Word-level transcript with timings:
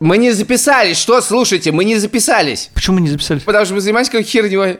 Мы 0.00 0.16
не 0.18 0.30
записались. 0.30 0.96
Что, 0.96 1.20
слушайте, 1.20 1.72
мы 1.72 1.84
не 1.84 1.96
записались. 1.96 2.70
Почему 2.72 3.00
не 3.00 3.08
записались? 3.08 3.42
Потому 3.42 3.64
что 3.64 3.74
мы 3.74 3.80
занимаемся 3.80 4.12
какой 4.12 4.24
херней. 4.24 4.78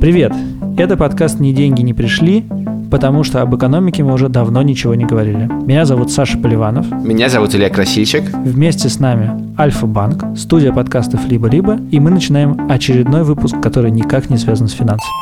Привет! 0.00 0.32
Это 0.78 0.96
подкаст 0.96 1.40
«Ни 1.40 1.52
деньги 1.52 1.82
не 1.82 1.92
пришли», 1.92 2.46
потому 2.90 3.24
что 3.24 3.42
об 3.42 3.54
экономике 3.56 4.02
мы 4.02 4.12
уже 4.12 4.28
давно 4.28 4.62
ничего 4.62 4.94
не 4.94 5.04
говорили. 5.04 5.48
Меня 5.66 5.84
зовут 5.84 6.10
Саша 6.10 6.38
Поливанов. 6.38 6.86
Меня 7.04 7.28
зовут 7.28 7.54
Илья 7.54 7.70
Красильчик. 7.70 8.24
Вместе 8.44 8.88
с 8.88 8.98
нами 8.98 9.54
Альфа-Банк, 9.58 10.38
студия 10.38 10.72
подкастов 10.72 11.26
«Либо-либо», 11.26 11.78
и 11.90 12.00
мы 12.00 12.10
начинаем 12.10 12.70
очередной 12.70 13.22
выпуск, 13.24 13.56
который 13.60 13.90
никак 13.90 14.30
не 14.30 14.38
связан 14.38 14.68
с 14.68 14.72
финансами. 14.72 15.12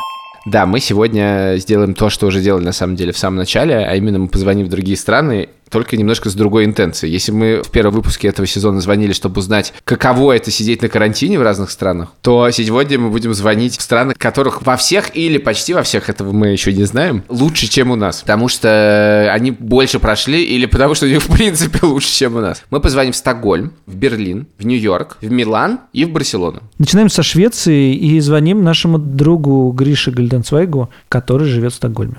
Да, 0.45 0.67
мы 0.67 0.79
сегодня 0.79 1.55
сделаем 1.57 1.95
то, 1.95 2.09
что 2.09 2.27
уже 2.27 2.39
делали 2.39 2.65
на 2.65 2.71
самом 2.71 2.95
деле 2.95 3.11
в 3.11 3.17
самом 3.17 3.37
начале, 3.37 3.77
а 3.77 3.95
именно 3.95 4.19
мы 4.19 4.27
позвоним 4.27 4.67
в 4.67 4.69
другие 4.69 4.95
страны 4.95 5.49
только 5.69 5.97
немножко 5.97 6.29
с 6.29 6.33
другой 6.33 6.65
интенцией. 6.65 7.11
Если 7.11 7.31
мы 7.31 7.61
в 7.63 7.71
первом 7.71 7.93
выпуске 7.93 8.27
этого 8.27 8.47
сезона 8.47 8.81
звонили, 8.81 9.13
чтобы 9.13 9.39
узнать, 9.39 9.73
каково 9.83 10.33
это 10.33 10.51
сидеть 10.51 10.81
на 10.81 10.89
карантине 10.89 11.39
в 11.39 11.41
разных 11.41 11.71
странах, 11.71 12.13
то 12.21 12.49
сегодня 12.51 12.99
мы 12.99 13.09
будем 13.09 13.33
звонить 13.33 13.77
в 13.77 13.81
страны, 13.81 14.13
которых 14.17 14.65
во 14.65 14.77
всех 14.77 15.15
или 15.15 15.37
почти 15.37 15.73
во 15.73 15.83
всех, 15.83 16.09
этого 16.09 16.31
мы 16.31 16.47
еще 16.47 16.73
не 16.73 16.83
знаем, 16.83 17.23
лучше, 17.29 17.67
чем 17.67 17.91
у 17.91 17.95
нас. 17.95 18.21
Потому 18.21 18.47
что 18.47 19.31
они 19.31 19.51
больше 19.51 19.99
прошли 19.99 20.43
или 20.43 20.65
потому 20.65 20.95
что 20.95 21.05
у 21.05 21.09
них 21.09 21.21
в 21.21 21.31
принципе 21.31 21.79
лучше, 21.85 22.09
чем 22.09 22.35
у 22.35 22.39
нас. 22.39 22.63
Мы 22.69 22.79
позвоним 22.79 23.13
в 23.13 23.15
Стокгольм, 23.15 23.73
в 23.85 23.95
Берлин, 23.95 24.47
в 24.57 24.65
Нью-Йорк, 24.65 25.17
в 25.21 25.31
Милан 25.31 25.79
и 25.93 26.05
в 26.05 26.11
Барселону. 26.11 26.61
Начинаем 26.77 27.09
со 27.09 27.23
Швеции 27.23 27.93
и 27.95 28.19
звоним 28.19 28.63
нашему 28.63 28.97
другу 28.97 29.71
Грише 29.71 30.11
Гальденцвайгу, 30.11 30.89
который 31.09 31.47
живет 31.47 31.73
в 31.73 31.75
Стокгольме. 31.75 32.17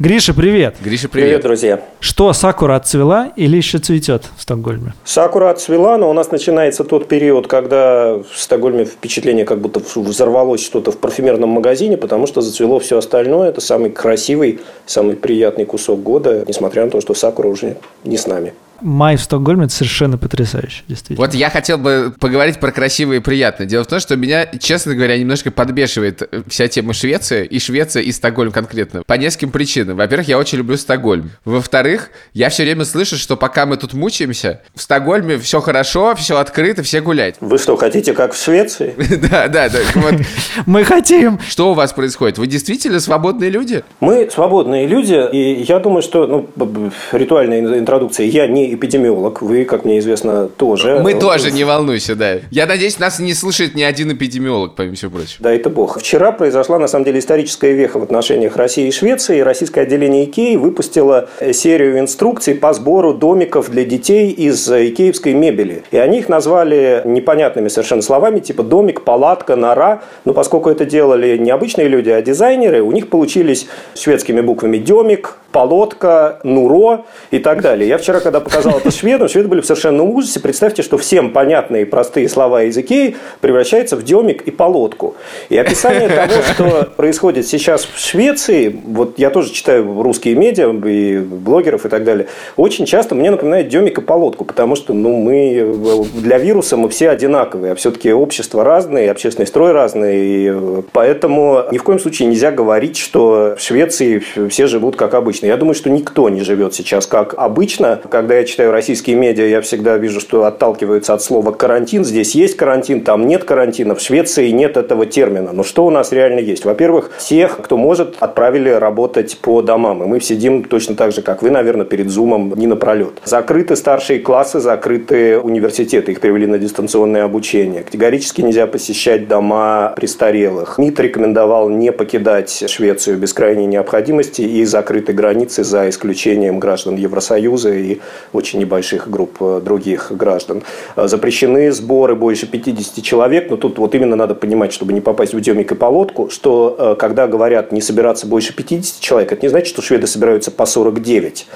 Гриша, 0.00 0.32
привет. 0.32 0.76
Гриша, 0.80 1.10
привет. 1.10 1.28
Привет, 1.28 1.42
друзья. 1.42 1.80
Что, 2.00 2.32
сакура 2.32 2.76
отцвела 2.76 3.34
или 3.36 3.58
еще 3.58 3.76
цветет 3.76 4.24
в 4.34 4.40
Стокгольме? 4.40 4.94
Сакура 5.04 5.50
отцвела, 5.50 5.98
но 5.98 6.08
у 6.08 6.14
нас 6.14 6.30
начинается 6.30 6.84
тот 6.84 7.06
период, 7.06 7.48
когда 7.48 8.14
в 8.14 8.24
Стокгольме 8.34 8.86
впечатление, 8.86 9.44
как 9.44 9.60
будто 9.60 9.82
взорвалось 9.96 10.64
что-то 10.64 10.90
в 10.90 10.96
парфюмерном 10.96 11.50
магазине, 11.50 11.98
потому 11.98 12.26
что 12.26 12.40
зацвело 12.40 12.80
все 12.80 12.96
остальное. 12.96 13.50
Это 13.50 13.60
самый 13.60 13.90
красивый, 13.90 14.60
самый 14.86 15.16
приятный 15.16 15.66
кусок 15.66 16.02
года, 16.02 16.46
несмотря 16.48 16.86
на 16.86 16.90
то, 16.90 17.02
что 17.02 17.12
сакура 17.12 17.48
уже 17.48 17.76
не 18.02 18.16
с 18.16 18.26
нами 18.26 18.54
май 18.80 19.16
в 19.16 19.22
Стокгольме 19.22 19.64
это 19.64 19.74
совершенно 19.74 20.18
потрясающе, 20.18 20.82
действительно. 20.88 21.26
Вот 21.26 21.34
я 21.34 21.50
хотел 21.50 21.78
бы 21.78 22.12
поговорить 22.18 22.58
про 22.58 22.72
красивое 22.72 23.18
и 23.18 23.20
приятное. 23.20 23.66
Дело 23.66 23.84
в 23.84 23.86
том, 23.86 24.00
что 24.00 24.16
меня, 24.16 24.46
честно 24.58 24.94
говоря, 24.94 25.18
немножко 25.18 25.50
подбешивает 25.50 26.22
вся 26.48 26.68
тема 26.68 26.92
Швеции, 26.92 27.44
и 27.44 27.58
Швеция, 27.58 28.02
и 28.02 28.12
Стокгольм 28.12 28.52
конкретно. 28.52 29.02
По 29.06 29.14
нескольким 29.14 29.50
причинам. 29.50 29.96
Во-первых, 29.96 30.28
я 30.28 30.38
очень 30.38 30.58
люблю 30.58 30.76
Стокгольм. 30.76 31.30
Во-вторых, 31.44 32.10
я 32.32 32.48
все 32.48 32.64
время 32.64 32.84
слышу, 32.84 33.16
что 33.16 33.36
пока 33.36 33.66
мы 33.66 33.76
тут 33.76 33.94
мучаемся, 33.94 34.62
в 34.74 34.82
Стокгольме 34.82 35.38
все 35.38 35.60
хорошо, 35.60 36.14
все 36.14 36.38
открыто, 36.38 36.82
все 36.82 37.00
гулять. 37.00 37.36
Вы 37.40 37.58
что, 37.58 37.76
хотите, 37.76 38.12
как 38.12 38.32
в 38.32 38.42
Швеции? 38.42 38.94
Да, 39.30 39.48
да, 39.48 39.68
да. 39.68 39.78
Мы 40.66 40.84
хотим. 40.84 41.38
Что 41.46 41.70
у 41.70 41.74
вас 41.74 41.92
происходит? 41.92 42.38
Вы 42.38 42.46
действительно 42.46 43.00
свободные 43.00 43.50
люди? 43.50 43.84
Мы 44.00 44.28
свободные 44.30 44.86
люди, 44.86 45.28
и 45.32 45.62
я 45.62 45.78
думаю, 45.78 46.02
что 46.02 46.26
ну, 46.26 46.90
ритуальная 47.12 47.60
интродукция. 47.78 48.26
Я 48.26 48.46
не 48.46 48.69
эпидемиолог, 48.74 49.42
вы, 49.42 49.64
как 49.64 49.84
мне 49.84 49.98
известно, 49.98 50.48
тоже. 50.48 51.00
Мы 51.00 51.14
тоже, 51.14 51.50
не 51.50 51.64
волнуйся, 51.64 52.14
да. 52.14 52.38
Я 52.50 52.66
надеюсь, 52.66 52.98
нас 52.98 53.18
не 53.18 53.34
слышит 53.34 53.74
ни 53.74 53.82
один 53.82 54.12
эпидемиолог, 54.12 54.74
помимо 54.74 54.96
всего 54.96 55.10
прочего. 55.10 55.36
Да, 55.40 55.52
это 55.52 55.70
бог. 55.70 55.98
Вчера 55.98 56.32
произошла, 56.32 56.78
на 56.78 56.88
самом 56.88 57.04
деле, 57.04 57.18
историческая 57.18 57.72
веха 57.72 57.98
в 57.98 58.02
отношениях 58.02 58.56
России 58.56 58.88
и 58.88 58.90
Швеции. 58.90 59.40
Российское 59.40 59.82
отделение 59.82 60.24
Икеи 60.24 60.56
выпустило 60.56 61.28
серию 61.52 61.98
инструкций 61.98 62.54
по 62.54 62.72
сбору 62.72 63.14
домиков 63.14 63.70
для 63.70 63.84
детей 63.84 64.30
из 64.30 64.68
икеевской 64.68 65.34
мебели. 65.34 65.84
И 65.90 65.96
они 65.96 66.18
их 66.18 66.28
назвали 66.28 67.02
непонятными 67.04 67.68
совершенно 67.68 68.02
словами, 68.02 68.40
типа 68.40 68.62
домик, 68.62 69.02
палатка, 69.02 69.56
нора. 69.56 70.02
Но 70.24 70.34
поскольку 70.34 70.70
это 70.70 70.84
делали 70.84 71.36
не 71.36 71.50
обычные 71.50 71.88
люди, 71.88 72.10
а 72.10 72.20
дизайнеры, 72.22 72.82
у 72.82 72.92
них 72.92 73.08
получились 73.08 73.66
шведскими 73.94 74.40
буквами 74.40 74.78
демик, 74.78 75.36
полотка, 75.52 76.38
нуро 76.44 77.06
и 77.30 77.38
так 77.38 77.62
далее. 77.62 77.88
Я 77.88 77.98
вчера, 77.98 78.20
когда 78.20 78.40
показал 78.40 78.59
это 78.68 78.90
шведам, 78.90 79.28
шведы 79.28 79.48
были 79.48 79.60
в 79.60 79.66
совершенном 79.66 80.10
ужасе. 80.10 80.40
Представьте, 80.40 80.82
что 80.82 80.98
всем 80.98 81.30
понятные 81.30 81.86
простые 81.86 82.28
слова 82.28 82.62
языки 82.62 83.16
превращаются 83.40 83.96
в 83.96 84.02
демик 84.02 84.42
и 84.42 84.50
полотку. 84.50 85.14
И 85.48 85.56
описание 85.56 86.08
того, 86.08 86.42
что 86.52 86.88
происходит 86.96 87.46
сейчас 87.46 87.84
в 87.84 87.98
Швеции, 87.98 88.80
вот 88.84 89.18
я 89.18 89.30
тоже 89.30 89.52
читаю 89.52 90.02
русские 90.02 90.34
медиа 90.34 90.70
и 90.86 91.18
блогеров 91.18 91.86
и 91.86 91.88
так 91.88 92.04
далее, 92.04 92.26
очень 92.56 92.86
часто 92.86 93.14
мне 93.14 93.30
напоминает 93.30 93.68
демик 93.68 93.98
и 93.98 94.00
полотку, 94.00 94.44
потому 94.44 94.76
что 94.76 94.92
ну, 94.92 95.16
мы 95.16 95.74
для 96.14 96.38
вируса 96.38 96.76
мы 96.76 96.88
все 96.88 97.10
одинаковые, 97.10 97.72
а 97.72 97.74
все-таки 97.74 98.12
общество 98.12 98.64
разное, 98.64 99.10
общественный 99.10 99.46
строй 99.46 99.72
разный, 99.72 100.16
и 100.20 100.82
поэтому 100.92 101.64
ни 101.70 101.78
в 101.78 101.82
коем 101.82 101.98
случае 101.98 102.28
нельзя 102.28 102.50
говорить, 102.50 102.96
что 102.96 103.54
в 103.58 103.62
Швеции 103.62 104.22
все 104.48 104.66
живут 104.66 104.96
как 104.96 105.14
обычно. 105.14 105.46
Я 105.46 105.56
думаю, 105.56 105.74
что 105.74 105.90
никто 105.90 106.28
не 106.28 106.42
живет 106.42 106.74
сейчас 106.74 107.06
как 107.06 107.34
обычно. 107.36 108.00
Когда 108.10 108.36
я 108.36 108.44
читаю 108.50 108.72
российские 108.72 109.16
медиа, 109.16 109.46
я 109.46 109.60
всегда 109.60 109.96
вижу, 109.96 110.20
что 110.20 110.44
отталкиваются 110.44 111.14
от 111.14 111.22
слова 111.22 111.52
карантин. 111.52 112.04
Здесь 112.04 112.34
есть 112.34 112.56
карантин, 112.56 113.02
там 113.02 113.26
нет 113.26 113.44
карантина. 113.44 113.94
В 113.94 114.00
Швеции 114.00 114.50
нет 114.50 114.76
этого 114.76 115.06
термина. 115.06 115.52
Но 115.52 115.62
что 115.62 115.86
у 115.86 115.90
нас 115.90 116.12
реально 116.12 116.40
есть? 116.40 116.64
Во-первых, 116.64 117.12
всех, 117.16 117.58
кто 117.62 117.76
может, 117.76 118.16
отправили 118.20 118.70
работать 118.70 119.38
по 119.40 119.62
домам. 119.62 120.02
И 120.02 120.06
мы 120.06 120.20
сидим 120.20 120.64
точно 120.64 120.96
так 120.96 121.12
же, 121.12 121.22
как 121.22 121.42
вы, 121.42 121.50
наверное, 121.50 121.86
перед 121.86 122.10
зумом 122.10 122.52
не 122.56 122.66
напролет. 122.66 123.20
Закрыты 123.24 123.76
старшие 123.76 124.18
классы, 124.18 124.58
закрыты 124.58 125.38
университеты. 125.38 126.12
Их 126.12 126.20
привели 126.20 126.46
на 126.46 126.58
дистанционное 126.58 127.24
обучение. 127.24 127.82
Категорически 127.84 128.40
нельзя 128.40 128.66
посещать 128.66 129.28
дома 129.28 129.92
престарелых. 129.96 130.76
МИД 130.78 131.00
рекомендовал 131.00 131.68
не 131.68 131.92
покидать 131.92 132.64
Швецию 132.68 133.16
без 133.16 133.32
крайней 133.32 133.66
необходимости 133.66 134.42
и 134.42 134.64
закрыты 134.64 135.12
границы, 135.12 135.62
за 135.62 135.88
исключением 135.88 136.58
граждан 136.58 136.96
Евросоюза 136.96 137.72
и 137.72 138.00
очень 138.40 138.58
небольших 138.58 139.08
групп 139.08 139.36
э, 139.40 139.60
других 139.62 140.10
граждан. 140.10 140.62
Э, 140.96 141.06
запрещены 141.06 141.70
сборы 141.72 142.16
больше 142.16 142.46
50 142.46 143.04
человек, 143.04 143.50
но 143.50 143.56
тут 143.56 143.78
вот 143.78 143.94
именно 143.94 144.16
надо 144.16 144.34
понимать, 144.34 144.72
чтобы 144.72 144.92
не 144.94 145.00
попасть 145.00 145.34
в 145.34 145.40
демик 145.40 145.72
и 145.72 145.74
полотку, 145.74 146.30
что 146.30 146.74
э, 146.78 146.94
когда 146.98 147.26
говорят 147.26 147.72
не 147.72 147.82
собираться 147.82 148.26
больше 148.26 148.54
50 148.54 149.00
человек, 149.00 149.32
это 149.32 149.42
не 149.42 149.50
значит, 149.50 149.68
что 149.68 149.82
шведы 149.82 150.06
собираются 150.06 150.50
по 150.50 150.64
49. 150.66 151.46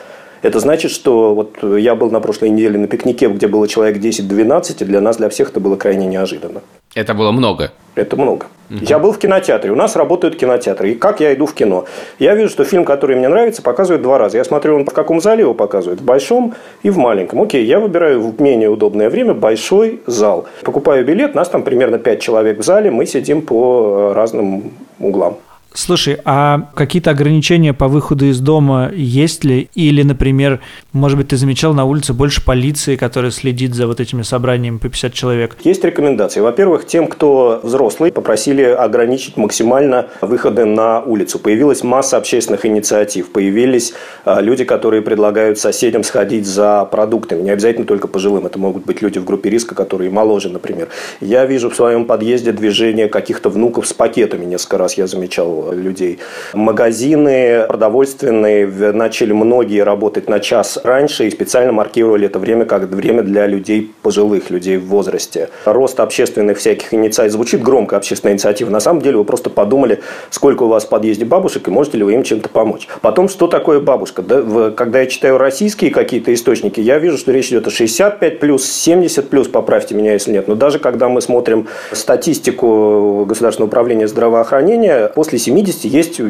Это 0.44 0.60
значит, 0.60 0.90
что 0.90 1.34
вот 1.34 1.56
я 1.62 1.94
был 1.94 2.10
на 2.10 2.20
прошлой 2.20 2.50
неделе 2.50 2.78
на 2.78 2.86
пикнике, 2.86 3.28
где 3.28 3.46
было 3.48 3.66
человек 3.66 3.96
10-12, 3.96 4.76
и 4.82 4.84
для 4.84 5.00
нас, 5.00 5.16
для 5.16 5.30
всех 5.30 5.48
это 5.48 5.58
было 5.58 5.76
крайне 5.76 6.06
неожиданно. 6.06 6.60
Это 6.94 7.14
было 7.14 7.32
много? 7.32 7.72
Это 7.94 8.14
много. 8.16 8.46
Угу. 8.68 8.80
Я 8.82 8.98
был 8.98 9.12
в 9.12 9.18
кинотеатре. 9.18 9.72
У 9.72 9.74
нас 9.74 9.96
работают 9.96 10.36
кинотеатры. 10.36 10.92
И 10.92 10.94
как 10.96 11.20
я 11.20 11.32
иду 11.32 11.46
в 11.46 11.54
кино? 11.54 11.86
Я 12.18 12.34
вижу, 12.34 12.50
что 12.50 12.64
фильм, 12.64 12.84
который 12.84 13.16
мне 13.16 13.28
нравится, 13.28 13.62
показывают 13.62 14.02
два 14.02 14.18
раза. 14.18 14.36
Я 14.36 14.44
смотрю, 14.44 14.76
он 14.76 14.84
в 14.84 14.92
каком 14.92 15.18
зале 15.18 15.40
его 15.40 15.54
показывают? 15.54 16.02
В 16.02 16.04
большом 16.04 16.54
и 16.82 16.90
в 16.90 16.98
маленьком. 16.98 17.40
Окей, 17.40 17.64
я 17.64 17.80
выбираю 17.80 18.20
в 18.20 18.38
менее 18.38 18.68
удобное 18.68 19.08
время 19.08 19.32
большой 19.32 20.02
зал. 20.06 20.44
Покупаю 20.62 21.06
билет, 21.06 21.34
нас 21.34 21.48
там 21.48 21.62
примерно 21.62 21.98
5 21.98 22.20
человек 22.20 22.58
в 22.58 22.62
зале, 22.62 22.90
мы 22.90 23.06
сидим 23.06 23.40
по 23.40 24.12
разным 24.14 24.72
углам. 24.98 25.38
Слушай, 25.76 26.18
а 26.24 26.70
какие-то 26.76 27.10
ограничения 27.10 27.74
по 27.74 27.88
выходу 27.88 28.26
из 28.26 28.38
дома 28.38 28.92
есть 28.94 29.42
ли? 29.42 29.68
Или, 29.74 30.02
например, 30.02 30.60
может 30.92 31.18
быть, 31.18 31.28
ты 31.28 31.36
замечал 31.36 31.74
на 31.74 31.84
улице 31.84 32.12
больше 32.12 32.44
полиции, 32.44 32.94
которая 32.94 33.32
следит 33.32 33.74
за 33.74 33.88
вот 33.88 33.98
этими 33.98 34.22
собраниями 34.22 34.78
по 34.78 34.88
50 34.88 35.12
человек? 35.12 35.56
Есть 35.64 35.84
рекомендации. 35.84 36.38
Во-первых, 36.38 36.86
тем, 36.86 37.08
кто 37.08 37.58
взрослый, 37.64 38.12
попросили 38.12 38.62
ограничить 38.62 39.36
максимально 39.36 40.06
выходы 40.20 40.64
на 40.64 41.00
улицу. 41.00 41.40
Появилась 41.40 41.82
масса 41.82 42.18
общественных 42.18 42.64
инициатив. 42.64 43.32
Появились 43.32 43.94
а, 44.24 44.40
люди, 44.40 44.62
которые 44.62 45.02
предлагают 45.02 45.58
соседям 45.58 46.04
сходить 46.04 46.46
за 46.46 46.84
продуктами. 46.84 47.42
Не 47.42 47.50
обязательно 47.50 47.84
только 47.84 48.06
пожилым. 48.06 48.46
Это 48.46 48.60
могут 48.60 48.84
быть 48.84 49.02
люди 49.02 49.18
в 49.18 49.24
группе 49.24 49.50
риска, 49.50 49.74
которые 49.74 50.10
моложе, 50.10 50.50
например. 50.50 50.88
Я 51.20 51.46
вижу 51.46 51.68
в 51.68 51.74
своем 51.74 52.04
подъезде 52.04 52.52
движение 52.52 53.08
каких-то 53.08 53.50
внуков 53.50 53.88
с 53.88 53.92
пакетами. 53.92 54.44
Несколько 54.44 54.78
раз 54.78 54.96
я 54.96 55.08
замечал 55.08 55.63
людей. 55.72 56.18
Магазины 56.52 57.64
продовольственные 57.68 58.66
начали 58.92 59.32
многие 59.32 59.82
работать 59.82 60.28
на 60.28 60.40
час 60.40 60.78
раньше 60.82 61.26
и 61.26 61.30
специально 61.30 61.72
маркировали 61.72 62.26
это 62.26 62.38
время 62.38 62.64
как 62.64 62.84
время 62.84 63.22
для 63.22 63.46
людей 63.46 63.92
пожилых, 64.02 64.50
людей 64.50 64.76
в 64.76 64.86
возрасте. 64.86 65.50
Рост 65.64 66.00
общественных 66.00 66.58
всяких 66.58 66.92
инициатив. 66.92 67.32
Звучит 67.32 67.62
громко 67.62 67.96
общественная 67.96 68.34
инициатива. 68.34 68.70
На 68.70 68.80
самом 68.80 69.00
деле 69.00 69.18
вы 69.18 69.24
просто 69.24 69.50
подумали, 69.50 70.00
сколько 70.30 70.64
у 70.64 70.68
вас 70.68 70.84
в 70.84 70.88
подъезде 70.88 71.24
бабушек 71.24 71.68
и 71.68 71.70
можете 71.70 71.98
ли 71.98 72.04
вы 72.04 72.14
им 72.14 72.22
чем-то 72.22 72.48
помочь. 72.48 72.88
Потом, 73.00 73.28
что 73.28 73.46
такое 73.46 73.80
бабушка? 73.80 74.22
Да, 74.22 74.70
когда 74.70 75.00
я 75.00 75.06
читаю 75.06 75.38
российские 75.38 75.90
какие-то 75.90 76.32
источники, 76.34 76.80
я 76.80 76.98
вижу, 76.98 77.18
что 77.18 77.32
речь 77.32 77.48
идет 77.48 77.66
о 77.66 77.70
65 77.70 78.40
плюс, 78.40 78.64
70 78.64 79.28
плюс, 79.30 79.48
поправьте 79.48 79.94
меня, 79.94 80.12
если 80.12 80.32
нет. 80.32 80.48
Но 80.48 80.54
даже 80.54 80.78
когда 80.78 81.08
мы 81.08 81.20
смотрим 81.20 81.68
статистику 81.92 83.24
Государственного 83.28 83.68
управления 83.68 84.08
здравоохранения, 84.08 85.08
после 85.14 85.38
70 85.38 85.53
есть, 85.62 86.20
и 86.20 86.22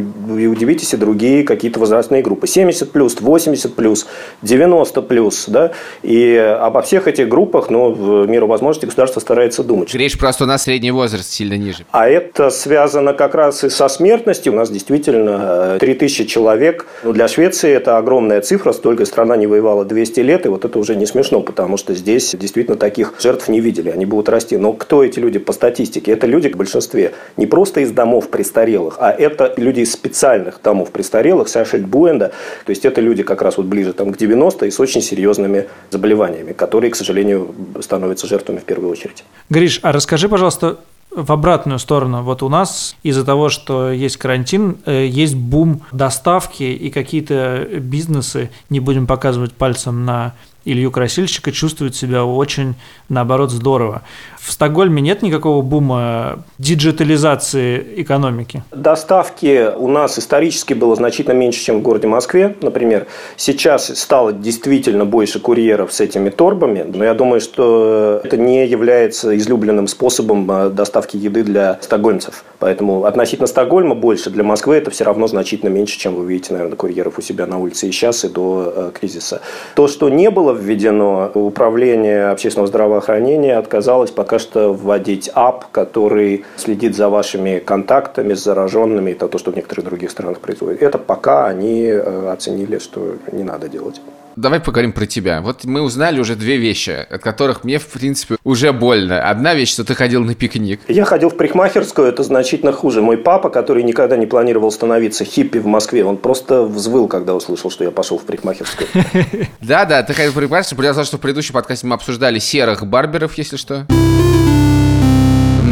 удивитесь, 0.47 0.93
и 0.95 0.97
другие 0.97 1.45
какие-то 1.45 1.81
возрастные 1.81 2.23
группы. 2.23 2.47
70 2.47 2.91
плюс, 2.93 3.17
80 3.21 3.75
плюс, 3.75 4.07
90 4.43 5.03
плюс. 5.03 5.45
Да? 5.49 5.73
И 6.03 6.35
обо 6.37 6.83
всех 6.83 7.09
этих 7.09 7.29
группах, 7.29 7.71
ну, 7.71 7.93
в 7.93 8.29
меру 8.29 8.47
возможности 8.47 8.87
государство 8.87 9.21
старается 9.21 9.63
думать. 9.63 9.95
Речь 9.95 10.19
просто 10.19 10.45
у 10.45 10.47
нас 10.47 10.63
средний 10.63 10.91
возраст 10.91 11.31
сильно 11.31 11.55
ниже. 11.55 11.85
А 11.91 12.09
это 12.09 12.51
связано 12.51 13.15
как 13.15 13.35
раз 13.35 13.65
и 13.65 13.71
со 13.71 13.89
смертностью. 13.89 14.53
У 14.53 14.57
нас 14.57 14.71
действительно 14.71 15.79
3000 15.81 16.23
э, 16.23 16.25
человек. 16.27 16.87
Ну, 17.03 17.13
для 17.13 17.29
Швеции 17.29 17.71
это 17.71 17.99
огромная 17.99 18.41
цифра. 18.41 18.73
Столько 18.73 19.05
страна 19.05 19.37
не 19.37 19.47
воевала 19.47 19.85
200 19.85 20.21
лет. 20.21 20.47
И 20.47 20.49
вот 20.49 20.65
это 20.65 20.79
уже 20.79 20.97
не 20.97 21.07
смешно, 21.07 21.41
потому 21.41 21.77
что 21.77 21.95
здесь 21.95 22.35
действительно 22.35 22.77
таких 22.77 23.15
жертв 23.21 23.49
не 23.49 23.61
видели. 23.61 23.91
Они 23.91 24.07
будут 24.07 24.29
расти. 24.29 24.57
Но 24.57 24.73
кто 24.73 25.05
эти 25.05 25.19
люди 25.19 25.39
по 25.39 25.53
статистике? 25.53 26.13
Это 26.13 26.27
люди 26.27 26.49
в 26.49 26.57
большинстве 26.57 27.13
не 27.37 27.47
просто 27.47 27.81
из 27.81 27.91
домов 27.93 28.29
престарелых, 28.29 28.97
а 28.99 29.14
это 29.19 29.55
люди 29.57 29.81
из 29.81 29.93
специальных 29.93 30.61
домов 30.63 30.91
престарелых, 30.91 31.49
Сашель 31.49 31.85
Буэнда. 31.85 32.33
То 32.67 32.71
есть 32.71 32.85
это 32.85 33.01
люди 33.01 33.23
как 33.23 33.43
раз 33.43 33.57
вот 33.57 33.67
ближе 33.67 33.93
там, 33.93 34.13
к 34.13 34.17
90 34.17 34.67
и 34.67 34.71
с 34.71 34.81
очень 34.81 35.03
серьезными 35.03 35.69
заболеваниями, 35.91 36.53
которые, 36.53 36.91
к 36.91 36.97
сожалению, 36.97 37.55
становятся 37.81 38.27
жертвами 38.27 38.59
в 38.59 38.65
первую 38.65 38.91
очередь. 38.91 39.25
Гриш, 39.51 39.81
а 39.83 39.93
расскажи, 39.93 40.29
пожалуйста, 40.29 40.79
в 41.15 41.31
обратную 41.31 41.79
сторону. 41.79 42.23
Вот 42.23 42.43
у 42.43 42.49
нас 42.49 42.97
из-за 43.03 43.25
того, 43.25 43.49
что 43.49 43.93
есть 43.93 44.17
карантин, 44.17 44.79
э, 44.85 45.07
есть 45.07 45.37
бум 45.37 45.83
доставки 45.93 46.65
и 46.65 46.91
какие-то 46.91 47.67
бизнесы, 47.79 48.51
не 48.69 48.81
будем 48.81 49.07
показывать 49.07 49.53
пальцем 49.53 50.05
на 50.05 50.35
Илью 50.65 50.91
Красильщика 50.91 51.53
чувствует 51.53 51.95
себя 51.95 52.25
очень, 52.25 52.75
наоборот, 53.09 53.51
здорово. 53.51 54.03
В 54.39 54.53
Стокгольме 54.53 55.01
нет 55.01 55.23
никакого 55.23 55.63
бума 55.63 56.45
диджитализации 56.59 57.83
экономики? 57.97 58.63
Доставки 58.73 59.71
у 59.75 59.89
нас 59.89 60.19
исторически 60.19 60.75
было 60.75 60.95
значительно 60.97 61.35
меньше, 61.35 61.65
чем 61.65 61.79
в 61.79 61.83
городе 61.83 62.09
Москве, 62.09 62.57
например. 62.61 63.07
Сейчас 63.37 63.87
стало 63.99 64.33
действительно 64.33 65.05
больше 65.05 65.41
курьеров 65.41 65.93
с 65.93 66.01
этими 66.01 66.31
торбами, 66.31 66.85
но 66.95 67.05
я 67.05 67.15
думаю, 67.15 67.41
что 67.41 68.21
это 68.23 68.37
не 68.37 68.67
является 68.67 69.37
излюбленным 69.37 69.87
способом 69.87 70.51
э, 70.51 70.71
доставки 70.71 71.17
еды 71.17 71.43
для 71.43 71.79
стокгольмцев. 71.81 72.45
Поэтому 72.65 73.05
относительно 73.05 73.47
Стокгольма 73.47 73.95
больше, 73.95 74.31
для 74.31 74.43
Москвы 74.43 74.77
это 74.77 74.91
все 74.91 75.05
равно 75.05 75.27
значительно 75.27 75.69
меньше, 75.69 75.99
чем 75.99 76.15
вы 76.15 76.25
видите, 76.25 76.55
наверное, 76.55 76.77
курьеров 76.77 77.19
у 77.19 77.21
себя 77.21 77.47
на 77.47 77.59
улице 77.59 77.89
и 77.89 77.93
сейчас, 77.93 78.25
и 78.25 78.29
до 78.31 78.73
э, 78.75 78.91
кризиса. 78.99 79.43
То, 79.75 79.87
что 79.87 80.09
не 80.09 80.31
было 80.31 80.53
введено, 80.53 81.31
управление 81.35 82.29
общественного 82.29 82.67
здравоохранения 82.67 83.59
отказалось 83.59 84.13
пока 84.13 84.39
что 84.39 84.73
вводить 84.73 85.31
ап, 85.35 85.67
который 85.73 86.47
следит 86.57 86.97
за 86.97 87.11
вашими 87.11 87.59
контактами 87.59 88.33
с 88.33 88.43
зараженными, 88.43 89.11
это 89.11 89.29
то, 89.29 89.37
что 89.37 89.51
в 89.51 89.57
некоторых 89.57 89.85
других 89.85 90.11
странах 90.11 90.41
происходит. 90.41 90.83
Это 90.83 90.97
пока 90.97 91.45
они 91.45 91.83
э, 91.83 92.31
оценили, 92.33 92.79
что 92.79 93.17
не 93.31 93.45
надо 93.45 93.69
делать. 93.69 94.01
Давай 94.37 94.61
поговорим 94.61 94.93
про 94.93 95.07
тебя. 95.07 95.41
Вот 95.41 95.65
мы 95.65 95.83
узнали 95.83 96.19
уже 96.21 96.37
две 96.37 96.57
вещи, 96.57 96.91
от 96.91 97.23
которых 97.23 97.65
мне, 97.65 97.79
в 97.79 97.87
принципе, 97.87 98.37
уже 98.45 98.73
больно. 98.73 99.29
Одна 99.29 99.55
вещь, 99.55 99.73
что 99.73 99.85
ты 99.85 99.95
ходил 99.95 100.25
на 100.25 100.35
пикник. 100.35 100.81
Я 100.89 101.05
ходил 101.05 101.31
в 101.31 101.37
парикмахерскую, 101.37 102.09
это 102.09 102.23
значительно 102.23 102.73
хуже. 102.73 103.01
Мой 103.01 103.17
папа, 103.17 103.51
который 103.51 103.83
никогда 103.83 104.17
не 104.17 104.27
планировал 104.27 104.71
становиться 104.71 105.25
хиппи 105.25 105.59
в 105.59 105.67
Москве, 105.67 106.05
он 106.05 106.17
просто 106.17 106.63
взвыл, 106.63 107.09
когда 107.09 107.35
услышал, 107.35 107.71
что 107.71 107.85
я 107.85 107.91
пошел 107.91 108.19
в 108.19 108.25
парикмахерскую. 108.25 108.89
Да-да, 109.61 110.03
ты 110.03 110.13
ходил 110.15 110.33
в 110.33 110.35
парикмахерскую. 110.35 110.77
Потому 110.77 111.05
что 111.05 111.17
в 111.19 111.21
предыдущем 111.21 111.55
подкасте 111.55 111.87
мы 111.87 111.95
обсуждали 111.95 112.39
серых 112.39 112.87
барберов, 112.87 113.37
если 113.39 113.57
что. 113.57 113.87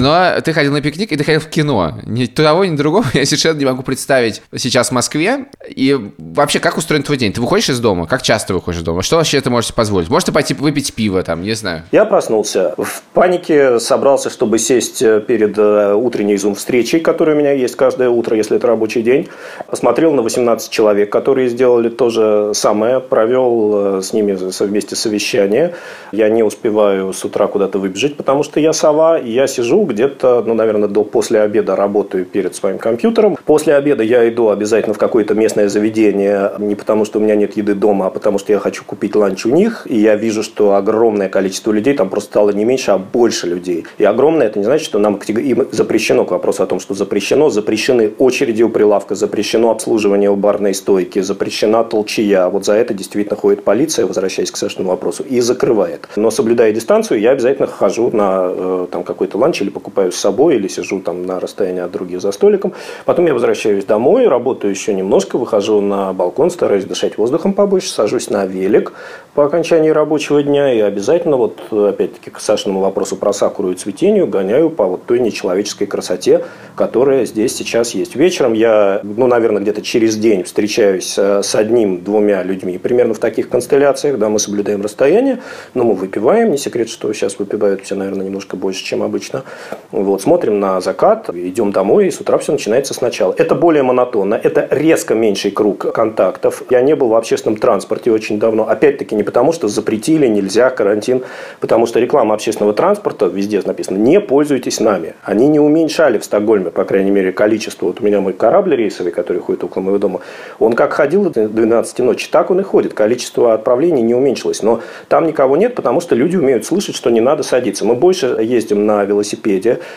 Но 0.02 0.40
ты 0.40 0.52
ходил 0.52 0.72
на 0.72 0.81
пикник, 0.81 1.12
и 1.12 1.16
ты 1.16 1.22
ходил 1.22 1.40
в 1.40 1.46
кино. 1.46 1.93
Ни 2.04 2.26
того, 2.26 2.64
ни 2.64 2.76
другого 2.76 3.04
я 3.14 3.25
совершенно 3.25 3.58
не 3.58 3.64
могу 3.64 3.84
представить 3.84 4.43
сейчас 4.56 4.88
в 4.88 4.93
Москве. 4.93 5.46
И 5.69 5.96
вообще, 6.19 6.58
как 6.58 6.76
устроен 6.76 7.04
твой 7.04 7.19
день? 7.19 7.32
Ты 7.32 7.40
выходишь 7.40 7.70
из 7.70 7.78
дома? 7.78 8.08
Как 8.08 8.22
часто 8.22 8.52
выходишь 8.52 8.81
из 8.81 8.84
дома? 8.84 9.02
Что 9.02 9.16
вообще 9.16 9.40
ты 9.40 9.49
можешь 9.49 9.72
позволить? 9.72 10.08
Можешь 10.10 10.25
ты 10.25 10.32
пойти 10.32 10.54
выпить 10.54 10.93
пиво 10.94 11.22
там, 11.22 11.43
не 11.43 11.52
знаю? 11.52 11.84
Я 11.93 12.04
проснулся. 12.04 12.75
В 12.76 13.02
панике 13.14 13.78
собрался, 13.78 14.28
чтобы 14.28 14.58
сесть 14.58 15.02
э, 15.02 15.20
перед 15.20 15.56
э, 15.56 15.94
утренней 15.94 16.37
зум-встречей, 16.37 16.98
которая 16.98 17.37
у 17.37 17.38
меня 17.38 17.52
есть 17.52 17.76
каждое 17.76 18.08
утро, 18.08 18.37
если 18.37 18.56
это 18.56 18.66
рабочий 18.66 19.02
день. 19.02 19.28
Посмотрел 19.69 20.12
на 20.14 20.22
18 20.22 20.69
человек, 20.69 21.12
которые 21.12 21.48
сделали 21.48 21.88
то 21.88 22.10
же 22.10 22.55
самое. 22.55 22.98
Провел 22.98 23.98
э, 23.98 24.02
с 24.02 24.12
ними 24.12 24.37
вместе 24.64 24.96
совещание. 24.96 25.75
Я 26.10 26.28
не 26.28 26.43
успеваю 26.43 27.12
с 27.12 27.25
утра 27.25 27.46
куда-то 27.46 27.78
выбежать, 27.78 28.16
потому 28.16 28.43
что 28.43 28.58
я 28.58 28.72
сова, 28.72 29.16
и 29.16 29.31
я 29.31 29.46
сижу 29.46 29.92
где-то, 29.93 30.43
ну, 30.47 30.55
наверное, 30.55 30.89
до 30.89 31.05
после 31.05 31.41
обеда 31.41 31.77
работаю 31.77 32.25
перед 32.25 32.55
своим 32.55 32.79
компьютером. 32.79 33.37
После 33.44 33.75
обеда 33.75 34.03
я 34.03 34.29
иду 34.29 34.49
обязательно 34.49 34.94
в 34.94 34.99
какое-то 34.99 35.35
местное 35.35 35.69
заведение, 35.69 36.53
не 36.59 36.75
потому 36.75 37.05
что 37.05 37.19
у 37.19 37.23
меня 37.23 37.37
нет 37.37 37.56
еды 37.56 37.75
дома, 37.75 38.06
а 38.06 38.11
потому 38.11 38.39
что 38.39 38.53
я 38.53 38.59
хочу 38.59 38.85
купить 38.85 39.15
ланч 39.15 39.47
у 39.47 39.50
них, 39.50 39.87
и 39.89 39.97
я 39.97 40.17
вижу, 40.17 40.43
что 40.43 40.75
огромное 40.75 41.29
количество 41.29 41.73
людей, 41.73 41.94
там 41.94 42.09
просто 42.09 42.31
стало 42.31 42.50
не 42.50 42.65
меньше, 42.65 42.91
а 42.93 42.99
больше 42.99 43.47
людей. 43.47 43.85
И 43.99 44.05
огромное, 44.05 44.47
это 44.47 44.59
не 44.59 44.65
значит, 44.65 44.85
что 44.85 44.99
нам 44.99 45.15
им 45.17 45.69
запрещено, 45.71 46.25
к 46.25 46.31
вопросу 46.31 46.62
о 46.62 46.67
том, 46.67 46.81
что 46.81 46.94
запрещено, 46.94 47.50
запрещены 47.50 48.12
очереди 48.19 48.62
у 48.62 48.69
прилавка, 48.69 49.15
запрещено 49.15 49.71
обслуживание 49.71 50.31
у 50.31 50.37
барной 50.37 50.75
стойки, 50.75 51.21
запрещена 51.21 51.85
толчья. 51.85 52.49
Вот 52.49 52.65
за 52.65 52.75
это 52.75 52.94
действительно 52.94 53.37
ходит 53.37 53.65
полиция, 53.65 54.06
возвращаясь 54.06 54.50
к 54.50 54.56
Сашиному 54.56 54.91
вопросу, 54.91 55.23
и 55.23 55.41
закрывает. 55.41 56.09
Но 56.17 56.31
соблюдая 56.31 56.73
дистанцию, 56.73 57.21
я 57.21 57.31
обязательно 57.31 57.67
хожу 57.67 58.11
на 58.11 58.47
э, 58.47 58.87
там 58.91 59.03
какой-то 59.05 59.39
ланч 59.39 59.62
или 59.62 59.71
с 60.11 60.17
собой, 60.17 60.56
или 60.56 60.69
сижу 60.69 61.00
там 61.00 61.26
на 61.26 61.40
расстоянии 61.40 61.82
от 61.82 61.90
других 61.90 62.20
за 62.20 62.32
столиком. 62.32 62.73
Потом 63.05 63.26
я 63.26 63.34
возвращаюсь 63.34 63.84
домой, 63.84 64.29
работаю 64.29 64.70
еще 64.70 64.94
немножко, 64.94 65.38
выхожу 65.38 65.81
на 65.81 66.12
балкон, 66.12 66.50
стараюсь 66.50 66.84
дышать 66.84 67.19
воздухом 67.19 67.52
побольше, 67.55 67.88
сажусь 67.88 68.31
на 68.31 68.46
велик 68.46 68.93
по 69.34 69.46
окончании 69.46 69.90
рабочего 69.90 70.43
дня 70.43 70.73
и 70.73 70.81
обязательно, 70.81 71.37
вот 71.37 71.58
опять-таки 71.73 72.31
к 72.31 72.38
Сашиному 72.38 72.81
вопросу 72.81 73.17
про 73.17 73.32
сакуру 73.32 73.73
и 73.73 73.75
цветению, 73.75 74.26
гоняю 74.26 74.69
по 74.69 74.84
вот 74.84 75.06
той 75.06 75.20
нечеловеческой 75.20 75.87
красоте, 75.87 76.44
которая 76.76 77.25
здесь 77.25 77.56
сейчас 77.56 77.94
есть. 77.94 78.14
Вечером 78.14 78.52
я, 78.52 79.00
ну, 79.02 79.26
наверное, 79.26 79.62
где-то 79.62 79.81
через 79.81 80.17
день 80.17 80.44
встречаюсь 80.44 81.14
э, 81.17 81.43
с 81.43 81.55
одним-двумя 81.55 82.43
людьми, 82.43 82.76
примерно 82.76 83.14
в 83.14 83.19
таких 83.19 83.49
констелляциях, 83.49 84.19
да, 84.19 84.29
мы 84.29 84.38
соблюдаем 84.38 84.82
расстояние, 84.82 85.39
но 85.72 85.84
мы 85.84 85.94
выпиваем, 85.94 86.51
не 86.51 86.58
секрет, 86.58 86.91
что 86.91 87.12
сейчас 87.12 87.39
выпивают 87.39 87.82
все, 87.82 87.94
наверное, 87.94 88.27
немножко 88.27 88.56
больше, 88.56 88.84
чем 88.84 89.03
обычно. 89.03 89.44
Вот, 89.92 90.22
смотрим 90.22 90.58
на 90.58 90.81
закат, 90.81 91.28
идем 91.34 91.70
домой, 91.70 92.06
и 92.06 92.10
с 92.10 92.19
утра 92.19 92.38
все 92.38 92.52
начинается 92.52 92.94
сначала. 92.94 93.34
Это 93.36 93.54
более 93.54 93.82
монотонно, 93.82 94.34
это 94.34 94.66
резко 94.70 95.14
меньший 95.14 95.50
круг 95.50 95.92
контактов. 95.92 96.62
Я 96.70 96.81
не 96.81 96.96
был 96.96 97.08
в 97.08 97.14
общественном 97.14 97.58
транспорте 97.58 98.10
очень 98.10 98.38
давно. 98.38 98.69
Опять-таки 98.69 99.14
не 99.14 99.22
потому, 99.22 99.52
что 99.52 99.69
запретили, 99.69 100.26
нельзя, 100.26 100.70
карантин, 100.70 101.22
потому 101.60 101.86
что 101.86 102.00
реклама 102.00 102.34
общественного 102.34 102.72
транспорта, 102.74 103.26
везде 103.26 103.60
написано, 103.64 103.98
не 103.98 104.19
пользуйтесь 104.19 104.81
нами. 104.81 105.14
Они 105.22 105.46
не 105.46 105.60
уменьшали 105.60 106.19
в 106.19 106.24
Стокгольме, 106.24 106.70
по 106.70 106.84
крайней 106.84 107.10
мере, 107.10 107.31
количество. 107.32 107.86
Вот 107.86 108.00
у 108.00 108.04
меня 108.04 108.20
мой 108.20 108.32
корабль 108.32 108.74
рейсовый, 108.74 109.12
который 109.12 109.42
ходит 109.42 109.62
около 109.62 109.82
моего 109.82 109.98
дома, 109.98 110.20
он 110.58 110.72
как 110.72 110.94
ходил 110.94 111.28
до 111.28 111.48
12 111.48 111.98
ночи, 111.98 112.28
так 112.31 112.50
он 112.50 112.60
и 112.60 112.62
ходит. 112.62 112.94
Количество 112.94 113.52
отправлений 113.52 114.02
не 114.02 114.14
уменьшилось. 114.14 114.62
Но 114.62 114.81
там 115.08 115.26
никого 115.26 115.58
нет, 115.58 115.74
потому 115.74 116.00
что 116.00 116.14
люди 116.14 116.36
умеют 116.36 116.64
слышать, 116.64 116.96
что 116.96 117.10
не 117.10 117.20
надо 117.20 117.42
садиться. 117.42 117.84
Мы 117.84 117.94
больше 117.94 118.38
ездим 118.40 118.86
на 118.86 119.04
велосипеде. 119.04 119.52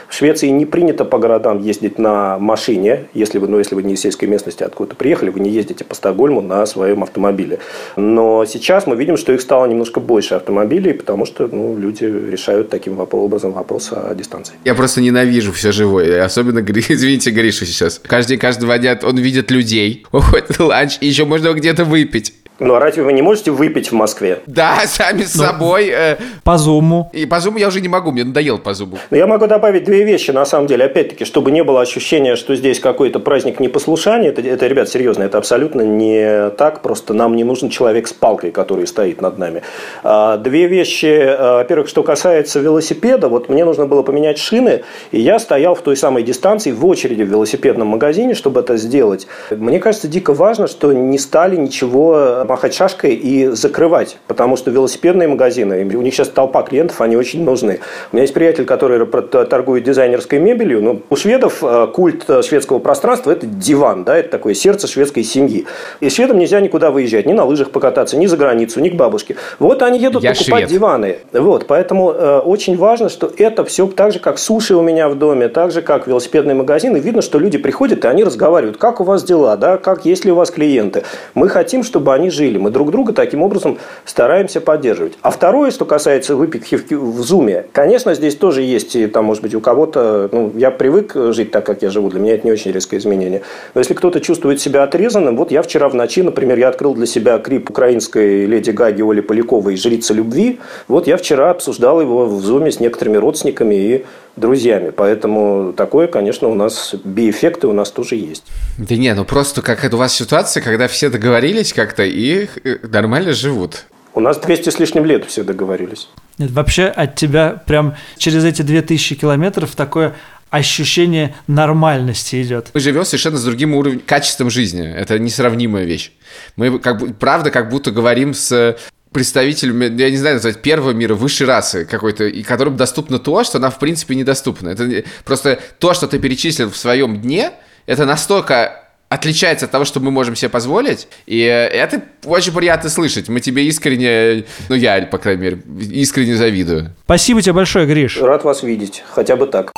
В 0.08 0.14
Швеции 0.14 0.48
не 0.48 0.66
принято 0.66 1.06
по 1.06 1.18
городам 1.18 1.62
ездить 1.62 2.00
на 2.00 2.38
машине. 2.40 3.06
Если 3.14 3.40
вы, 3.40 3.48
ну, 3.48 3.58
если 3.58 3.76
вы 3.76 3.84
не 3.84 3.94
из 3.94 4.02
сельской 4.02 4.28
местности 4.28 4.64
откуда-то 4.64 4.96
приехали, 4.96 5.30
вы 5.30 5.40
не 5.40 5.50
ездите 5.50 5.84
по 5.84 5.96
Стокгольму 5.96 6.42
на 6.42 6.66
своем 6.66 7.04
автомобиле. 7.04 7.60
Но 7.96 8.46
сейчас 8.46 8.88
мы 8.88 8.96
видим, 8.96 9.18
что 9.18 9.34
их 9.34 9.42
стало 9.42 9.66
немножко 9.66 10.00
больше 10.00 10.36
автомобилей, 10.36 10.94
потому 10.94 11.26
что 11.26 11.48
ну, 11.48 11.78
люди 11.78 12.06
решают 12.06 12.70
таким 12.70 13.00
образом 13.00 13.52
вопрос 13.54 13.92
о 13.92 14.14
дистанции. 14.16 14.56
Я 14.64 14.76
просто 14.76 15.02
ненавижу 15.02 15.52
все 15.52 15.72
живое. 15.72 16.24
Особенно, 16.24 16.60
извините, 16.90 17.32
Гриша 17.32 17.66
сейчас. 17.66 18.02
Каждый, 18.06 18.38
каждый 18.38 18.66
дня 18.80 19.00
он 19.04 19.18
видит 19.18 19.52
людей, 19.52 20.06
уходит 20.12 20.60
ланч, 20.60 20.98
и 21.02 21.08
еще 21.08 21.26
можно 21.26 21.54
где-то 21.54 21.86
выпить. 21.86 22.34
Ну, 22.60 22.74
а 22.74 22.80
разве 22.80 23.04
вы 23.04 23.12
не 23.12 23.22
можете 23.22 23.52
выпить 23.52 23.92
в 23.92 23.94
Москве? 23.94 24.40
Да, 24.48 24.80
сами 24.86 25.24
с 25.24 25.36
ну, 25.36 25.44
собой. 25.44 25.90
Э, 25.90 26.16
по 26.44 26.58
зуму. 26.58 27.10
И 27.12 27.26
по 27.26 27.40
зуму 27.42 27.58
я 27.58 27.68
уже 27.68 27.82
не 27.82 27.90
могу, 27.90 28.12
мне 28.12 28.24
надоел 28.24 28.60
по 28.60 28.74
зуму. 28.74 28.98
Но 29.10 29.18
я 29.18 29.28
могу 29.28 29.48
добавить 29.48 29.84
две 29.84 30.06
вещи, 30.06 30.32
на 30.32 30.46
самом 30.46 30.68
деле, 30.68 30.86
опять-таки, 30.86 31.26
чтобы 31.26 31.52
не 31.52 31.64
было 31.64 31.82
ощущения, 31.82 32.38
что 32.38 32.56
здесь 32.56 32.80
какой-то 32.80 33.20
праздник 33.20 33.60
непослушания. 33.60 34.30
Это, 34.30 34.42
это, 34.42 34.68
ребят, 34.68 34.88
серьезно, 34.88 35.24
это 35.24 35.38
абсолютно 35.38 35.82
не 35.82 36.50
так. 36.52 36.82
Просто 36.82 37.14
нам 37.14 37.36
не 37.36 37.44
нужен 37.44 37.70
человек 37.70 38.08
с 38.08 38.14
палкой, 38.14 38.52
который 38.52 38.88
стоит 38.88 39.22
над 39.22 39.38
нами. 39.38 39.62
А, 40.04 40.38
две 40.38 40.68
вещи. 40.68 41.08
А, 41.08 41.58
во-первых, 41.58 41.90
что 41.90 42.04
касается 42.04 42.62
велосипеда, 42.62 43.28
вот 43.28 43.50
мне 43.50 43.66
нужно 43.66 43.86
было 43.86 44.02
поменять 44.02 44.38
шины, 44.38 44.84
и 45.12 45.20
я 45.20 45.40
стоял 45.40 45.76
в 45.76 45.82
той 45.82 45.98
самой 45.98 46.24
дистанции 46.24 46.72
в 46.72 46.86
очереди 46.86 47.24
в 47.24 47.28
велосипедном 47.28 47.90
магазине, 47.90 48.34
чтобы 48.34 48.62
это 48.62 48.78
сделать. 48.78 49.28
Мне 49.52 49.80
кажется, 49.80 50.08
дико 50.08 50.34
важно, 50.34 50.68
что 50.68 50.94
не 50.94 51.18
стали 51.18 51.58
ничего 51.58 52.45
махать 52.46 52.74
шашкой 52.74 53.16
и 53.16 53.48
закрывать, 53.48 54.18
потому 54.28 54.56
что 54.58 54.72
велосипедные 54.72 55.28
магазины, 55.28 55.84
у 55.96 56.02
них 56.02 56.14
сейчас 56.14 56.30
толпа 56.30 56.64
клиентов, 56.64 57.02
они 57.02 57.18
очень 57.18 57.44
нужны. 57.44 57.80
У 58.12 58.16
меня 58.16 58.24
есть 58.24 58.34
приятель, 58.34 58.66
который 58.66 59.06
торгует 59.06 59.84
дизайнерской 59.84 60.40
мебелью, 60.40 60.82
но 60.82 61.00
у 61.10 61.16
шведов 61.16 61.64
э, 61.64 61.88
культ 61.94 62.26
шведского 62.44 62.80
пространства– 62.80 63.32
это 63.32 63.46
диван, 63.46 64.04
да, 64.04 64.18
это 64.18 64.30
такое 64.30 64.54
сердце 64.54 64.88
шведской 64.88 65.24
семьи. 65.24 65.66
И 66.00 66.10
шведам 66.10 66.40
нельзя 66.40 66.60
никуда 66.60 66.92
выезжать, 66.92 67.26
ни 67.26 67.34
на 67.34 67.46
лыжах 67.46 67.72
покататься, 67.72 68.18
ни 68.18 68.26
за 68.26 68.38
границу, 68.38 68.80
ни 68.80 68.90
к 68.90 68.96
бабушке. 68.96 69.36
Вот 69.60 69.82
они 69.82 70.00
едут 70.00 70.24
Я 70.24 70.34
покупать 70.34 70.62
швед. 70.62 70.70
диваны. 70.70 71.18
Вот, 71.34 71.68
поэтому 71.68 72.12
э, 72.12 72.40
очень 72.40 72.78
важно, 72.78 73.10
что 73.10 73.32
это 73.38 73.64
все 73.66 73.88
так 73.88 74.14
же, 74.14 74.20
как 74.20 74.40
суши 74.40 74.76
у 74.76 74.82
меня 74.82 75.10
в 75.10 75.16
доме, 75.16 75.48
так 75.50 75.72
же, 75.72 75.82
как 75.82 76.08
велосипедный 76.08 76.54
магазин, 76.54 76.96
и 76.96 77.00
видно, 77.00 77.22
что 77.22 77.40
люди 77.40 77.58
приходят, 77.58 78.06
и 78.06 78.08
они 78.08 78.24
разговаривают, 78.24 78.78
как 78.78 79.02
у 79.02 79.04
вас 79.04 79.24
дела, 79.24 79.58
да, 79.58 79.78
как, 79.78 80.06
есть 80.06 80.26
ли 80.26 80.32
у 80.32 80.36
вас 80.36 80.52
клиенты. 80.52 81.04
Мы 81.34 81.50
хотим, 81.50 81.84
чтобы 81.84 82.14
они 82.14 82.30
жили, 82.36 82.58
мы 82.58 82.70
друг 82.70 82.92
друга 82.92 83.14
таким 83.14 83.42
образом 83.42 83.78
стараемся 84.04 84.62
поддерживать. 84.62 85.14
А 85.22 85.32
второе, 85.32 85.72
что 85.72 85.86
касается 85.86 86.36
выпивки 86.36 86.94
в 86.94 87.22
зуме, 87.22 87.66
конечно, 87.72 88.14
здесь 88.14 88.36
тоже 88.36 88.62
есть, 88.62 89.12
там, 89.12 89.26
может 89.26 89.42
быть, 89.42 89.56
у 89.56 89.62
кого-то, 89.62 90.30
ну, 90.32 90.52
я 90.56 90.70
привык 90.72 91.14
жить 91.32 91.52
так, 91.52 91.66
как 91.66 91.82
я 91.82 91.90
живу, 91.90 92.10
для 92.10 92.20
меня 92.20 92.36
это 92.36 92.46
не 92.46 92.52
очень 92.52 92.72
резкое 92.72 92.98
изменение. 92.98 93.42
Но 93.74 93.80
если 93.80 93.94
кто-то 93.94 94.20
чувствует 94.20 94.62
себя 94.62 94.84
отрезанным, 94.84 95.38
вот 95.38 95.52
я 95.52 95.62
вчера 95.62 95.90
в 95.90 95.96
ночи, 95.96 96.22
например, 96.22 96.58
я 96.60 96.68
открыл 96.70 96.94
для 96.94 97.06
себя 97.06 97.38
крип 97.40 97.70
украинской 97.70 98.46
леди 98.46 98.72
Гаги 98.72 99.02
Оли 99.02 99.22
Поляковой 99.22 99.78
«Жрица 99.78 100.14
любви», 100.14 100.60
вот 100.88 101.08
я 101.08 101.18
вчера 101.18 101.50
обсуждал 101.52 102.02
его 102.02 102.26
в 102.26 102.42
зуме 102.42 102.72
с 102.72 102.80
некоторыми 102.80 103.18
родственниками 103.18 103.76
и 103.76 104.06
друзьями. 104.36 104.92
Поэтому 104.96 105.74
такое, 105.74 106.08
конечно, 106.08 106.50
у 106.50 106.56
нас 106.56 106.94
би-эффекты 107.04 107.68
у 107.68 107.74
нас 107.74 107.92
тоже 107.92 108.16
есть. 108.16 108.44
Да 108.78 108.96
не, 108.96 109.14
ну 109.14 109.24
просто 109.24 109.62
как 109.62 109.86
это 109.86 109.96
у 109.96 110.00
вас 110.00 110.14
ситуация, 110.14 110.62
когда 110.62 110.88
все 110.88 111.10
договорились 111.10 111.74
как-то 111.74 112.04
и 112.04 112.25
э, 112.34 112.78
нормально 112.84 113.34
живут. 113.34 113.86
У 114.14 114.20
нас 114.20 114.38
200 114.38 114.70
с 114.70 114.80
лишним 114.80 115.06
лет 115.06 115.26
все 115.26 115.44
договорились. 115.44 116.08
Нет, 116.38 116.52
вообще 116.52 116.86
от 116.86 117.16
тебя 117.16 117.62
прям 117.66 117.96
через 118.18 118.46
эти 118.46 118.62
2000 118.62 119.16
километров 119.16 119.76
такое 119.76 120.16
ощущение 120.50 121.36
нормальности 121.48 122.42
идет. 122.42 122.70
Мы 122.74 122.80
живем 122.80 123.04
совершенно 123.04 123.38
с 123.38 123.44
другим 123.44 123.76
уровнем, 123.76 124.02
качеством 124.06 124.50
жизни. 124.50 124.88
Это 124.88 125.20
несравнимая 125.20 125.84
вещь. 125.84 126.12
Мы, 126.56 126.80
как 126.80 127.00
бы, 127.00 127.14
правда, 127.14 127.52
как 127.52 127.70
будто 127.70 127.92
говорим 127.92 128.34
с 128.34 128.78
представителем, 129.12 129.80
я 129.98 130.10
не 130.10 130.18
знаю 130.18 130.36
назвать, 130.36 130.62
первого 130.62 130.92
мира, 130.92 131.16
высшей 131.16 131.48
расы 131.48 131.86
какой-то, 131.86 132.26
и 132.26 132.44
которым 132.44 132.76
доступно 132.76 133.18
то, 133.18 133.44
что 133.46 133.60
нам 133.60 133.72
в 133.72 133.80
принципе 133.80 134.14
недоступно. 134.16 134.70
Это 134.70 135.06
просто 135.24 135.60
то, 135.80 135.94
что 135.94 136.08
ты 136.08 136.20
перечислил 136.20 136.70
в 136.70 136.76
своем 136.76 137.22
дне, 137.22 137.52
это 137.86 138.06
настолько 138.06 138.85
отличается 139.10 139.66
от 139.66 139.72
того, 139.72 139.86
что 139.86 140.00
мы 140.00 140.12
можем 140.12 140.36
себе 140.36 140.50
позволить, 140.50 141.08
и 141.26 141.40
это 141.40 142.04
очень 142.26 142.52
приятно 142.54 142.90
слышать. 142.90 143.30
Мы 143.30 143.40
тебе 143.40 143.66
искренне, 143.66 144.46
ну 144.70 144.76
я, 144.76 145.02
по 145.04 145.18
крайней 145.18 145.42
мере, 145.42 145.62
искренне 145.92 146.36
завидую. 146.36 146.94
Спасибо 147.06 147.42
тебе 147.42 147.54
большое, 147.54 147.86
Гриш. 147.86 148.18
Рад 148.20 148.44
вас 148.44 148.64
видеть, 148.64 149.04
хотя 149.10 149.36
бы 149.36 149.48
так. 149.48 149.72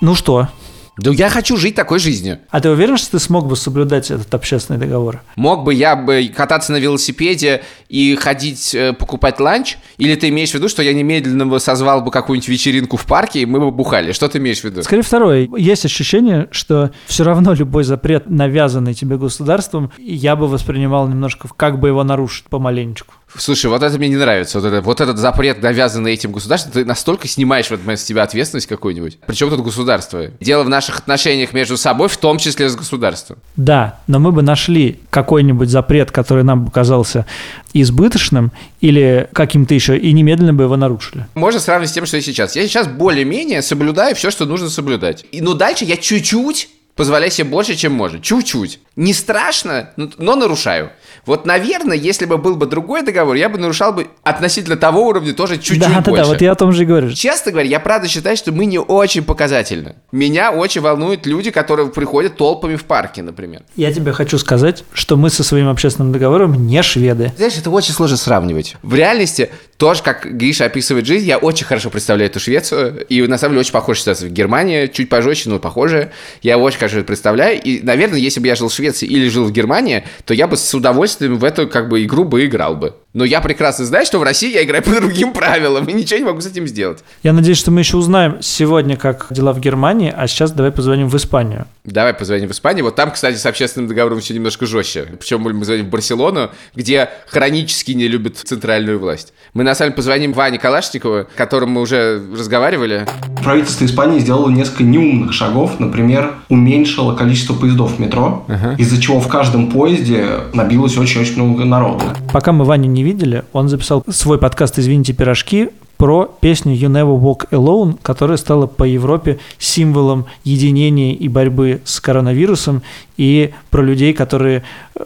Ну 0.00 0.14
что, 0.14 0.48
да 0.96 1.10
я 1.10 1.28
хочу 1.28 1.56
жить 1.56 1.74
такой 1.74 1.98
жизнью. 1.98 2.38
А 2.50 2.60
ты 2.60 2.70
уверен, 2.70 2.96
что 2.96 3.12
ты 3.12 3.18
смог 3.18 3.46
бы 3.46 3.56
соблюдать 3.56 4.10
этот 4.10 4.32
общественный 4.32 4.78
договор? 4.78 5.22
Мог 5.36 5.64
бы 5.64 5.74
я 5.74 5.96
бы 5.96 6.30
кататься 6.34 6.72
на 6.72 6.76
велосипеде 6.76 7.62
и 7.88 8.14
ходить 8.14 8.74
э, 8.74 8.92
покупать 8.92 9.40
ланч? 9.40 9.76
Или 9.98 10.14
ты 10.14 10.28
имеешь 10.28 10.50
в 10.50 10.54
виду, 10.54 10.68
что 10.68 10.82
я 10.82 10.92
немедленно 10.92 11.46
бы 11.46 11.58
созвал 11.58 12.02
бы 12.02 12.10
какую-нибудь 12.10 12.48
вечеринку 12.48 12.96
в 12.96 13.06
парке, 13.06 13.40
и 13.40 13.46
мы 13.46 13.58
бы 13.60 13.70
бухали? 13.72 14.12
Что 14.12 14.28
ты 14.28 14.38
имеешь 14.38 14.60
в 14.60 14.64
виду? 14.64 14.82
Скорее 14.82 15.02
второе. 15.02 15.48
Есть 15.56 15.84
ощущение, 15.84 16.48
что 16.52 16.92
все 17.06 17.24
равно 17.24 17.54
любой 17.54 17.84
запрет, 17.84 18.30
навязанный 18.30 18.94
тебе 18.94 19.16
государством, 19.16 19.90
я 19.98 20.36
бы 20.36 20.46
воспринимал 20.46 21.08
немножко, 21.08 21.48
как 21.56 21.80
бы 21.80 21.88
его 21.88 22.04
нарушить 22.04 22.44
помаленечку. 22.44 23.14
Слушай, 23.36 23.66
вот 23.66 23.82
это 23.82 23.98
мне 23.98 24.08
не 24.08 24.16
нравится. 24.16 24.60
Вот, 24.60 24.66
это, 24.66 24.80
вот 24.80 25.00
этот 25.00 25.18
запрет, 25.18 25.62
навязанный 25.62 26.12
этим 26.12 26.32
государством, 26.32 26.72
ты 26.72 26.84
настолько 26.84 27.26
снимаешь 27.28 27.66
в 27.66 27.72
этот 27.72 27.84
момент 27.84 28.00
с 28.00 28.04
тебя 28.04 28.22
ответственность 28.22 28.66
какую-нибудь. 28.66 29.18
Причем 29.26 29.50
тут 29.50 29.60
государство? 29.62 30.26
Дело 30.40 30.62
в 30.62 30.68
наших 30.68 30.98
отношениях 30.98 31.52
между 31.52 31.76
собой, 31.76 32.08
в 32.08 32.16
том 32.16 32.38
числе 32.38 32.68
с 32.68 32.76
государством. 32.76 33.38
Да, 33.56 33.98
но 34.06 34.18
мы 34.18 34.32
бы 34.32 34.42
нашли 34.42 35.00
какой-нибудь 35.10 35.68
запрет, 35.68 36.10
который 36.10 36.44
нам 36.44 36.64
бы 36.64 36.70
казался 36.70 37.26
избыточным 37.72 38.52
или 38.80 39.28
каким-то 39.32 39.74
еще, 39.74 39.98
и 39.98 40.12
немедленно 40.12 40.54
бы 40.54 40.64
его 40.64 40.76
нарушили. 40.76 41.26
Можно 41.34 41.60
сравнить 41.60 41.90
с 41.90 41.92
тем, 41.92 42.06
что 42.06 42.16
я 42.16 42.22
сейчас. 42.22 42.54
Я 42.54 42.62
сейчас 42.68 42.86
более-менее 42.86 43.62
соблюдаю 43.62 44.14
все, 44.14 44.30
что 44.30 44.46
нужно 44.46 44.70
соблюдать. 44.70 45.24
И, 45.32 45.40
но 45.40 45.54
дальше 45.54 45.84
я 45.84 45.96
чуть-чуть 45.96 46.68
позволяю 46.96 47.30
себе 47.30 47.48
больше, 47.48 47.74
чем 47.74 47.92
может. 47.92 48.22
Чуть-чуть. 48.22 48.80
Не 48.96 49.12
страшно, 49.12 49.90
но 49.96 50.36
нарушаю. 50.36 50.90
Вот, 51.26 51.46
наверное, 51.46 51.96
если 51.96 52.26
бы 52.26 52.38
был 52.38 52.54
бы 52.54 52.66
другой 52.66 53.02
договор, 53.02 53.34
я 53.34 53.48
бы 53.48 53.58
нарушал 53.58 53.92
бы 53.92 54.08
относительно 54.22 54.76
того 54.76 55.06
уровня 55.06 55.32
тоже 55.32 55.56
чуть-чуть 55.56 55.80
да, 55.80 56.00
больше. 56.00 56.10
Да, 56.10 56.16
да, 56.22 56.24
вот 56.24 56.40
я 56.40 56.52
о 56.52 56.54
том 56.54 56.72
же 56.72 56.82
и 56.82 56.86
говорю. 56.86 57.10
Честно 57.12 57.50
говоря, 57.50 57.68
я 57.68 57.80
правда 57.80 58.08
считаю, 58.08 58.36
что 58.36 58.52
мы 58.52 58.66
не 58.66 58.78
очень 58.78 59.24
показательны. 59.24 59.96
Меня 60.12 60.52
очень 60.52 60.80
волнуют 60.80 61.26
люди, 61.26 61.50
которые 61.50 61.88
приходят 61.88 62.36
толпами 62.36 62.76
в 62.76 62.84
парке, 62.84 63.22
например. 63.22 63.62
Я 63.74 63.92
тебе 63.92 64.12
хочу 64.12 64.38
сказать, 64.38 64.84
что 64.92 65.16
мы 65.16 65.30
со 65.30 65.42
своим 65.42 65.68
общественным 65.68 66.12
договором 66.12 66.66
не 66.66 66.82
шведы. 66.82 67.32
Знаешь, 67.36 67.56
это 67.56 67.70
очень 67.70 67.94
сложно 67.94 68.16
сравнивать. 68.16 68.76
В 68.82 68.94
реальности, 68.94 69.50
тоже, 69.76 70.02
как 70.02 70.26
Гриша 70.36 70.66
описывает 70.66 71.06
жизнь, 71.06 71.26
я 71.26 71.38
очень 71.38 71.66
хорошо 71.66 71.90
представляю 71.90 72.30
эту 72.30 72.38
Швецию, 72.38 73.04
и 73.06 73.22
на 73.26 73.38
самом 73.38 73.54
деле 73.54 73.60
очень 73.60 73.72
похожа 73.72 74.00
ситуация 74.00 74.28
в 74.28 74.32
Германии, 74.32 74.86
чуть 74.86 75.08
пожестче, 75.08 75.50
но 75.50 75.58
похоже. 75.58 76.12
Я 76.42 76.58
очень 76.58 76.78
это 76.92 77.06
представляю, 77.06 77.60
и, 77.60 77.80
наверное, 77.82 78.18
если 78.18 78.40
бы 78.40 78.46
я 78.46 78.54
жил 78.54 78.68
в 78.68 78.72
Швеции 78.72 79.06
или 79.06 79.28
жил 79.28 79.44
в 79.44 79.52
Германии, 79.52 80.04
то 80.24 80.34
я 80.34 80.46
бы 80.46 80.56
с 80.56 80.74
удовольствием 80.74 81.38
в 81.38 81.44
эту 81.44 81.68
как 81.68 81.88
бы 81.88 82.02
игру 82.04 82.24
бы 82.24 82.44
играл 82.44 82.76
бы. 82.76 82.94
Но 83.12 83.24
я 83.24 83.40
прекрасно 83.40 83.84
знаю, 83.84 84.06
что 84.06 84.18
в 84.18 84.22
России 84.22 84.52
я 84.52 84.64
играю 84.64 84.82
по 84.84 84.90
другим 84.90 85.32
правилам, 85.32 85.86
и 85.86 85.92
ничего 85.92 86.18
не 86.18 86.24
могу 86.24 86.40
с 86.40 86.46
этим 86.46 86.66
сделать. 86.66 87.04
Я 87.22 87.32
надеюсь, 87.32 87.58
что 87.58 87.70
мы 87.70 87.80
еще 87.80 87.96
узнаем 87.96 88.38
сегодня, 88.40 88.96
как 88.96 89.26
дела 89.30 89.52
в 89.52 89.60
Германии, 89.60 90.12
а 90.14 90.26
сейчас 90.26 90.52
давай 90.52 90.72
позвоним 90.72 91.08
в 91.08 91.16
Испанию. 91.16 91.66
Давай 91.84 92.14
позвоним 92.14 92.48
в 92.48 92.52
Испанию. 92.52 92.82
Вот 92.82 92.96
там, 92.96 93.10
кстати, 93.10 93.36
с 93.36 93.44
общественным 93.44 93.88
договором 93.88 94.18
все 94.20 94.32
немножко 94.32 94.64
жестче. 94.64 95.06
Причем 95.20 95.42
мы 95.42 95.62
звоним 95.66 95.84
в 95.84 95.90
Барселону, 95.90 96.50
где 96.74 97.10
хронически 97.26 97.92
не 97.92 98.08
любят 98.08 98.38
центральную 98.38 98.98
власть. 98.98 99.34
Мы 99.52 99.64
на 99.64 99.74
самом 99.74 99.90
деле 99.90 99.96
позвоним 99.96 100.32
Ване 100.32 100.58
Калашникову, 100.58 101.26
с 101.30 101.36
которым 101.36 101.72
мы 101.72 101.82
уже 101.82 102.22
разговаривали. 102.32 103.06
Правительство 103.42 103.84
Испании 103.84 104.18
сделало 104.18 104.48
несколько 104.48 104.82
неумных 104.82 105.34
шагов. 105.34 105.78
Например, 105.78 106.32
уменьшило 106.48 107.14
количество 107.14 107.52
поездов 107.52 107.96
в 107.96 107.98
метро, 107.98 108.46
uh-huh. 108.48 108.78
из-за 108.78 108.98
чего 108.98 109.20
в 109.20 109.28
каждом 109.28 109.70
поезде 109.70 110.26
набилось 110.54 110.96
очень-очень 110.96 111.34
много 111.34 111.66
народу. 111.66 112.04
Пока 112.32 112.52
мы 112.52 112.64
Ваню 112.64 112.88
не 112.88 113.04
видели, 113.04 113.44
он 113.52 113.68
записал 113.68 114.02
свой 114.08 114.38
подкаст 114.38 114.78
«Извините, 114.78 115.12
пирожки», 115.12 115.68
про 116.04 116.30
песню 116.38 116.74
«You 116.74 116.90
Never 116.90 117.18
Walk 117.18 117.48
Alone», 117.48 117.98
которая 118.02 118.36
стала 118.36 118.66
по 118.66 118.84
Европе 118.84 119.38
символом 119.56 120.26
единения 120.44 121.14
и 121.14 121.28
борьбы 121.28 121.80
с 121.86 121.98
коронавирусом, 121.98 122.82
и 123.16 123.54
про 123.70 123.80
людей, 123.80 124.12
которые 124.12 124.64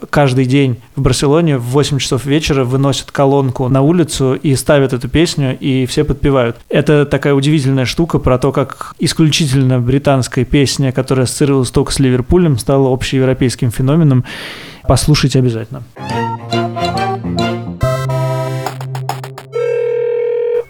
каждый 0.09 0.43
день 0.43 0.75
в 0.97 1.01
Барселоне 1.01 1.57
в 1.57 1.67
8 1.67 1.99
часов 1.99 2.25
вечера 2.25 2.65
выносят 2.65 3.11
колонку 3.11 3.69
на 3.69 3.81
улицу 3.81 4.33
и 4.33 4.53
ставят 4.55 4.91
эту 4.91 5.07
песню, 5.07 5.57
и 5.57 5.85
все 5.85 6.03
подпевают. 6.03 6.57
Это 6.67 7.05
такая 7.05 7.33
удивительная 7.33 7.85
штука 7.85 8.19
про 8.19 8.37
то, 8.37 8.51
как 8.51 8.93
исключительно 8.99 9.79
британская 9.79 10.43
песня, 10.43 10.91
которая 10.91 11.23
ассоциировалась 11.23 11.71
только 11.71 11.93
с 11.93 11.99
Ливерпулем, 11.99 12.57
стала 12.57 12.91
общеевропейским 12.91 13.71
феноменом. 13.71 14.25
Послушайте 14.85 15.39
обязательно. 15.39 15.81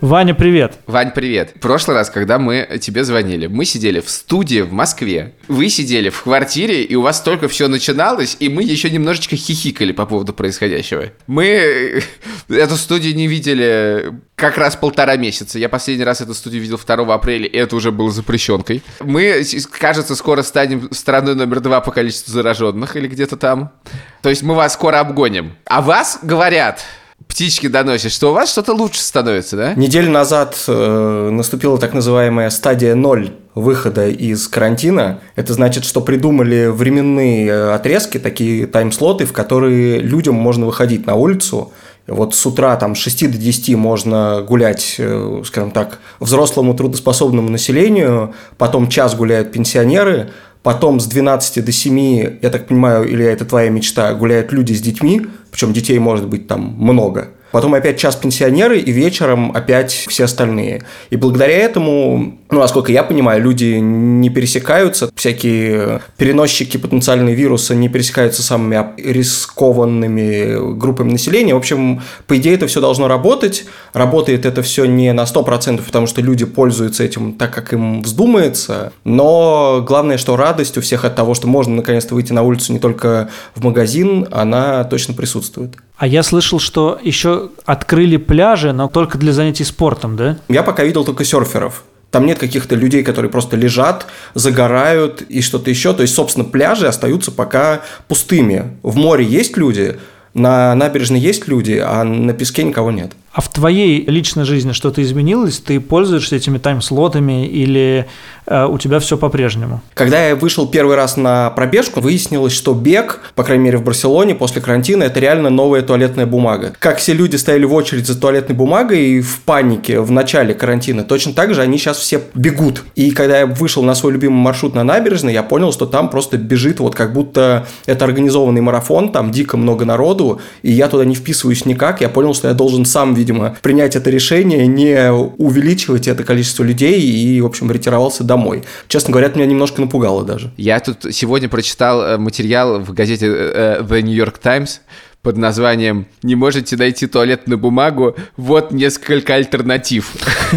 Ваня, 0.02 0.34
привет. 0.34 0.80
Вань, 0.88 1.12
привет. 1.12 1.52
В 1.56 1.60
прошлый 1.60 1.98
раз, 1.98 2.10
когда 2.10 2.40
мы 2.40 2.80
тебе 2.80 3.04
звонили, 3.04 3.48
мы 3.48 3.66
сидели 3.66 4.00
в 4.00 4.10
студии 4.10 4.62
в 4.62 4.72
Москве. 4.72 5.34
Вы 5.50 5.68
сидели 5.68 6.10
в 6.10 6.24
квартире, 6.24 6.84
и 6.84 6.96
у 6.96 7.02
вас 7.02 7.20
только 7.20 7.50
все 7.50 7.68
начиналось, 7.68 8.38
и 8.40 8.48
мы 8.48 8.64
еще 8.64 8.90
немножечко 8.90 9.36
хихикали 9.36 9.92
по 9.92 10.06
поводу 10.06 10.32
происходящего. 10.34 11.08
Мы 11.28 11.46
э, 11.46 12.02
эту 12.48 12.78
студию 12.78 13.14
не 13.14 13.28
видели 13.28 14.14
как 14.36 14.58
раз 14.58 14.78
полтора 14.78 15.18
месяца. 15.18 15.60
Я 15.60 15.68
последний 15.68 16.06
раз 16.06 16.22
эту 16.22 16.34
студию 16.34 16.62
видел 16.62 16.80
2 16.80 17.14
апреля, 17.14 17.48
и 17.48 17.58
это 17.58 17.76
уже 17.76 17.92
было 17.92 18.10
запрещенкой. 18.10 18.82
Мы, 19.02 19.44
кажется, 19.78 20.16
скоро 20.16 20.44
станем 20.44 20.88
страной 20.94 21.36
номер 21.36 21.60
два 21.60 21.82
по 21.82 21.92
количеству 21.92 22.32
зараженных 22.32 22.96
или 22.96 23.10
где-то 23.10 23.36
там. 23.36 23.74
То 24.22 24.30
есть 24.30 24.44
мы 24.44 24.56
вас 24.56 24.76
скоро 24.76 25.02
обгоним. 25.02 25.58
А 25.66 25.82
вас, 25.82 26.20
говорят, 26.24 26.86
птички 27.28 27.68
доносят, 27.68 28.12
что 28.12 28.32
у 28.32 28.34
вас 28.34 28.52
что-то 28.52 28.74
лучше 28.74 29.02
становится, 29.02 29.58
да? 29.58 29.74
Неделю 29.76 30.12
назад 30.12 30.64
э, 30.68 31.30
наступила 31.32 31.78
так 31.78 31.94
называемая 31.94 32.50
стадия 32.50 32.96
ноль 32.96 33.32
выхода 33.56 34.08
из 34.08 34.48
карантина. 34.48 35.20
Это 35.36 35.54
значит, 35.54 35.86
что 35.86 36.02
придумали 36.02 36.68
временные 36.68 37.48
э, 37.48 37.74
отрезки, 37.74 38.18
такие 38.18 38.68
тайм-слоты, 38.68 39.26
в 39.26 39.34
которые 39.34 40.00
людям 40.00 40.36
можно 40.36 40.66
выходить 40.66 41.06
на 41.06 41.16
улицу. 41.16 41.72
Вот 42.08 42.34
с 42.34 42.46
утра 42.46 42.76
там 42.76 42.96
с 42.96 43.00
6 43.00 43.32
до 43.32 43.38
10 43.38 43.76
можно 43.76 44.44
гулять, 44.48 44.96
э, 44.98 45.44
скажем 45.46 45.72
так, 45.72 46.00
взрослому 46.20 46.74
трудоспособному 46.74 47.50
населению, 47.50 48.34
потом 48.58 48.90
час 48.90 49.16
гуляют 49.16 49.52
пенсионеры, 49.52 50.32
Потом 50.62 51.00
с 51.00 51.06
12 51.08 51.64
до 51.64 51.72
7, 51.72 52.40
я 52.42 52.50
так 52.50 52.68
понимаю, 52.68 53.08
или 53.08 53.26
это 53.26 53.46
твоя 53.46 53.70
мечта, 53.70 54.14
гуляют 54.14 54.52
люди 54.52 54.74
с 54.74 54.82
детьми, 54.82 55.22
причем 55.52 55.72
детей 55.72 55.98
может 56.00 56.28
быть 56.28 56.48
там 56.48 56.76
много. 56.78 57.30
Потом 57.52 57.74
опять 57.74 58.00
час 58.00 58.16
пенсионеры, 58.16 58.80
и 58.80 58.92
вечером 58.92 59.52
опять 59.54 59.92
все 59.92 60.26
остальные. 60.26 60.84
И 61.10 61.16
благодаря 61.16 61.58
этому, 61.58 62.40
ну, 62.50 62.60
насколько 62.60 62.92
я 62.92 63.04
понимаю, 63.04 63.42
люди 63.42 63.78
не 63.80 64.30
пересекаются, 64.30 65.10
всякие 65.16 66.02
переносчики 66.18 66.78
потенциальные 66.78 67.36
вируса 67.36 67.76
не 67.76 67.90
пересекаются 67.90 68.44
самыми 68.44 68.90
рискованными 68.98 70.76
группами 70.78 71.12
населения. 71.12 71.54
В 71.54 71.58
общем, 71.58 72.02
по 72.28 72.38
идее, 72.38 72.56
это 72.56 72.68
все 72.68 72.82
должно 72.82 73.08
работать. 73.08 73.66
Работает 73.94 74.46
это 74.46 74.62
все 74.62 74.86
не 74.86 75.12
на 75.14 75.24
100%, 75.24 75.82
потому 75.84 76.08
что 76.08 76.22
люди 76.22 76.46
пользуются 76.46 77.04
этим 77.04 77.34
так, 77.34 77.54
как 77.54 77.74
им 77.74 78.02
вздумается. 78.02 78.92
Но 79.04 79.84
главное, 79.86 80.18
что 80.18 80.36
радость 80.36 80.78
у 80.78 80.82
всех 80.82 81.06
от 81.06 81.16
того, 81.16 81.34
что 81.34 81.48
можно 81.48 81.76
наконец-то 81.76 82.14
выйти 82.14 82.34
на 82.34 82.44
улицу 82.44 82.74
не 82.74 82.80
только 82.80 83.30
в 83.56 83.64
магазин, 83.64 84.28
она 84.32 84.84
точно 84.84 85.14
присутствует. 85.14 85.76
А 85.98 86.08
я 86.08 86.24
слышал, 86.24 86.60
что 86.60 86.98
еще 87.04 87.39
открыли 87.66 88.18
пляжи, 88.18 88.72
но 88.74 88.88
только 88.88 89.18
для 89.18 89.34
занятий 89.34 89.64
спортом, 89.64 90.16
да? 90.16 90.38
Я 90.48 90.64
пока 90.64 90.84
видел 90.84 91.06
только 91.06 91.26
серферов. 91.26 91.84
Там 92.12 92.26
нет 92.26 92.40
каких-то 92.40 92.76
людей, 92.76 93.04
которые 93.04 93.32
просто 93.32 93.56
лежат, 93.56 94.08
загорают 94.34 95.22
и 95.22 95.42
что-то 95.42 95.70
еще. 95.70 95.94
То 95.94 96.02
есть, 96.02 96.16
собственно, 96.16 96.46
пляжи 96.46 96.88
остаются 96.88 97.32
пока 97.32 97.82
пустыми. 98.08 98.78
В 98.82 98.96
море 98.96 99.24
есть 99.24 99.58
люди, 99.58 100.00
на 100.34 100.74
набережной 100.76 101.20
есть 101.20 101.48
люди, 101.48 101.82
а 101.84 102.04
на 102.04 102.34
песке 102.34 102.64
никого 102.64 102.92
нет. 102.92 103.12
А 103.40 103.42
в 103.42 103.48
твоей 103.48 104.04
личной 104.06 104.44
жизни 104.44 104.74
что-то 104.74 105.02
изменилось? 105.02 105.60
Ты 105.60 105.80
пользуешься 105.80 106.36
этими 106.36 106.58
тайм-слотами 106.58 107.48
или 107.48 108.06
э, 108.46 108.66
у 108.66 108.78
тебя 108.78 109.00
все 109.00 109.18
по-прежнему? 109.18 109.80
Когда 109.94 110.28
я 110.28 110.36
вышел 110.36 110.68
первый 110.68 110.98
раз 110.98 111.16
на 111.16 111.50
пробежку, 111.52 112.02
выяснилось, 112.02 112.52
что 112.52 112.74
бег, 112.74 113.22
по 113.36 113.46
крайней 113.46 113.64
мере 113.64 113.78
в 113.78 113.84
Барселоне 113.86 114.36
после 114.36 114.62
карантина, 114.62 115.04
это 115.04 115.22
реально 115.22 115.50
новая 115.50 115.84
туалетная 115.84 116.26
бумага. 116.26 116.74
Как 116.80 116.98
все 116.98 117.14
люди 117.14 117.38
стояли 117.38 117.64
в 117.64 117.74
очередь 117.74 118.08
за 118.08 118.20
туалетной 118.20 118.58
бумагой 118.58 119.22
в 119.22 119.40
панике 119.44 120.02
в 120.02 120.12
начале 120.12 120.54
карантина, 120.54 121.06
точно 121.06 121.32
так 121.32 121.54
же 121.54 121.62
они 121.62 121.78
сейчас 121.78 121.98
все 121.98 122.22
бегут. 122.34 122.84
И 122.96 123.12
когда 123.12 123.40
я 123.40 123.46
вышел 123.46 123.84
на 123.84 123.96
свой 123.96 124.12
любимый 124.12 124.36
маршрут 124.36 124.76
на 124.76 124.84
набережной, 124.84 125.32
я 125.32 125.44
понял, 125.44 125.72
что 125.72 125.86
там 125.86 126.10
просто 126.10 126.36
бежит 126.36 126.82
вот 126.82 126.94
как 126.94 127.14
будто 127.14 127.66
это 127.86 128.04
организованный 128.04 128.60
марафон, 128.60 129.14
там 129.14 129.32
дико 129.32 129.56
много 129.56 129.86
народу, 129.86 130.42
и 130.62 130.74
я 130.74 130.90
туда 130.90 131.06
не 131.06 131.16
вписываюсь 131.16 131.64
никак. 131.64 132.02
Я 132.02 132.10
понял, 132.10 132.34
что 132.34 132.50
я 132.50 132.54
должен 132.54 132.84
сам 132.84 133.14
видимо, 133.30 133.56
принять 133.62 133.96
это 133.96 134.10
решение, 134.10 134.66
не 134.68 135.12
увеличивать 135.12 136.08
это 136.08 136.24
количество 136.24 136.64
людей 136.64 137.00
и, 137.02 137.40
в 137.42 137.46
общем, 137.46 137.72
ретировался 137.72 138.24
домой. 138.24 138.64
Честно 138.88 139.12
говоря, 139.12 139.28
это 139.28 139.38
меня 139.38 139.48
немножко 139.50 139.82
напугало 139.82 140.26
даже. 140.26 140.52
Я 140.58 140.80
тут 140.80 141.06
сегодня 141.12 141.50
прочитал 141.50 142.02
э, 142.02 142.18
материал 142.18 142.80
в 142.80 142.94
газете 142.94 143.28
э, 143.28 143.82
The 143.82 144.02
New 144.02 144.16
York 144.16 144.40
Times, 144.40 144.82
под 145.22 145.36
названием 145.36 146.06
«Не 146.24 146.36
можете 146.36 146.78
найти 146.78 147.06
туалетную 147.06 147.60
бумагу? 147.60 148.16
Вот 148.38 148.72
несколько 148.72 149.36
альтернатив». 149.36 150.14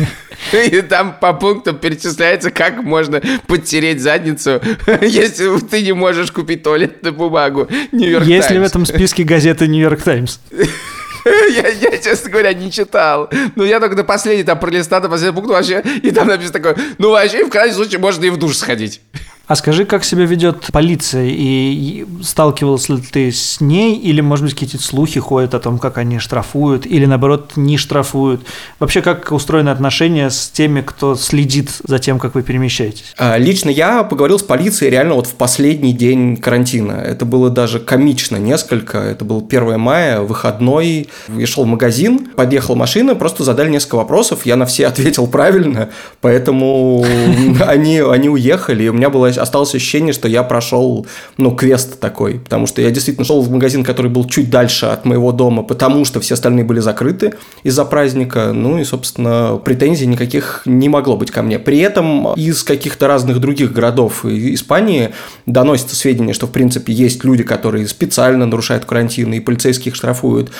И 0.52 0.82
там 0.82 1.16
по 1.20 1.32
пунктам 1.32 1.78
перечисляется, 1.78 2.50
как 2.50 2.82
можно 2.82 3.20
подтереть 3.46 4.00
задницу, 4.00 4.60
если 5.00 5.58
ты 5.60 5.82
не 5.82 5.92
можешь 5.92 6.30
купить 6.30 6.62
туалетную 6.62 7.14
бумагу. 7.14 7.68
Нью-Йорк 7.90 8.24
Если 8.26 8.58
в 8.58 8.62
этом 8.62 8.86
списке 8.86 9.24
газеты 9.24 9.66
Нью-Йорк 9.66 10.02
Таймс. 10.02 10.38
я, 11.50 11.68
я, 11.68 11.98
честно 11.98 12.30
говоря, 12.30 12.52
не 12.52 12.70
читал. 12.70 13.30
Ну, 13.56 13.64
я 13.64 13.80
только 13.80 13.96
до 13.96 14.04
последней 14.04 14.44
там 14.44 14.58
пролистал, 14.58 15.00
до 15.00 15.08
последнего 15.08 15.36
пункта 15.36 15.54
вообще, 15.54 15.82
и 16.02 16.10
там 16.10 16.28
написано 16.28 16.52
такое, 16.52 16.76
ну, 16.98 17.10
вообще, 17.10 17.44
в 17.44 17.50
крайнем 17.50 17.74
случае, 17.74 18.00
можно 18.00 18.24
и 18.24 18.30
в 18.30 18.36
душ 18.36 18.56
сходить. 18.56 19.00
А 19.46 19.56
скажи, 19.56 19.84
как 19.84 20.04
себя 20.04 20.24
ведет 20.24 20.68
полиция? 20.72 21.26
И 21.28 22.06
сталкивался 22.22 22.94
ли 22.94 23.02
ты 23.02 23.32
с 23.32 23.60
ней? 23.60 23.96
Или, 23.98 24.20
может 24.20 24.44
быть, 24.44 24.54
какие-то 24.54 24.82
слухи 24.82 25.18
ходят 25.18 25.54
о 25.54 25.58
том, 25.58 25.78
как 25.78 25.98
они 25.98 26.20
штрафуют? 26.20 26.86
Или, 26.86 27.06
наоборот, 27.06 27.52
не 27.56 27.76
штрафуют? 27.76 28.42
Вообще, 28.78 29.02
как 29.02 29.32
устроены 29.32 29.70
отношения 29.70 30.30
с 30.30 30.48
теми, 30.48 30.80
кто 30.80 31.16
следит 31.16 31.70
за 31.82 31.98
тем, 31.98 32.20
как 32.20 32.34
вы 32.36 32.42
перемещаетесь? 32.42 33.14
А, 33.18 33.36
лично 33.36 33.68
я 33.68 34.04
поговорил 34.04 34.38
с 34.38 34.42
полицией 34.42 34.90
реально 34.90 35.14
вот 35.14 35.26
в 35.26 35.34
последний 35.34 35.92
день 35.92 36.36
карантина. 36.36 36.92
Это 36.92 37.24
было 37.24 37.50
даже 37.50 37.80
комично 37.80 38.36
несколько. 38.36 38.98
Это 38.98 39.24
был 39.24 39.44
1 39.46 39.78
мая, 39.80 40.20
выходной. 40.20 41.08
Я 41.28 41.46
шел 41.46 41.64
в 41.64 41.66
магазин, 41.66 42.28
подъехала 42.36 42.76
машина, 42.76 43.16
просто 43.16 43.42
задали 43.42 43.70
несколько 43.70 43.96
вопросов. 43.96 44.46
Я 44.46 44.54
на 44.54 44.66
все 44.66 44.86
ответил 44.92 45.26
правильно, 45.26 45.90
поэтому 46.20 47.04
они, 47.66 47.98
они 47.98 48.28
уехали. 48.28 48.84
И 48.84 48.88
у 48.88 48.92
меня 48.92 49.10
была 49.10 49.31
осталось 49.38 49.74
ощущение, 49.74 50.12
что 50.12 50.28
я 50.28 50.42
прошел, 50.42 51.06
ну, 51.36 51.54
квест 51.54 52.00
такой, 52.00 52.40
потому 52.40 52.66
что 52.66 52.82
я 52.82 52.90
действительно 52.90 53.24
шел 53.24 53.40
в 53.42 53.50
магазин, 53.50 53.84
который 53.84 54.10
был 54.10 54.26
чуть 54.26 54.50
дальше 54.50 54.86
от 54.86 55.04
моего 55.04 55.32
дома, 55.32 55.62
потому 55.62 56.04
что 56.04 56.20
все 56.20 56.34
остальные 56.34 56.64
были 56.64 56.80
закрыты 56.80 57.34
из-за 57.62 57.84
праздника, 57.84 58.52
ну 58.52 58.78
и, 58.78 58.84
собственно, 58.84 59.60
претензий 59.64 60.06
никаких 60.06 60.62
не 60.66 60.88
могло 60.88 61.16
быть 61.16 61.30
ко 61.30 61.42
мне. 61.42 61.58
При 61.58 61.78
этом 61.78 62.34
из 62.34 62.62
каких-то 62.62 63.06
разных 63.06 63.40
других 63.40 63.72
городов 63.72 64.24
Испании 64.24 65.10
доносятся 65.46 65.96
сведения, 65.96 66.32
что, 66.32 66.46
в 66.46 66.50
принципе, 66.50 66.92
есть 66.92 67.24
люди, 67.24 67.42
которые 67.42 67.86
специально 67.86 68.46
нарушают 68.46 68.84
карантин, 68.84 69.32
и 69.32 69.40
полицейских 69.40 69.94
штрафуют. 69.94 70.50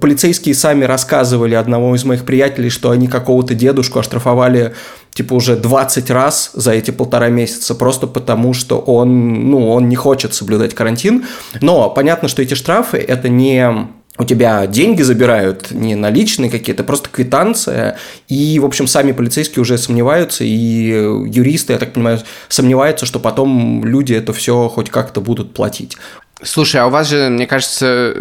Полицейские 0.00 0.54
сами 0.54 0.84
рассказывали 0.84 1.54
одному 1.54 1.94
из 1.94 2.04
моих 2.04 2.24
приятелей, 2.24 2.70
что 2.70 2.90
они 2.90 3.06
какого-то 3.08 3.54
дедушку 3.54 3.98
оштрафовали 3.98 4.74
типа 5.16 5.34
уже 5.34 5.56
20 5.56 6.10
раз 6.10 6.50
за 6.52 6.72
эти 6.72 6.90
полтора 6.90 7.28
месяца, 7.28 7.74
просто 7.74 8.06
потому 8.06 8.52
что 8.52 8.78
он, 8.78 9.50
ну, 9.50 9.70
он 9.70 9.88
не 9.88 9.96
хочет 9.96 10.34
соблюдать 10.34 10.74
карантин. 10.74 11.24
Но 11.62 11.88
понятно, 11.90 12.28
что 12.28 12.42
эти 12.42 12.54
штрафы– 12.54 12.98
это 13.08 13.30
не 13.30 13.88
у 14.18 14.24
тебя 14.24 14.66
деньги 14.66 15.02
забирают, 15.02 15.70
не 15.70 15.94
наличные 15.94 16.50
какие-то, 16.50 16.84
просто 16.84 17.08
квитанция. 17.10 17.98
И, 18.28 18.58
в 18.58 18.64
общем, 18.64 18.86
сами 18.86 19.12
полицейские 19.12 19.62
уже 19.62 19.78
сомневаются, 19.78 20.44
и 20.44 20.50
юристы, 20.50 21.72
я 21.72 21.78
так 21.78 21.92
понимаю, 21.92 22.20
сомневаются, 22.48 23.06
что 23.06 23.18
потом 23.18 23.84
люди 23.84 24.14
это 24.14 24.32
все 24.32 24.68
хоть 24.68 24.90
как-то 24.90 25.20
будут 25.20 25.54
платить. 25.54 25.96
Слушай, 26.42 26.82
а 26.82 26.86
у 26.86 26.90
вас 26.90 27.08
же, 27.08 27.30
мне 27.30 27.46
кажется, 27.46 28.14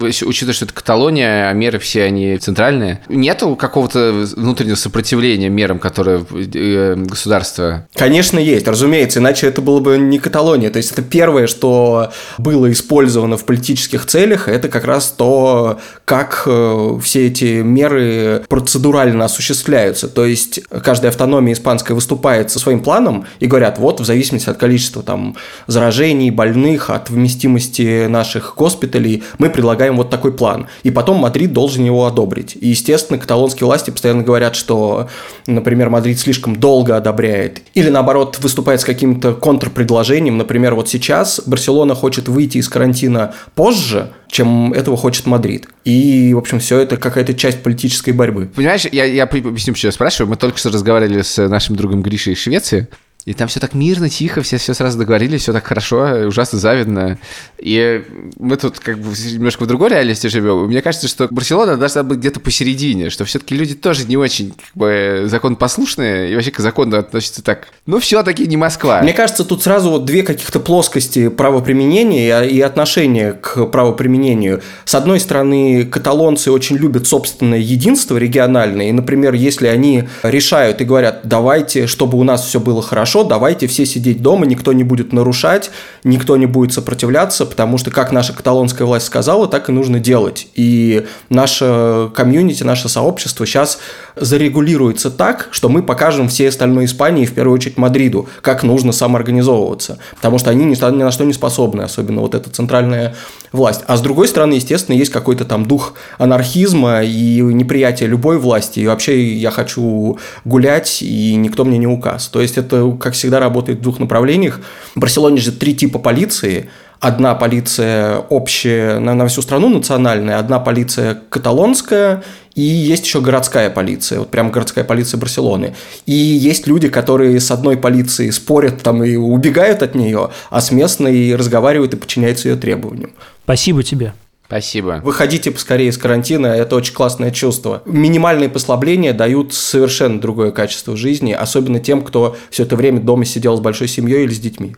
учитывая, 0.00 0.54
что 0.54 0.64
это 0.64 0.74
Каталония, 0.74 1.48
а 1.48 1.52
меры 1.52 1.78
все 1.78 2.04
они 2.04 2.36
центральные, 2.38 3.00
нету 3.08 3.56
какого-то 3.56 4.26
внутреннего 4.36 4.76
сопротивления 4.76 5.48
мерам, 5.48 5.78
которые 5.78 6.24
э, 6.30 6.94
государство... 6.96 7.86
Конечно, 7.94 8.38
есть, 8.38 8.66
разумеется, 8.66 9.18
иначе 9.20 9.46
это 9.46 9.62
было 9.62 9.80
бы 9.80 9.98
не 9.98 10.18
Каталония. 10.18 10.70
То 10.70 10.78
есть 10.78 10.92
это 10.92 11.02
первое, 11.02 11.46
что 11.46 12.12
было 12.38 12.70
использовано 12.70 13.36
в 13.36 13.44
политических 13.44 14.06
целях, 14.06 14.48
это 14.48 14.68
как 14.68 14.84
раз 14.84 15.08
то, 15.16 15.80
как 16.04 16.42
э, 16.46 16.98
все 17.02 17.26
эти 17.26 17.62
меры 17.62 18.44
процедурально 18.48 19.24
осуществляются. 19.24 20.08
То 20.08 20.24
есть 20.24 20.60
каждая 20.82 21.10
автономия 21.10 21.54
испанская 21.54 21.94
выступает 21.94 22.50
со 22.50 22.58
своим 22.58 22.80
планом 22.80 23.26
и 23.40 23.46
говорят, 23.46 23.78
вот 23.78 24.00
в 24.00 24.04
зависимости 24.04 24.48
от 24.48 24.58
количества 24.58 25.02
там 25.02 25.36
заражений, 25.66 26.30
больных, 26.30 26.90
от 26.90 27.10
вместимости 27.10 28.06
наших 28.06 28.54
госпиталей, 28.56 29.22
мы 29.38 29.50
предлагаем 29.50 29.87
предлагаем 29.88 29.96
вот 29.96 30.10
такой 30.10 30.32
план. 30.32 30.66
И 30.84 30.90
потом 30.90 31.18
Мадрид 31.18 31.52
должен 31.52 31.84
его 31.84 32.06
одобрить. 32.06 32.56
И, 32.60 32.68
естественно, 32.68 33.18
каталонские 33.18 33.66
власти 33.66 33.90
постоянно 33.90 34.22
говорят, 34.22 34.54
что, 34.54 35.08
например, 35.46 35.90
Мадрид 35.90 36.18
слишком 36.18 36.56
долго 36.56 36.96
одобряет. 36.96 37.62
Или, 37.74 37.90
наоборот, 37.90 38.38
выступает 38.40 38.80
с 38.80 38.84
каким-то 38.84 39.34
контрпредложением. 39.34 40.38
Например, 40.38 40.74
вот 40.74 40.88
сейчас 40.88 41.40
Барселона 41.46 41.94
хочет 41.94 42.28
выйти 42.28 42.58
из 42.58 42.68
карантина 42.68 43.32
позже, 43.54 44.10
чем 44.30 44.72
этого 44.72 44.96
хочет 44.96 45.26
Мадрид. 45.26 45.66
И, 45.84 46.34
в 46.34 46.38
общем, 46.38 46.58
все 46.58 46.78
это 46.78 46.96
какая-то 46.96 47.34
часть 47.34 47.62
политической 47.62 48.12
борьбы. 48.12 48.46
Понимаешь, 48.54 48.86
я, 48.92 49.04
я 49.04 49.24
объясню, 49.24 49.72
почему 49.72 49.88
я 49.88 49.92
спрашиваю. 49.92 50.30
Мы 50.30 50.36
только 50.36 50.58
что 50.58 50.70
разговаривали 50.70 51.22
с 51.22 51.48
нашим 51.48 51.76
другом 51.76 52.02
Гришей 52.02 52.34
из 52.34 52.38
Швеции, 52.38 52.88
и 53.24 53.34
там 53.34 53.46
все 53.48 53.60
так 53.60 53.74
мирно, 53.74 54.08
тихо, 54.08 54.40
все 54.40 54.56
все 54.56 54.72
сразу 54.72 54.96
договорились, 54.96 55.42
все 55.42 55.52
так 55.52 55.66
хорошо, 55.66 56.26
ужасно 56.26 56.58
завидно. 56.58 57.18
И 57.58 58.02
мы 58.38 58.56
тут 58.56 58.78
как 58.78 58.98
бы 58.98 59.10
немножко 59.10 59.64
в 59.64 59.66
другой 59.66 59.90
реальности 59.90 60.28
живем. 60.28 60.66
Мне 60.66 60.80
кажется, 60.80 61.08
что 61.08 61.28
Барселона 61.30 61.76
должна 61.76 62.04
быть 62.04 62.20
где-то 62.20 62.40
посередине, 62.40 63.10
что 63.10 63.26
все-таки 63.26 63.54
люди 63.54 63.74
тоже 63.74 64.06
не 64.06 64.16
очень 64.16 64.52
как 64.52 64.74
бы 64.74 65.24
законопослушные 65.26 66.32
и 66.32 66.34
вообще 66.34 66.52
к 66.52 66.60
закону 66.60 66.96
относятся 66.96 67.42
так. 67.42 67.68
Ну, 67.84 67.98
все-таки 68.00 68.46
не 68.46 68.56
Москва. 68.56 69.02
Мне 69.02 69.12
кажется, 69.12 69.44
тут 69.44 69.62
сразу 69.62 69.90
вот 69.90 70.06
две 70.06 70.22
каких-то 70.22 70.58
плоскости 70.60 71.28
правоприменения 71.28 72.42
и 72.42 72.60
отношения 72.60 73.32
к 73.32 73.66
правоприменению. 73.66 74.62
С 74.86 74.94
одной 74.94 75.20
стороны, 75.20 75.84
каталонцы 75.84 76.50
очень 76.50 76.76
любят 76.76 77.06
собственное 77.06 77.58
единство 77.58 78.16
региональное. 78.16 78.88
И, 78.88 78.92
например, 78.92 79.34
если 79.34 79.66
они 79.66 80.04
решают 80.22 80.80
и 80.80 80.84
говорят, 80.84 81.20
давайте, 81.24 81.86
чтобы 81.86 82.16
у 82.18 82.24
нас 82.24 82.46
все 82.46 82.58
было 82.58 82.80
хорошо, 82.80 83.07
хорошо, 83.08 83.24
давайте 83.24 83.66
все 83.66 83.86
сидеть 83.86 84.20
дома, 84.20 84.44
никто 84.44 84.74
не 84.74 84.84
будет 84.84 85.14
нарушать, 85.14 85.70
никто 86.04 86.36
не 86.36 86.44
будет 86.44 86.74
сопротивляться, 86.74 87.46
потому 87.46 87.78
что, 87.78 87.90
как 87.90 88.12
наша 88.12 88.34
каталонская 88.34 88.86
власть 88.86 89.06
сказала, 89.06 89.48
так 89.48 89.70
и 89.70 89.72
нужно 89.72 89.98
делать. 89.98 90.48
И 90.54 91.06
наше 91.30 92.10
комьюнити, 92.14 92.64
наше 92.64 92.90
сообщество 92.90 93.46
сейчас 93.46 93.78
зарегулируется 94.14 95.10
так, 95.10 95.48
что 95.52 95.70
мы 95.70 95.82
покажем 95.82 96.28
всей 96.28 96.50
остальной 96.50 96.84
Испании, 96.84 97.24
в 97.24 97.32
первую 97.32 97.54
очередь 97.54 97.78
Мадриду, 97.78 98.28
как 98.42 98.62
нужно 98.62 98.92
самоорганизовываться, 98.92 99.98
потому 100.16 100.38
что 100.38 100.50
они 100.50 100.66
ни 100.66 100.74
на 100.74 101.10
что 101.10 101.24
не 101.24 101.32
способны, 101.32 101.82
особенно 101.82 102.20
вот 102.20 102.34
эта 102.34 102.50
центральная 102.50 103.14
власть. 103.52 103.84
А 103.86 103.96
с 103.96 104.02
другой 104.02 104.28
стороны, 104.28 104.54
естественно, 104.54 104.96
есть 104.96 105.10
какой-то 105.10 105.46
там 105.46 105.64
дух 105.64 105.94
анархизма 106.18 107.02
и 107.04 107.40
неприятие 107.40 108.10
любой 108.10 108.38
власти, 108.38 108.80
и 108.80 108.86
вообще 108.86 109.32
я 109.34 109.50
хочу 109.50 110.18
гулять, 110.44 111.00
и 111.00 111.36
никто 111.36 111.64
мне 111.64 111.78
не 111.78 111.86
указ. 111.86 112.28
То 112.28 112.42
есть 112.42 112.58
это 112.58 112.84
как 112.98 113.14
всегда, 113.14 113.40
работает 113.40 113.78
в 113.78 113.82
двух 113.82 113.98
направлениях. 113.98 114.60
В 114.94 115.00
Барселоне 115.00 115.38
же 115.38 115.52
три 115.52 115.74
типа 115.74 115.98
полиции. 115.98 116.70
Одна 117.00 117.36
полиция 117.36 118.18
общая 118.18 118.98
на, 118.98 119.14
на 119.14 119.28
всю 119.28 119.40
страну, 119.40 119.68
национальная, 119.68 120.38
одна 120.38 120.58
полиция 120.58 121.22
каталонская, 121.28 122.24
и 122.56 122.62
есть 122.62 123.04
еще 123.04 123.20
городская 123.20 123.70
полиция, 123.70 124.18
вот 124.18 124.30
прям 124.30 124.50
городская 124.50 124.82
полиция 124.82 125.18
Барселоны. 125.18 125.76
И 126.06 126.12
есть 126.12 126.66
люди, 126.66 126.88
которые 126.88 127.38
с 127.38 127.52
одной 127.52 127.76
полицией 127.76 128.32
спорят 128.32 128.82
там 128.82 129.04
и 129.04 129.14
убегают 129.14 129.84
от 129.84 129.94
нее, 129.94 130.30
а 130.50 130.60
с 130.60 130.72
местной 130.72 131.36
разговаривают 131.36 131.94
и 131.94 131.96
подчиняются 131.96 132.48
ее 132.48 132.56
требованиям. 132.56 133.12
Спасибо 133.44 133.84
тебе. 133.84 134.12
Спасибо. 134.48 135.02
Выходите 135.04 135.50
поскорее 135.50 135.88
из 135.88 135.98
карантина, 135.98 136.46
это 136.46 136.74
очень 136.74 136.94
классное 136.94 137.30
чувство. 137.30 137.82
Минимальные 137.84 138.48
послабления 138.48 139.12
дают 139.12 139.52
совершенно 139.52 140.18
другое 140.18 140.52
качество 140.52 140.96
жизни, 140.96 141.32
особенно 141.32 141.80
тем, 141.80 142.00
кто 142.00 142.34
все 142.48 142.62
это 142.62 142.74
время 142.74 143.00
дома 143.00 143.26
сидел 143.26 143.58
с 143.58 143.60
большой 143.60 143.88
семьей 143.88 144.24
или 144.24 144.32
с 144.32 144.40
детьми. 144.40 144.74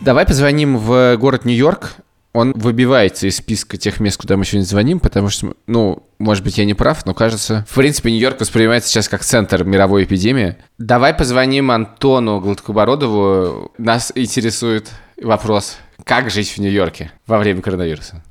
Давай 0.00 0.26
позвоним 0.26 0.78
в 0.78 1.16
город 1.16 1.44
Нью-Йорк. 1.44 1.94
Он 2.32 2.52
выбивается 2.56 3.28
из 3.28 3.36
списка 3.36 3.76
тех 3.76 4.00
мест, 4.00 4.20
куда 4.20 4.36
мы 4.36 4.44
сегодня 4.44 4.66
звоним, 4.66 4.98
потому 4.98 5.30
что, 5.30 5.54
ну, 5.68 6.02
может 6.18 6.42
быть, 6.42 6.58
я 6.58 6.64
не 6.64 6.74
прав, 6.74 7.06
но 7.06 7.14
кажется, 7.14 7.64
в 7.68 7.74
принципе, 7.76 8.10
Нью-Йорк 8.10 8.40
воспринимается 8.40 8.88
сейчас 8.88 9.08
как 9.08 9.22
центр 9.22 9.62
мировой 9.62 10.04
эпидемии. 10.04 10.56
Давай 10.78 11.14
позвоним 11.14 11.70
Антону 11.70 12.40
Гладкобородову. 12.40 13.70
Нас 13.78 14.10
интересует 14.16 14.90
вопрос, 15.22 15.76
как 16.04 16.30
жить 16.30 16.50
в 16.50 16.58
Нью-Йорке 16.58 17.12
во 17.26 17.38
время 17.38 17.62
коронавируса? 17.62 18.22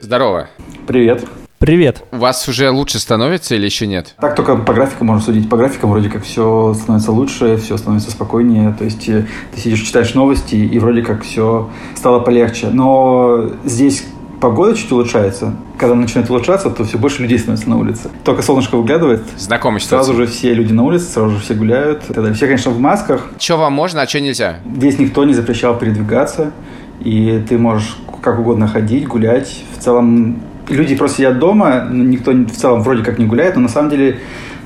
Здорово. 0.00 0.48
Привет. 0.86 1.24
Привет. 1.58 2.02
У 2.10 2.16
вас 2.16 2.48
уже 2.48 2.70
лучше 2.70 2.98
становится 2.98 3.54
или 3.54 3.66
еще 3.66 3.86
нет? 3.86 4.14
Так 4.18 4.34
только 4.34 4.56
по 4.56 4.72
графикам 4.72 5.08
можно 5.08 5.22
судить. 5.22 5.48
По 5.48 5.58
графикам 5.58 5.90
вроде 5.90 6.08
как 6.08 6.24
все 6.24 6.74
становится 6.74 7.12
лучше, 7.12 7.58
все 7.58 7.76
становится 7.76 8.10
спокойнее. 8.10 8.74
То 8.78 8.84
есть 8.84 9.06
э, 9.10 9.26
ты 9.54 9.60
сидишь, 9.60 9.82
читаешь 9.82 10.14
новости, 10.14 10.54
и 10.54 10.78
вроде 10.78 11.02
как 11.02 11.22
все 11.22 11.68
стало 11.94 12.20
полегче. 12.20 12.70
Но 12.70 13.50
здесь 13.64 14.04
погода 14.40 14.74
чуть 14.74 14.90
улучшается. 14.90 15.54
Когда 15.78 15.94
начинает 15.94 16.30
улучшаться, 16.30 16.70
то 16.70 16.84
все 16.84 16.98
больше 16.98 17.22
людей 17.22 17.38
становится 17.38 17.68
на 17.68 17.78
улице. 17.78 18.10
Только 18.24 18.42
солнышко 18.42 18.76
выглядывает. 18.76 19.22
Знакомый 19.36 19.80
Сразу 19.80 20.14
же 20.14 20.26
все 20.26 20.54
люди 20.54 20.72
на 20.72 20.82
улице, 20.84 21.04
сразу 21.04 21.30
же 21.30 21.40
все 21.40 21.54
гуляют. 21.54 22.04
Далее. 22.08 22.32
Все, 22.34 22.46
конечно, 22.46 22.70
в 22.70 22.80
масках. 22.80 23.28
Что 23.38 23.58
вам 23.58 23.72
можно, 23.74 24.02
а 24.02 24.06
что 24.08 24.20
нельзя? 24.20 24.56
Здесь 24.76 24.98
никто 24.98 25.24
не 25.24 25.34
запрещал 25.34 25.78
передвигаться. 25.78 26.52
И 27.00 27.42
ты 27.48 27.58
можешь 27.58 27.96
как 28.22 28.38
угодно 28.38 28.68
ходить, 28.68 29.06
гулять. 29.06 29.64
В 29.76 29.82
целом, 29.82 30.40
люди 30.68 30.94
просто 30.96 31.18
сидят 31.18 31.38
дома, 31.38 31.88
никто 31.90 32.32
в 32.32 32.50
целом 32.50 32.82
вроде 32.82 33.02
как 33.02 33.18
не 33.18 33.26
гуляет, 33.26 33.56
но 33.56 33.62
на 33.62 33.68
самом 33.68 33.90
деле 33.90 34.20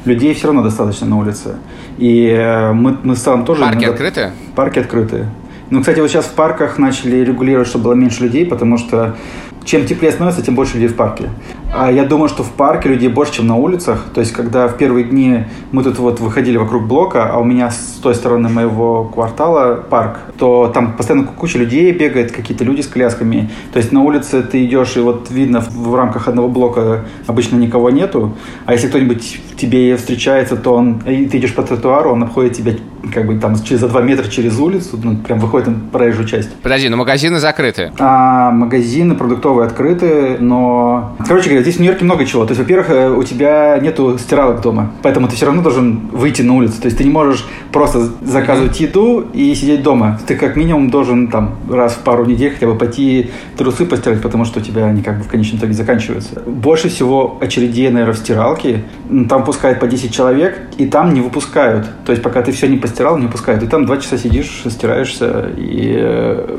людей 0.04 0.34
все 0.34 0.48
равно 0.48 0.62
достаточно 0.62 1.06
на 1.06 1.18
улице. 1.18 1.56
И 1.98 2.26
э, 2.26 2.72
мы, 2.72 2.96
мы 3.02 3.14
в 3.14 3.18
целом 3.18 3.44
тоже... 3.44 3.60
Парки 3.60 3.76
иногда... 3.76 3.92
открыты? 3.92 4.30
Парки 4.54 4.78
открыты. 4.80 5.26
Ну, 5.70 5.80
кстати, 5.80 6.00
вот 6.00 6.10
сейчас 6.10 6.26
в 6.26 6.32
парках 6.32 6.78
начали 6.78 7.16
регулировать, 7.24 7.68
чтобы 7.68 7.84
было 7.84 7.94
меньше 7.94 8.22
людей, 8.24 8.44
потому 8.44 8.76
что 8.76 9.16
чем 9.64 9.86
теплее 9.86 10.12
становится, 10.12 10.42
тем 10.42 10.54
больше 10.54 10.74
людей 10.74 10.88
в 10.88 10.96
парке. 10.96 11.28
А 11.76 11.90
я 11.90 12.04
думаю, 12.04 12.28
что 12.28 12.44
в 12.44 12.52
парке 12.52 12.88
людей 12.88 13.08
больше, 13.08 13.34
чем 13.34 13.48
на 13.48 13.56
улицах. 13.56 14.06
То 14.14 14.20
есть, 14.20 14.32
когда 14.32 14.68
в 14.68 14.76
первые 14.76 15.04
дни 15.04 15.44
мы 15.72 15.82
тут 15.82 15.98
вот 15.98 16.20
выходили 16.20 16.56
вокруг 16.56 16.86
блока, 16.86 17.28
а 17.28 17.38
у 17.38 17.44
меня 17.44 17.70
с 17.70 17.98
той 18.00 18.14
стороны 18.14 18.48
моего 18.48 19.04
квартала 19.04 19.74
парк, 19.74 20.18
то 20.38 20.70
там 20.72 20.92
постоянно 20.92 21.26
куча 21.26 21.58
людей 21.58 21.90
бегает, 21.90 22.30
какие-то 22.30 22.62
люди 22.62 22.80
с 22.80 22.86
колясками. 22.86 23.50
То 23.72 23.78
есть, 23.78 23.90
на 23.90 24.04
улице 24.04 24.42
ты 24.42 24.64
идешь, 24.64 24.96
и 24.96 25.00
вот 25.00 25.30
видно 25.30 25.60
в 25.60 25.94
рамках 25.96 26.28
одного 26.28 26.48
блока 26.48 27.06
обычно 27.26 27.56
никого 27.56 27.90
нету. 27.90 28.36
А 28.66 28.72
если 28.72 28.86
кто-нибудь 28.86 29.40
тебе 29.56 29.96
встречается, 29.96 30.56
то 30.56 30.74
он, 30.74 31.02
и 31.06 31.26
ты 31.26 31.38
идешь 31.38 31.54
по 31.54 31.64
тротуару, 31.64 32.12
он 32.12 32.22
обходит 32.22 32.52
тебя 32.52 32.74
как 33.12 33.26
бы 33.26 33.38
там 33.38 33.60
через 33.62 33.80
за 33.80 33.88
два 33.88 34.00
метра 34.00 34.28
через 34.28 34.58
улицу, 34.58 34.98
ну, 35.02 35.16
прям 35.16 35.38
выходит 35.38 35.68
на 35.68 35.74
проезжую 35.92 36.26
часть. 36.26 36.54
Подожди, 36.62 36.88
но 36.88 36.96
магазины 36.96 37.38
закрыты. 37.38 37.92
А, 37.98 38.50
магазины 38.50 39.14
продуктовые 39.14 39.66
открыты, 39.66 40.38
но... 40.38 41.16
Короче 41.26 41.50
говоря, 41.50 41.63
здесь 41.64 41.76
в 41.76 41.80
Нью-Йорке 41.80 42.04
много 42.04 42.24
чего. 42.24 42.44
То 42.44 42.52
есть, 42.52 42.60
во-первых, 42.60 42.90
э, 42.90 43.10
у 43.10 43.22
тебя 43.22 43.78
нету 43.78 44.18
стиралок 44.18 44.60
дома, 44.60 44.92
поэтому 45.02 45.28
ты 45.28 45.34
все 45.34 45.46
равно 45.46 45.62
должен 45.62 46.08
выйти 46.12 46.42
на 46.42 46.54
улицу. 46.54 46.80
То 46.80 46.86
есть 46.86 46.98
ты 46.98 47.04
не 47.04 47.10
можешь 47.10 47.44
просто 47.72 48.10
заказывать 48.22 48.78
еду 48.80 49.26
и 49.32 49.54
сидеть 49.54 49.82
дома. 49.82 50.20
Ты 50.26 50.36
как 50.36 50.56
минимум 50.56 50.90
должен 50.90 51.28
там 51.28 51.56
раз 51.70 51.94
в 51.94 52.00
пару 52.00 52.24
недель 52.24 52.52
хотя 52.52 52.66
бы 52.66 52.76
пойти 52.76 53.30
трусы 53.56 53.86
постирать, 53.86 54.22
потому 54.22 54.44
что 54.44 54.60
у 54.60 54.62
тебя 54.62 54.86
они 54.86 55.02
как 55.02 55.18
бы 55.18 55.24
в 55.24 55.28
конечном 55.28 55.58
итоге 55.58 55.72
заканчиваются. 55.72 56.42
Больше 56.46 56.88
всего 56.88 57.38
очередей, 57.40 57.88
наверное, 57.90 58.14
в 58.14 58.18
стиралке. 58.18 58.84
Там 59.28 59.44
пускают 59.44 59.80
по 59.80 59.86
10 59.86 60.14
человек, 60.14 60.60
и 60.78 60.86
там 60.86 61.14
не 61.14 61.20
выпускают. 61.20 61.86
То 62.04 62.12
есть 62.12 62.22
пока 62.22 62.42
ты 62.42 62.52
все 62.52 62.68
не 62.68 62.76
постирал, 62.76 63.18
не 63.18 63.26
пускают. 63.26 63.62
И 63.62 63.66
там 63.66 63.86
два 63.86 63.96
часа 63.96 64.18
сидишь, 64.18 64.64
стираешься, 64.68 65.50
и 65.56 65.94
э, 65.96 66.58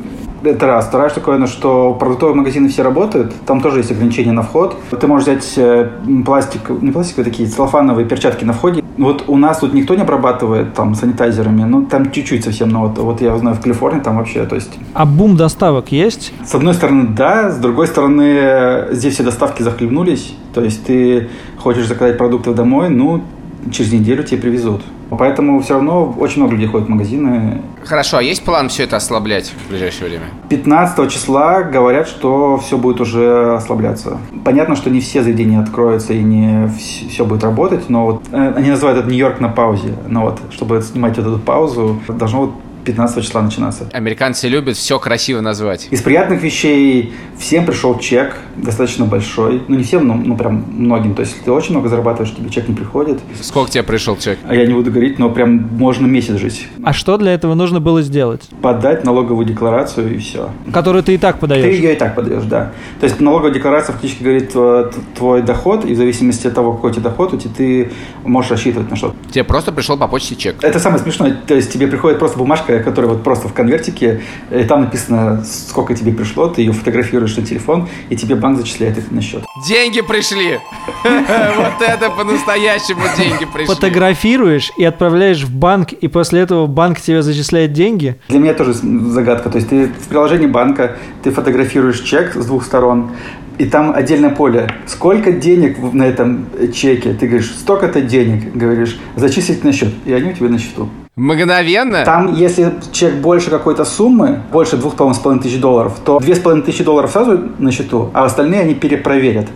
это 0.52 0.68
раз. 0.68 0.88
Вторая 0.88 1.12
наверное, 1.16 1.48
что 1.48 1.94
продуктовые 1.94 2.36
магазины 2.36 2.70
все 2.70 2.84
работают, 2.84 3.34
там 3.46 3.62
тоже 3.62 3.80
есть 3.80 3.92
ограничения 3.92 4.32
на 4.32 4.44
вход. 4.44 4.78
Ты 5.00 5.08
можешь 5.08 5.28
взять 5.28 5.54
э, 5.58 5.90
пластик, 6.26 6.70
не 6.82 6.92
пластиковые 6.92 7.26
такие, 7.26 7.50
целлофановые 7.50 8.08
перчатки 8.08 8.44
на 8.44 8.54
входе. 8.54 8.84
Вот 8.98 9.26
у 9.28 9.38
нас 9.38 9.60
тут 9.60 9.74
никто 9.74 9.96
не 9.96 10.02
обрабатывает 10.02 10.74
там 10.74 10.96
санитайзерами, 10.96 11.64
ну 11.64 11.86
там 11.86 12.12
чуть-чуть 12.12 12.44
совсем, 12.44 12.70
но 12.70 12.82
вот, 12.88 12.98
вот 12.98 13.22
я 13.22 13.38
знаю 13.38 13.56
в 13.58 13.62
Калифорнии 13.62 14.00
там 14.00 14.18
вообще, 14.18 14.46
то 14.46 14.56
есть... 14.56 14.72
А 14.94 15.06
бум 15.06 15.36
доставок 15.36 15.92
есть? 15.92 16.34
С 16.46 16.56
одной 16.56 16.74
стороны, 16.74 17.08
да, 17.10 17.52
с 17.52 17.58
другой 17.58 17.88
стороны, 17.88 18.88
здесь 18.92 19.16
все 19.16 19.24
доставки 19.24 19.64
захлебнулись, 19.64 20.34
то 20.54 20.62
есть 20.62 20.86
ты 20.86 21.30
хочешь 21.58 21.88
заказать 21.88 22.18
продукты 22.18 22.54
домой, 22.54 22.90
ну, 22.90 23.22
через 23.72 23.92
неделю 23.92 24.24
тебе 24.24 24.42
привезут. 24.42 24.82
Поэтому 25.10 25.62
все 25.62 25.76
равно 25.76 26.14
очень 26.18 26.42
много 26.42 26.54
людей 26.54 26.68
ходят 26.68 26.88
в 26.88 26.90
магазины. 26.90 27.62
Хорошо, 27.84 28.18
а 28.18 28.24
есть 28.24 28.44
план 28.44 28.70
все 28.70 28.84
это 28.84 28.98
ослаблять 28.98 29.54
в 29.66 29.70
ближайшее 29.70 30.10
время? 30.10 30.26
15 30.50 31.12
числа 31.12 31.64
говорят, 31.64 32.08
что 32.08 32.58
все 32.58 32.78
будет 32.78 33.02
уже 33.02 33.56
ослабляться. 33.56 34.18
Понятно, 34.44 34.76
что 34.76 34.90
не 34.90 35.00
все 35.00 35.24
заведения 35.24 35.60
откроются 35.62 36.14
и 36.14 36.22
не 36.22 36.68
все 37.10 37.26
будет 37.26 37.44
работать, 37.44 37.90
но 37.90 38.06
вот 38.06 38.24
э, 38.32 38.54
они 38.56 38.70
называют 38.70 39.00
это 39.00 39.10
Нью-Йорк 39.10 39.40
на 39.40 39.50
паузе. 39.50 39.94
Но 40.08 40.22
вот, 40.22 40.40
чтобы 40.52 40.82
снимать 40.82 41.18
вот 41.18 41.28
эту 41.28 41.40
паузу, 41.40 42.00
должно 42.08 42.42
вот 42.42 42.52
15 42.86 43.24
числа 43.24 43.42
начинаться. 43.42 43.90
Американцы 43.92 44.48
любят 44.48 44.78
все 44.78 45.00
красиво 45.00 45.42
назвать. 45.42 45.88
Из 45.92 46.02
приятных 46.02 46.42
вещей 46.42 47.14
всем 47.38 47.66
пришел 47.66 47.98
чек, 48.00 48.38
достаточно 48.56 49.06
большой. 49.06 49.62
Ну, 49.68 49.76
не 49.76 49.84
всем, 49.84 50.08
но 50.08 50.14
ну, 50.14 50.38
прям 50.38 50.66
многим. 50.70 51.16
То 51.16 51.22
есть, 51.22 51.34
если 51.34 51.46
ты 51.46 51.52
очень 51.52 51.72
много 51.72 51.90
зарабатываешь, 51.90 52.34
тебе 52.34 52.50
чек 52.50 52.68
не 52.68 52.76
приходит. 52.76 53.20
Сколько 53.42 53.72
тебе 53.72 53.84
пришел 53.84 54.16
чек? 54.18 54.40
А 54.48 54.56
я 54.56 54.66
не 54.66 54.74
буду 54.74 54.92
говорить, 54.92 55.20
но 55.20 55.30
прям 55.30 55.68
можно 55.78 56.06
месяц 56.06 56.36
жить. 56.38 56.68
А 56.84 56.94
что 56.94 57.18
для 57.18 57.34
этого 57.34 57.56
нужно 57.56 57.80
было 57.80 58.02
сделать? 58.02 58.44
Подать 58.62 59.04
налоговую 59.04 59.46
декларацию 59.46 60.16
и 60.16 60.18
все. 60.20 60.52
Которую 60.72 61.04
ты 61.04 61.16
и 61.16 61.18
так 61.18 61.40
подаешь? 61.40 61.64
Ты 61.64 61.72
ее 61.72 61.94
и 61.94 61.98
так 61.98 62.16
подаешь, 62.16 62.44
да. 62.44 62.72
То 63.00 63.06
есть, 63.06 63.20
налоговая 63.20 63.52
декларация 63.52 63.94
фактически 63.94 64.24
говорит 64.24 64.52
э, 64.54 64.92
твой 65.18 65.42
доход, 65.42 65.86
и 65.86 65.94
в 65.94 65.98
зависимости 65.98 66.48
от 66.48 66.54
того, 66.54 66.74
какой 66.74 66.92
у 66.92 66.94
тебя 66.94 67.04
доход, 67.10 67.34
у 67.34 67.38
тебя 67.38 67.54
ты 67.56 67.92
можешь 68.24 68.52
рассчитывать 68.52 68.90
на 68.90 68.96
что-то. 68.96 69.16
Тебе 69.32 69.44
просто 69.44 69.72
пришел 69.72 69.98
по 69.98 70.08
почте 70.08 70.36
чек. 70.36 70.64
Это 70.64 70.80
самое 70.80 71.02
смешное. 71.02 71.38
То 71.48 71.56
есть, 71.56 71.72
тебе 71.74 71.88
приходит 71.88 72.20
просто 72.20 72.38
бумажка, 72.38 72.74
которая 72.80 73.12
вот 73.12 73.24
просто 73.24 73.48
в 73.48 73.54
конвертике, 73.54 74.22
и 74.52 74.64
там 74.64 74.82
написано, 74.82 75.44
сколько 75.46 75.94
тебе 75.94 76.12
пришло, 76.12 76.48
ты 76.48 76.62
ее 76.62 76.72
фотографируешь 76.72 77.36
на 77.38 77.46
телефон, 77.46 77.88
и 78.10 78.16
тебе 78.16 78.36
банк 78.36 78.58
зачисляет 78.58 78.98
их 78.98 79.12
на 79.12 79.22
счет. 79.22 79.44
Деньги 79.68 80.02
пришли! 80.02 80.60
Вот 81.56 81.82
это 81.82 82.10
по-настоящему 82.10 83.02
деньги 83.18 83.46
пришли. 83.46 83.74
Фотографируешь 83.74 84.72
и 84.78 84.84
отправляешь 84.84 85.44
в 85.44 85.54
банк, 85.54 85.94
и 85.94 86.08
после 86.08 86.42
этого 86.42 86.68
банк 86.68 87.00
тебе 87.00 87.22
зачисляет 87.22 87.74
деньги? 87.74 88.18
Для 88.30 88.40
меня 88.40 88.54
тоже 88.54 88.74
загадка. 88.74 89.50
То 89.50 89.58
есть 89.58 89.70
ты 89.70 89.88
в 89.88 90.08
приложении 90.08 90.48
банка, 90.48 90.98
ты 91.24 91.32
фотографируешь 91.32 92.02
чек 92.02 92.36
с 92.36 92.46
двух 92.46 92.64
сторон, 92.64 93.12
и 93.58 93.66
там 93.66 93.94
отдельное 93.96 94.30
поле. 94.30 94.70
Сколько 94.86 95.32
денег 95.32 95.78
на 95.94 96.04
этом 96.04 96.48
чеке? 96.74 97.14
Ты 97.14 97.28
говоришь, 97.28 97.52
столько-то 97.52 98.02
денег, 98.02 98.54
говоришь, 98.54 99.00
зачислить 99.16 99.64
на 99.64 99.72
счет. 99.72 99.94
И 100.06 100.14
они 100.14 100.32
у 100.32 100.34
тебя 100.34 100.50
на 100.50 100.60
счету. 100.60 100.90
Мгновенно? 101.16 102.04
Там, 102.04 102.34
если 102.34 102.74
чек 102.92 103.16
больше 103.16 103.50
какой-то 103.50 103.86
суммы, 103.86 104.42
больше 104.52 104.76
двух, 104.76 104.96
по-моему, 104.96 105.16
с 105.16 105.20
половиной 105.20 105.44
тысяч 105.44 105.60
долларов, 105.62 105.98
то 106.04 106.20
две 106.20 106.36
с 106.36 106.40
половиной 106.40 106.66
тысячи 106.66 106.84
долларов 106.84 107.12
сразу 107.12 107.40
на 107.58 107.72
счету, 107.72 108.10
а 108.14 108.26
остальные 108.26 108.62
они 108.62 108.76
перепроверят. 108.76 109.48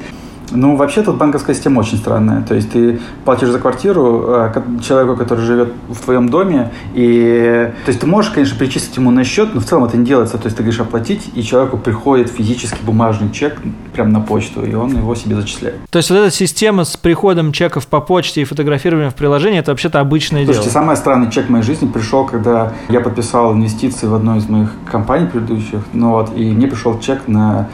Ну, 0.52 0.76
вообще 0.76 1.02
тут 1.02 1.18
банковская 1.18 1.54
система 1.54 1.80
очень 1.80 1.98
странная. 1.98 2.42
То 2.42 2.56
есть 2.56 2.72
ты 2.72 3.00
платишь 3.26 3.50
за 3.50 3.60
квартиру 3.60 4.26
э, 4.28 4.62
человеку, 4.82 5.16
который 5.16 5.46
живет 5.46 5.74
в 5.88 6.00
твоем 6.00 6.30
доме, 6.30 6.72
и 6.94 7.72
то 7.86 7.90
есть 7.90 8.00
ты 8.00 8.08
можешь, 8.08 8.32
конечно, 8.32 8.58
перечислить 8.58 8.96
ему 8.98 9.12
на 9.12 9.24
счет, 9.24 9.54
но 9.54 9.62
в 9.62 9.66
целом 9.66 9.86
это 9.86 9.98
не 9.98 10.06
делается. 10.06 10.38
То 10.38 10.46
есть 10.46 10.58
ты 10.58 10.64
говоришь 10.64 10.80
оплатить, 10.80 11.30
и 11.36 11.44
человеку 11.44 11.78
приходит 11.78 12.30
физически 12.30 12.80
бумажный 12.84 13.32
чек 13.32 13.58
прямо 13.94 14.10
на 14.12 14.22
почту, 14.22 14.66
и 14.66 14.74
он 14.74 14.96
его 14.96 15.16
себе 15.16 15.36
зачисляет. 15.36 15.78
То 15.90 15.98
есть 15.98 16.10
вот 16.10 16.18
эта 16.18 16.32
система 16.32 16.84
с 16.84 16.98
приходом 16.98 17.52
чеков 17.52 17.88
по 17.88 18.02
почте 18.02 18.42
и 18.42 18.44
фотографированием 18.44 19.12
в 19.12 19.16
приложении, 19.16 19.60
это 19.60 19.72
вообще-то 19.72 20.00
обычное 20.00 20.46
Слушайте, 20.46 20.70
дело. 20.70 20.82
самый 20.82 20.96
странный 20.96 21.32
чек 21.32 21.48
в 21.48 21.50
моей 21.50 21.64
жизни 21.64 21.88
пришел, 21.88 22.26
когда 22.26 22.74
я 22.90 23.00
подписал 23.02 23.54
инвестиции 23.54 24.08
в 24.08 24.14
одну 24.14 24.38
из 24.38 24.48
моих 24.48 24.70
компаний 24.90 25.28
предыдущих, 25.28 25.82
ну 25.94 26.12
вот, 26.12 26.32
и 26.36 26.52
мне 26.52 26.68
пришел 26.68 27.00
чек 27.00 27.28
на 27.28 27.68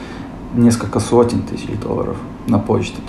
несколько 0.54 1.00
сотен 1.00 1.42
тысяч 1.42 1.70
долларов 1.82 2.16
на 2.48 2.60
почту. 2.60 3.02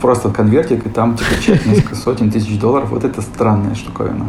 Просто 0.00 0.30
конвертик, 0.30 0.86
и 0.86 0.88
там 0.88 1.16
типа 1.16 1.42
чек 1.42 1.66
несколько 1.66 1.94
сотен 1.94 2.30
тысяч 2.30 2.58
долларов. 2.58 2.90
Вот 2.90 3.04
это 3.04 3.22
странная 3.22 3.74
штуковина. 3.74 4.26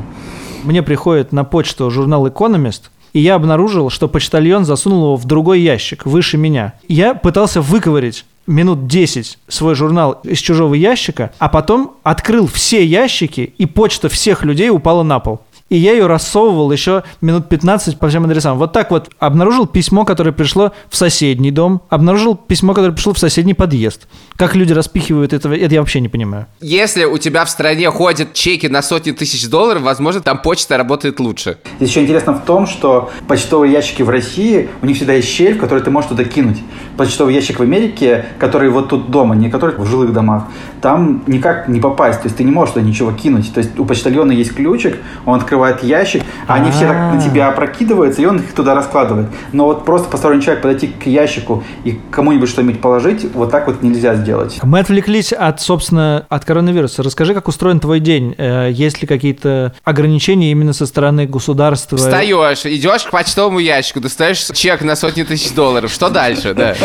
Мне 0.64 0.82
приходит 0.82 1.32
на 1.32 1.44
почту 1.44 1.90
журнал 1.92 2.28
«Экономист», 2.28 2.92
и 3.14 3.20
я 3.20 3.36
обнаружил, 3.36 3.90
что 3.90 4.08
почтальон 4.08 4.66
засунул 4.66 5.04
его 5.04 5.16
в 5.16 5.26
другой 5.26 5.62
ящик, 5.62 6.06
выше 6.06 6.38
меня. 6.38 6.74
Я 6.88 7.14
пытался 7.14 7.62
выковырить 7.62 8.26
минут 8.48 8.88
10 8.88 9.38
свой 9.48 9.76
журнал 9.76 10.20
из 10.24 10.40
чужого 10.40 10.74
ящика, 10.74 11.32
а 11.40 11.50
потом 11.50 11.96
открыл 12.04 12.48
все 12.48 12.86
ящики, 12.86 13.54
и 13.58 13.66
почта 13.66 14.10
всех 14.10 14.44
людей 14.44 14.70
упала 14.70 15.04
на 15.04 15.20
пол 15.20 15.42
и 15.70 15.78
я 15.78 15.94
ее 15.94 16.06
рассовывал 16.06 16.72
еще 16.72 17.04
минут 17.22 17.50
15 17.50 17.98
по 17.98 18.08
всем 18.08 18.26
адресам. 18.26 18.58
Вот 18.58 18.72
так 18.72 18.92
вот 18.92 19.10
обнаружил 19.18 19.66
письмо, 19.66 20.06
которое 20.06 20.32
пришло 20.32 20.74
в 20.90 20.96
соседний 20.96 21.50
дом, 21.50 21.82
обнаружил 21.90 22.36
письмо, 22.36 22.74
которое 22.74 22.94
пришло 22.94 23.14
в 23.14 23.20
соседний 23.20 23.56
подъезд. 23.56 24.08
Как 24.36 24.56
люди 24.56 24.74
распихивают 24.74 25.34
это, 25.34 25.52
это 25.52 25.74
я 25.74 25.80
вообще 25.80 26.02
не 26.02 26.10
понимаю. 26.10 26.46
Если 26.62 27.06
у 27.06 27.18
тебя 27.18 27.46
в 27.46 27.50
стране 27.50 27.90
ходят 27.90 28.34
чеки 28.34 28.68
на 28.68 28.84
сотни 28.84 29.12
тысяч 29.12 29.50
долларов, 29.50 29.82
возможно, 29.82 30.22
там 30.22 30.40
почта 30.40 30.78
работает 30.78 31.20
лучше. 31.20 31.58
Здесь 31.78 31.90
еще 31.90 32.04
интересно 32.04 32.34
в 32.34 32.46
том, 32.46 32.68
что 32.68 33.10
почтовые 33.28 33.74
ящики 33.74 34.04
в 34.04 34.10
России, 34.10 34.70
у 34.84 34.86
них 34.86 34.98
всегда 34.98 35.14
есть 35.14 35.30
щель, 35.30 35.56
в 35.56 35.60
которую 35.60 35.84
ты 35.84 35.90
можешь 35.90 36.10
туда 36.10 36.26
кинуть. 36.26 36.62
Почтовый 36.96 37.34
ящик 37.34 37.58
в 37.58 37.64
Америке, 37.64 38.26
который 38.40 38.70
вот 38.70 38.90
тут 38.90 39.10
дома, 39.10 39.36
не 39.36 39.50
который 39.50 39.76
в 39.76 39.86
жилых 39.86 40.14
домах, 40.14 40.44
там 40.82 41.24
никак 41.26 41.68
не 41.68 41.80
попасть, 41.80 42.22
то 42.22 42.28
есть 42.28 42.38
ты 42.38 42.44
не 42.44 42.52
можешь 42.52 42.76
туда 42.76 42.86
ничего 42.86 43.12
кинуть. 43.12 43.52
То 43.52 43.60
есть 43.60 43.80
у 43.80 43.86
почтальона 43.86 44.32
есть 44.32 44.54
ключик, 44.54 44.98
он 45.26 45.36
открывает 45.36 45.55
открывает 45.56 45.84
ящик, 45.84 46.24
а 46.48 46.56
они 46.56 46.72
все 46.72 46.88
так 46.88 47.14
на 47.14 47.22
тебя 47.22 47.48
опрокидываются, 47.48 48.22
и 48.22 48.26
он 48.26 48.38
их 48.40 48.54
туда 48.54 48.76
раскладывает. 48.76 49.28
Но 49.54 49.66
вот 49.66 49.86
просто 49.86 50.10
посторонний 50.10 50.42
человек 50.42 50.62
подойти 50.62 50.88
к 50.88 51.06
ящику 51.06 51.64
и 51.86 52.00
кому-нибудь 52.12 52.50
что-нибудь 52.50 52.82
положить, 52.82 53.26
вот 53.34 53.52
так 53.52 53.68
вот 53.68 53.82
нельзя 53.82 54.16
сделать. 54.16 54.60
Мы 54.64 54.80
отвлеклись 54.80 55.32
от, 55.32 55.62
собственно, 55.62 56.26
от 56.30 56.44
коронавируса. 56.44 57.04
Расскажи, 57.04 57.34
как 57.34 57.48
устроен 57.48 57.80
твой 57.80 58.00
день? 58.00 58.36
Э, 58.38 58.70
есть 58.70 59.02
ли 59.02 59.08
какие-то 59.08 59.74
ограничения 59.84 60.52
именно 60.52 60.74
со 60.74 60.86
стороны 60.86 61.26
государства? 61.26 61.98
Встаешь, 61.98 62.66
идешь 62.66 63.04
к 63.04 63.12
почтовому 63.12 63.60
ящику, 63.60 64.02
достаешь 64.02 64.44
чек 64.54 64.82
на 64.82 64.96
сотни 64.96 65.24
тысяч 65.24 65.54
долларов. 65.54 65.92
Что 65.92 66.10
дальше, 66.10 66.54
да? 66.54 66.76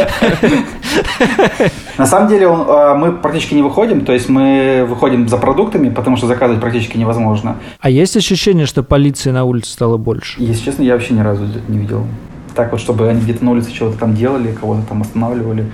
На 1.98 2.06
самом 2.06 2.28
деле 2.28 2.46
а, 2.48 2.94
мы 2.94 3.12
практически 3.12 3.52
не 3.52 3.60
выходим, 3.60 4.06
то 4.06 4.12
есть 4.12 4.30
мы 4.30 4.86
выходим 4.88 5.28
за 5.28 5.36
продуктами, 5.36 5.90
потому 5.90 6.16
что 6.16 6.26
заказывать 6.26 6.60
практически 6.60 6.96
невозможно. 6.96 7.56
А 7.78 7.90
есть 7.90 8.16
ощущение, 8.16 8.59
что 8.66 8.82
полиции 8.82 9.30
на 9.30 9.44
улице 9.44 9.72
стало 9.72 9.96
больше? 9.96 10.42
Если 10.42 10.64
честно, 10.64 10.82
я 10.82 10.94
вообще 10.94 11.14
ни 11.14 11.20
разу 11.20 11.44
не 11.68 11.78
видел. 11.78 12.06
Так 12.54 12.72
вот, 12.72 12.80
чтобы 12.80 13.08
они 13.08 13.20
где-то 13.20 13.44
на 13.44 13.52
улице 13.52 13.72
чего-то 13.72 13.98
там 13.98 14.14
делали, 14.14 14.52
кого-то 14.52 14.82
там 14.88 15.02
останавливали, 15.02 15.66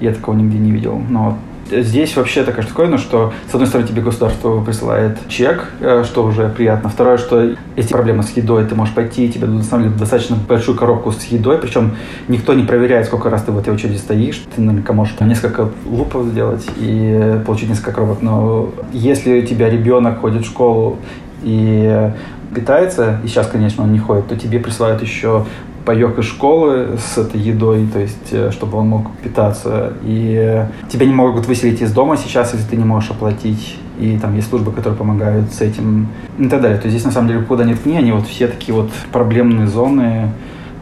я 0.00 0.12
такого 0.12 0.34
нигде 0.34 0.58
не 0.58 0.70
видел. 0.70 1.00
Но 1.08 1.38
здесь 1.70 2.16
вообще 2.16 2.42
такая 2.44 2.64
штуковина, 2.64 2.98
что, 2.98 3.32
с 3.50 3.54
одной 3.54 3.68
стороны, 3.68 3.88
тебе 3.88 4.02
государство 4.02 4.62
присылает 4.62 5.18
чек, 5.28 5.70
э, 5.80 6.04
что 6.04 6.24
уже 6.24 6.48
приятно. 6.48 6.88
Второе, 6.88 7.18
что 7.18 7.54
эти 7.76 7.92
проблемы 7.92 8.22
с 8.22 8.30
едой, 8.36 8.64
ты 8.66 8.74
можешь 8.74 8.94
пойти, 8.94 9.30
тебе 9.30 9.46
устанавливают 9.48 9.98
достаточно 9.98 10.36
большую 10.48 10.76
коробку 10.76 11.12
с 11.12 11.24
едой, 11.26 11.58
причем 11.58 11.96
никто 12.28 12.54
не 12.54 12.64
проверяет, 12.64 13.06
сколько 13.06 13.30
раз 13.30 13.42
ты 13.42 13.52
в 13.52 13.58
этой 13.58 13.72
очереди 13.72 13.96
стоишь. 13.96 14.42
Ты 14.54 14.60
наверняка 14.60 14.92
можешь 14.92 15.14
несколько 15.20 15.68
лупов 15.86 16.26
сделать 16.26 16.66
и 16.76 17.40
получить 17.46 17.68
несколько 17.68 17.92
коробок. 17.92 18.22
Но 18.22 18.70
если 18.92 19.40
у 19.40 19.46
тебя 19.46 19.70
ребенок 19.70 20.20
ходит 20.20 20.42
в 20.42 20.46
школу 20.46 20.98
и 21.42 22.10
питается, 22.54 23.20
и 23.24 23.28
сейчас, 23.28 23.46
конечно, 23.46 23.84
он 23.84 23.92
не 23.92 23.98
ходит, 23.98 24.28
то 24.28 24.36
тебе 24.36 24.58
присылают 24.58 25.02
еще 25.02 25.44
паек 25.84 26.18
из 26.18 26.26
школы 26.26 26.98
с 26.98 27.18
этой 27.18 27.40
едой, 27.40 27.86
то 27.86 27.98
есть, 27.98 28.32
э, 28.32 28.50
чтобы 28.50 28.78
он 28.78 28.88
мог 28.88 29.10
питаться. 29.22 29.94
И 30.02 30.64
тебя 30.88 31.06
не 31.06 31.14
могут 31.14 31.46
выселить 31.46 31.80
из 31.80 31.92
дома 31.92 32.16
сейчас, 32.16 32.52
если 32.52 32.68
ты 32.68 32.76
не 32.76 32.84
можешь 32.84 33.10
оплатить. 33.10 33.76
И 33.98 34.18
там 34.18 34.34
есть 34.34 34.48
службы, 34.48 34.72
которые 34.72 34.96
помогают 34.96 35.52
с 35.52 35.60
этим 35.60 36.08
и 36.38 36.48
так 36.48 36.60
далее. 36.62 36.78
То 36.78 36.86
есть 36.86 36.96
здесь, 36.96 37.04
на 37.04 37.12
самом 37.12 37.28
деле, 37.28 37.42
куда 37.42 37.64
нет 37.64 37.84
ни, 37.84 37.96
они 37.96 38.12
вот 38.12 38.26
все 38.26 38.46
такие 38.46 38.74
вот 38.74 38.90
проблемные 39.12 39.66
зоны, 39.66 40.30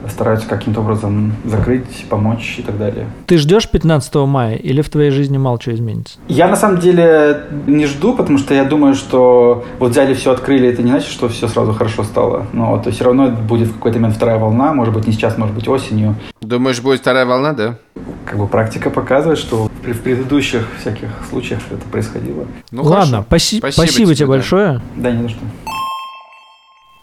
стараются 0.09 0.49
каким-то 0.49 0.81
образом 0.81 1.35
закрыть, 1.45 2.07
помочь 2.09 2.57
и 2.59 2.63
так 2.63 2.79
далее. 2.79 3.07
Ты 3.27 3.39
ждешь 3.39 3.69
15 3.69 4.15
мая 4.27 4.57
или 4.57 4.81
в 4.83 4.89
твоей 4.91 5.11
жизни 5.11 5.39
мало 5.39 5.59
чего 5.59 5.75
изменится? 5.75 6.19
Я 6.29 6.49
на 6.49 6.57
самом 6.57 6.79
деле 6.79 7.43
не 7.67 7.87
жду, 7.87 8.15
потому 8.15 8.39
что 8.39 8.55
я 8.55 8.65
думаю, 8.65 8.95
что 8.95 9.65
вот 9.79 9.91
взяли 9.91 10.15
все, 10.15 10.33
открыли, 10.33 10.69
это 10.69 10.83
не 10.83 10.91
значит, 10.91 11.11
что 11.11 11.29
все 11.29 11.49
сразу 11.49 11.73
хорошо 11.73 12.05
стало. 12.05 12.47
Но 12.53 12.79
то 12.79 12.91
все 12.91 13.05
равно 13.05 13.29
будет 13.31 13.69
в 13.69 13.75
какой-то 13.75 13.99
момент 13.99 14.17
вторая 14.17 14.39
волна, 14.39 14.73
может 14.73 14.95
быть 14.95 15.07
не 15.07 15.13
сейчас, 15.13 15.37
может 15.37 15.55
быть 15.55 15.69
осенью. 15.69 16.15
Думаешь, 16.41 16.81
будет 16.81 17.01
вторая 17.01 17.27
волна, 17.27 17.53
да? 17.53 17.79
Как 18.25 18.39
бы 18.39 18.47
практика 18.47 18.91
показывает, 18.91 19.39
что 19.39 19.71
при, 19.83 19.93
в 19.93 20.01
предыдущих 20.03 20.67
всяких 20.81 21.09
случаях 21.31 21.61
это 21.71 21.83
происходило. 21.91 22.47
Ну, 22.71 22.83
Ладно, 22.83 23.25
спаси- 23.29 23.59
спасибо, 23.59 23.87
спасибо 23.87 24.15
тебе 24.15 24.27
да. 24.27 24.33
большое. 24.33 24.81
Да, 24.97 25.11
не 25.11 25.23
за 25.23 25.29
что. 25.31 25.41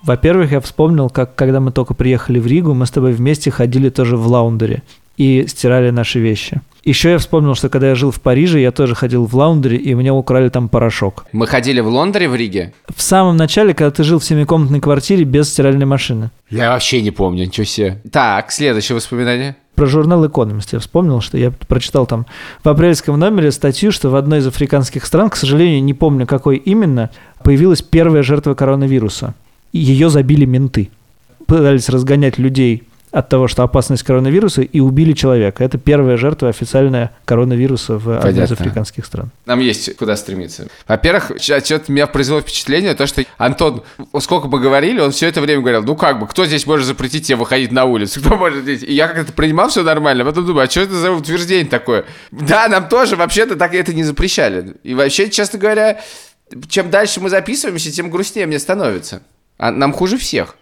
Во-первых, 0.06 0.52
я 0.52 0.60
вспомнил, 0.60 1.10
как 1.10 1.34
когда 1.34 1.60
мы 1.60 1.72
только 1.72 1.96
приехали 1.96 2.38
в 2.38 2.46
Ригу, 2.46 2.76
мы 2.76 2.86
с 2.86 2.92
тобой 2.92 3.14
вместе 3.14 3.50
ходили 3.50 3.90
тоже 3.90 4.18
в 4.18 4.28
лаундере 4.28 4.84
и 5.18 5.46
стирали 5.48 5.90
наши 5.90 6.20
вещи. 6.20 6.62
Еще 6.84 7.10
я 7.10 7.18
вспомнил, 7.18 7.56
что 7.56 7.70
когда 7.70 7.90
я 7.90 7.96
жил 7.96 8.12
в 8.12 8.22
Париже, 8.22 8.60
я 8.60 8.72
тоже 8.72 8.94
ходил 8.94 9.26
в 9.26 9.36
лаундере, 9.36 9.78
и 9.78 9.96
мне 9.96 10.12
украли 10.12 10.50
там 10.50 10.70
порошок. 10.70 11.26
Мы 11.32 11.48
ходили 11.48 11.80
в 11.80 11.88
лаундере 11.88 12.30
в 12.30 12.36
Риге? 12.36 12.74
В 12.96 13.02
самом 13.02 13.36
начале, 13.36 13.74
когда 13.74 13.90
ты 13.90 14.04
жил 14.04 14.20
в 14.20 14.24
семикомнатной 14.24 14.80
квартире 14.80 15.24
без 15.24 15.50
стиральной 15.50 15.88
машины. 15.88 16.30
Я 16.52 16.70
вообще 16.70 17.02
не 17.02 17.10
помню, 17.10 17.46
ничего 17.46 17.66
себе. 17.66 18.00
Так, 18.12 18.52
следующее 18.52 18.96
воспоминание. 18.96 19.56
Про 19.74 19.88
журнал 19.88 20.28
«Экономист» 20.28 20.74
я 20.74 20.80
вспомнил, 20.80 21.20
что 21.22 21.40
я 21.40 21.50
прочитал 21.50 22.06
там 22.06 22.28
в 22.64 22.70
апрельском 22.70 23.18
номере 23.18 23.52
статью, 23.52 23.92
что 23.92 24.12
в 24.12 24.16
одной 24.16 24.40
из 24.40 24.48
африканских 24.48 25.06
стран, 25.08 25.32
к 25.32 25.36
сожалению, 25.36 25.84
не 25.84 25.96
помню 25.96 26.28
какой 26.28 26.58
именно, 26.58 27.10
появилась 27.44 27.82
первая 27.82 28.22
жертва 28.22 28.54
коронавируса 28.54 29.34
ее 29.80 30.10
забили 30.10 30.46
менты. 30.46 30.90
Пытались 31.46 31.90
разгонять 31.90 32.38
людей 32.38 32.84
от 33.16 33.30
того, 33.30 33.48
что 33.48 33.64
опасность 33.64 34.04
коронавируса, 34.04 34.62
и 34.62 34.82
убили 34.82 35.14
человека. 35.14 35.64
Это 35.64 35.78
первая 35.78 36.18
жертва 36.18 36.50
официальная 36.50 37.12
коронавируса 37.24 37.98
в 37.98 38.18
одной 38.20 38.44
из 38.44 38.52
африканских 38.52 39.06
стран. 39.06 39.32
Нам 39.46 39.62
есть 39.62 39.96
куда 39.96 40.18
стремиться. 40.18 40.68
Во-первых, 40.86 41.32
что-то 41.40 41.90
меня 41.94 42.08
произвело 42.08 42.42
впечатление, 42.42 42.94
то, 42.94 43.08
что 43.08 43.24
Антон, 43.38 43.84
сколько 44.20 44.50
бы 44.50 44.60
говорили, 44.60 45.00
он 45.00 45.12
все 45.12 45.28
это 45.28 45.40
время 45.40 45.62
говорил, 45.62 45.84
ну 45.84 45.96
как 45.96 46.20
бы, 46.20 46.28
кто 46.28 46.46
здесь 46.46 46.68
может 46.68 46.86
запретить 46.86 47.28
тебе 47.28 47.38
выходить 47.38 47.72
на 47.72 47.86
улицу? 47.86 48.20
Кто 48.20 48.36
может 48.36 48.64
здесь? 48.64 48.84
И 48.84 48.92
я 48.92 49.08
как-то 49.08 49.32
принимал 49.32 49.70
все 49.70 49.84
нормально, 49.84 50.24
а 50.24 50.26
потом 50.26 50.46
думаю, 50.46 50.66
а 50.68 50.70
что 50.70 50.82
это 50.82 50.96
за 50.96 51.12
утверждение 51.14 51.70
такое? 51.70 52.04
Да, 52.32 52.68
нам 52.68 52.90
тоже 52.90 53.16
вообще-то 53.16 53.56
так 53.56 53.74
это 53.74 53.94
не 53.94 54.04
запрещали. 54.04 54.76
И 54.84 54.94
вообще, 54.94 55.30
честно 55.30 55.58
говоря, 55.58 56.02
чем 56.68 56.90
дальше 56.90 57.22
мы 57.22 57.30
записываемся, 57.30 57.94
тем 57.94 58.10
грустнее 58.10 58.46
мне 58.46 58.60
становится. 58.60 59.22
А 59.58 59.72
нам 59.72 59.94
хуже 59.94 60.18
всех. 60.18 60.56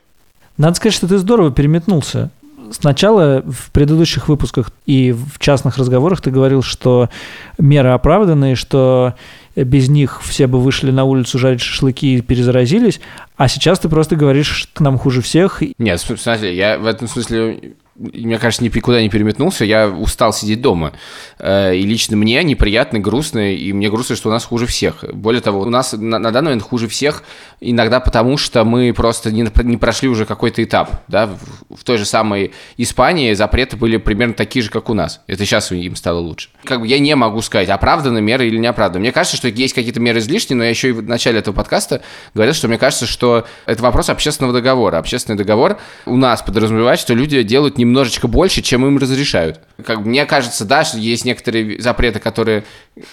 Надо 0.58 0.75
сказать, 0.75 0.93
что 0.93 1.08
ты 1.08 1.17
здорово 1.17 1.51
переметнулся. 1.51 2.29
Сначала 2.71 3.43
в 3.45 3.71
предыдущих 3.71 4.29
выпусках 4.29 4.71
и 4.86 5.12
в 5.12 5.38
частных 5.39 5.77
разговорах 5.77 6.21
ты 6.21 6.32
говорил, 6.32 6.63
что 6.63 7.10
меры 7.58 7.89
оправданы, 7.89 8.56
что 8.56 9.15
без 9.56 9.89
них 9.89 10.21
все 10.23 10.47
бы 10.47 10.60
вышли 10.60 10.89
на 10.89 11.03
улицу 11.03 11.38
жарить 11.38 11.62
шашлыки 11.62 12.15
и 12.15 12.21
перезаразились, 12.21 12.99
а 13.38 13.47
сейчас 13.47 13.79
ты 13.79 13.89
просто 13.89 14.15
говоришь, 14.15 14.47
что 14.49 14.82
нам 14.84 14.97
хуже 14.97 15.21
всех. 15.21 15.62
Нет, 15.77 15.99
смотри, 15.99 16.56
я 16.56 16.79
в 16.79 16.86
этом 16.88 17.08
смысле 17.08 17.73
мне 17.95 18.39
кажется, 18.39 18.63
никуда 18.63 19.01
не 19.01 19.10
переметнулся, 19.10 19.65
я 19.65 19.88
устал 19.88 20.34
сидеть 20.34 20.62
дома. 20.62 20.93
Э, 21.38 21.75
и 21.75 21.84
лично 21.84 22.17
мне 22.17 22.43
неприятно, 22.43 22.99
грустно, 22.99 23.53
и 23.53 23.71
мне 23.71 23.89
грустно, 23.89 24.15
что 24.15 24.29
у 24.29 24.32
нас 24.32 24.45
хуже 24.45 24.65
всех. 24.65 25.03
Более 25.13 25.41
того, 25.41 25.62
у 25.62 25.69
нас 25.69 25.93
на, 25.93 26.19
данный 26.19 26.45
момент 26.47 26.63
хуже 26.63 26.88
всех, 26.88 27.23
иногда 27.62 27.99
потому, 27.99 28.38
что 28.38 28.63
мы 28.63 28.93
просто 28.93 29.32
не, 29.32 29.77
прошли 29.77 30.10
уже 30.10 30.25
какой-то 30.25 30.63
этап. 30.63 31.03
Да? 31.08 31.27
В, 31.27 31.77
в 31.77 31.84
той 31.84 31.97
же 31.97 32.06
самой 32.06 32.53
Испании 32.77 33.34
запреты 33.34 33.77
были 33.77 33.97
примерно 33.97 34.34
такие 34.34 34.63
же, 34.63 34.71
как 34.71 34.89
у 34.89 34.95
нас. 34.95 35.21
Это 35.27 35.45
сейчас 35.45 35.71
им 35.71 35.95
стало 35.95 36.19
лучше. 36.19 36.49
Как 36.63 36.82
бы 36.82 36.88
я 36.88 36.97
не 36.97 37.15
могу 37.15 37.41
сказать, 37.41 37.69
оправданы 37.69 38.21
меры 38.21 38.47
или 38.47 38.58
не 38.58 38.67
оправданы. 38.67 39.01
Мне 39.01 39.12
кажется, 39.12 39.38
что 39.38 39.49
есть 39.49 39.73
какие-то 39.73 39.99
меры 39.99 40.19
излишние, 40.19 40.58
но 40.58 40.63
я 40.63 40.71
еще 40.71 40.89
и 40.89 40.91
в 40.93 41.03
начале 41.03 41.39
этого 41.39 41.53
подкаста 41.53 42.01
говорил, 42.34 42.56
что 42.56 42.67
мне 42.67 42.79
кажется, 42.79 43.06
что 43.06 43.45
это 43.67 43.84
вопрос 43.84 44.10
общественного 44.10 44.53
договора. 44.53 44.97
Общественный 44.97 45.38
договор 45.38 45.77
у 46.08 46.17
нас 46.17 46.41
подразумевает, 46.41 46.99
что 46.99 47.13
люди 47.13 47.43
делают 47.43 47.77
немножечко 47.93 48.27
больше, 48.27 48.63
чем 48.63 48.88
им 48.88 48.97
разрешают. 48.97 49.60
Как 49.86 49.99
мне 49.99 50.25
кажется, 50.25 50.65
да, 50.65 50.84
что 50.84 50.97
есть 50.97 51.25
некоторые 51.25 51.79
запреты, 51.79 52.19
которые 52.19 52.63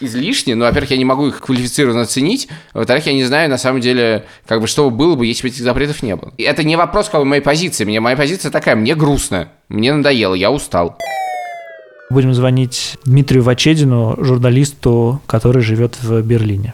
излишни, 0.00 0.54
но, 0.54 0.64
во-первых, 0.64 0.90
я 0.90 0.96
не 0.96 1.04
могу 1.04 1.28
их 1.28 1.40
квалифицированно 1.40 2.00
оценить, 2.00 2.48
во-вторых, 2.72 3.06
я 3.06 3.12
не 3.12 3.24
знаю, 3.24 3.50
на 3.50 3.58
самом 3.58 3.82
деле, 3.82 4.24
как 4.46 4.62
бы, 4.62 4.66
что 4.66 4.88
было 4.88 5.16
бы, 5.16 5.26
если 5.26 5.42
бы 5.42 5.48
этих 5.48 5.62
запретов 5.62 6.02
не 6.02 6.16
было. 6.16 6.32
И 6.38 6.44
это 6.44 6.64
не 6.64 6.76
вопрос 6.76 7.10
как 7.10 7.20
бы, 7.20 7.26
моей 7.26 7.42
позиции, 7.42 7.84
мне, 7.84 8.00
моя 8.00 8.16
позиция 8.16 8.50
такая, 8.50 8.74
мне 8.74 8.94
грустно, 8.94 9.50
мне 9.68 9.92
надоело, 9.92 10.32
я 10.32 10.50
устал. 10.50 10.96
Будем 12.08 12.32
звонить 12.32 12.96
Дмитрию 13.04 13.42
Вачедину, 13.42 14.16
журналисту, 14.18 15.20
который 15.26 15.62
живет 15.62 16.02
в 16.02 16.22
Берлине. 16.22 16.72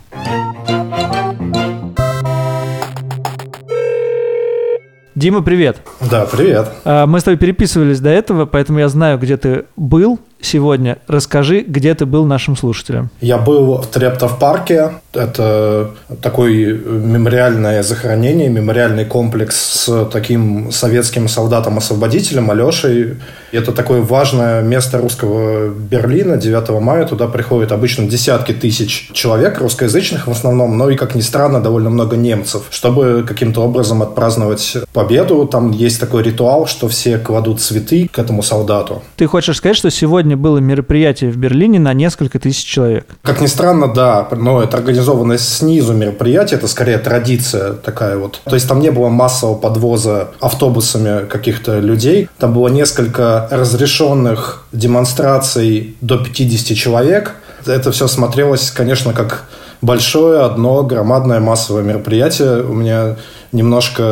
Дима, 5.16 5.40
привет. 5.40 5.78
Да, 6.10 6.26
привет. 6.26 6.68
А, 6.84 7.06
мы 7.06 7.20
с 7.20 7.22
тобой 7.22 7.38
переписывались 7.38 8.00
до 8.00 8.10
этого, 8.10 8.44
поэтому 8.44 8.80
я 8.80 8.88
знаю, 8.90 9.18
где 9.18 9.38
ты 9.38 9.64
был 9.74 10.20
сегодня. 10.46 10.98
Расскажи, 11.06 11.60
где 11.66 11.94
ты 11.94 12.06
был 12.06 12.24
нашим 12.24 12.56
слушателям. 12.56 13.10
Я 13.20 13.38
был 13.38 13.82
в 13.82 13.86
Трептов 13.86 14.38
парке. 14.38 14.92
Это 15.12 15.90
такое 16.20 16.74
мемориальное 16.74 17.82
захоронение, 17.82 18.48
мемориальный 18.48 19.04
комплекс 19.04 19.56
с 19.56 20.04
таким 20.12 20.70
советским 20.70 21.28
солдатом-освободителем 21.28 22.50
Алешей. 22.50 23.16
Это 23.52 23.72
такое 23.72 24.02
важное 24.02 24.62
место 24.62 24.98
русского 24.98 25.68
Берлина. 25.68 26.36
9 26.36 26.80
мая 26.80 27.06
туда 27.06 27.26
приходят 27.26 27.72
обычно 27.72 28.06
десятки 28.06 28.52
тысяч 28.52 29.10
человек, 29.12 29.58
русскоязычных 29.58 30.26
в 30.26 30.30
основном, 30.30 30.76
но 30.76 30.90
и, 30.90 30.96
как 30.96 31.14
ни 31.14 31.22
странно, 31.22 31.62
довольно 31.62 31.90
много 31.90 32.16
немцев, 32.16 32.64
чтобы 32.70 33.24
каким-то 33.26 33.62
образом 33.62 34.02
отпраздновать 34.02 34.76
победу. 34.92 35.46
Там 35.46 35.70
есть 35.70 35.98
такой 35.98 36.22
ритуал, 36.22 36.66
что 36.66 36.88
все 36.88 37.18
кладут 37.18 37.60
цветы 37.60 38.08
к 38.12 38.18
этому 38.18 38.42
солдату. 38.42 39.02
Ты 39.16 39.26
хочешь 39.26 39.56
сказать, 39.56 39.76
что 39.76 39.90
сегодня 39.90 40.35
сегодня 40.36 40.42
было 40.42 40.58
мероприятие 40.58 41.30
в 41.30 41.36
Берлине 41.36 41.78
на 41.78 41.92
несколько 41.94 42.38
тысяч 42.38 42.64
человек. 42.64 43.06
Как 43.22 43.40
ни 43.40 43.46
странно, 43.46 43.88
да, 43.92 44.28
но 44.32 44.62
это 44.62 44.76
организованное 44.76 45.38
снизу 45.38 45.92
мероприятие, 45.92 46.58
это 46.58 46.68
скорее 46.68 46.98
традиция 46.98 47.72
такая 47.72 48.16
вот. 48.16 48.40
То 48.44 48.54
есть 48.54 48.68
там 48.68 48.80
не 48.80 48.90
было 48.90 49.08
массового 49.08 49.56
подвоза 49.56 50.28
автобусами 50.40 51.26
каких-то 51.26 51.80
людей, 51.80 52.28
там 52.38 52.52
было 52.52 52.68
несколько 52.68 53.48
разрешенных 53.50 54.66
демонстраций 54.72 55.96
до 56.00 56.18
50 56.18 56.76
человек. 56.76 57.34
Это 57.66 57.90
все 57.90 58.06
смотрелось, 58.06 58.70
конечно, 58.70 59.12
как 59.12 59.44
большое, 59.82 60.42
одно 60.42 60.82
громадное 60.82 61.40
массовое 61.40 61.82
мероприятие. 61.82 62.62
У 62.62 62.74
меня 62.74 63.16
немножко 63.52 64.02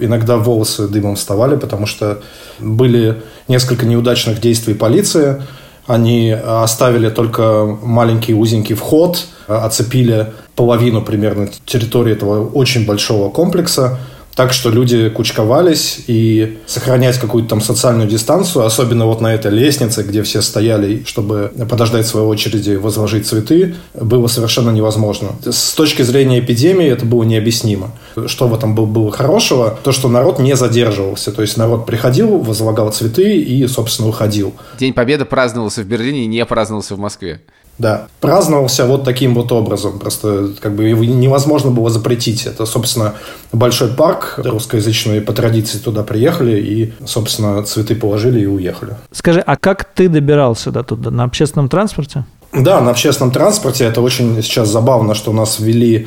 иногда 0.00 0.36
волосы 0.36 0.88
дымом 0.88 1.16
вставали, 1.16 1.56
потому 1.56 1.86
что 1.86 2.18
были 2.58 3.22
несколько 3.48 3.86
неудачных 3.86 4.40
действий 4.40 4.74
полиции. 4.74 5.42
Они 5.86 6.30
оставили 6.30 7.10
только 7.10 7.78
маленький 7.82 8.34
узенький 8.34 8.76
вход, 8.76 9.26
оцепили 9.48 10.32
половину 10.54 11.02
примерно 11.02 11.48
территории 11.66 12.12
этого 12.12 12.48
очень 12.48 12.86
большого 12.86 13.30
комплекса 13.30 13.98
так 14.34 14.52
что 14.52 14.70
люди 14.70 15.08
кучковались 15.08 16.00
и 16.06 16.58
сохранять 16.66 17.18
какую-то 17.18 17.50
там 17.50 17.60
социальную 17.60 18.08
дистанцию, 18.08 18.64
особенно 18.64 19.06
вот 19.06 19.20
на 19.20 19.34
этой 19.34 19.50
лестнице, 19.50 20.02
где 20.02 20.22
все 20.22 20.42
стояли, 20.42 21.04
чтобы 21.06 21.52
подождать 21.68 22.06
своей 22.06 22.26
очереди 22.26 22.74
возложить 22.74 23.26
цветы, 23.26 23.74
было 23.94 24.26
совершенно 24.26 24.70
невозможно. 24.70 25.30
С 25.44 25.72
точки 25.74 26.02
зрения 26.02 26.40
эпидемии 26.40 26.86
это 26.86 27.04
было 27.04 27.24
необъяснимо. 27.24 27.92
Что 28.26 28.48
в 28.48 28.54
этом 28.54 28.74
было 28.74 29.10
хорошего? 29.10 29.78
То, 29.82 29.92
что 29.92 30.08
народ 30.08 30.38
не 30.38 30.56
задерживался. 30.56 31.32
То 31.32 31.42
есть 31.42 31.56
народ 31.56 31.86
приходил, 31.86 32.38
возлагал 32.38 32.90
цветы 32.92 33.36
и, 33.36 33.66
собственно, 33.66 34.08
уходил. 34.08 34.54
День 34.78 34.92
Победы 34.92 35.24
праздновался 35.24 35.82
в 35.82 35.86
Берлине 35.86 36.24
и 36.24 36.26
не 36.26 36.44
праздновался 36.44 36.94
в 36.94 36.98
Москве. 36.98 37.40
Да, 37.82 38.06
праздновался 38.20 38.86
вот 38.86 39.02
таким 39.02 39.34
вот 39.34 39.50
образом. 39.50 39.98
Просто 39.98 40.50
как 40.60 40.76
бы 40.76 40.84
его 40.84 41.02
невозможно 41.02 41.72
было 41.72 41.90
запретить. 41.90 42.46
Это, 42.46 42.64
собственно, 42.64 43.14
большой 43.50 43.88
парк 43.88 44.34
русскоязычный 44.36 45.20
по 45.20 45.32
традиции 45.32 45.78
туда 45.78 46.04
приехали 46.04 46.60
и, 46.60 46.92
собственно, 47.04 47.60
цветы 47.64 47.96
положили 47.96 48.42
и 48.42 48.46
уехали. 48.46 48.94
Скажи, 49.10 49.40
а 49.40 49.56
как 49.56 49.82
ты 49.82 50.08
добирался 50.08 50.70
до 50.70 50.84
туда? 50.84 51.10
На 51.10 51.24
общественном 51.24 51.68
транспорте? 51.68 52.24
Да, 52.52 52.80
на 52.80 52.92
общественном 52.92 53.32
транспорте. 53.32 53.84
Это 53.84 54.00
очень 54.00 54.40
сейчас 54.44 54.68
забавно, 54.68 55.16
что 55.16 55.32
у 55.32 55.34
нас 55.34 55.58
ввели 55.58 56.06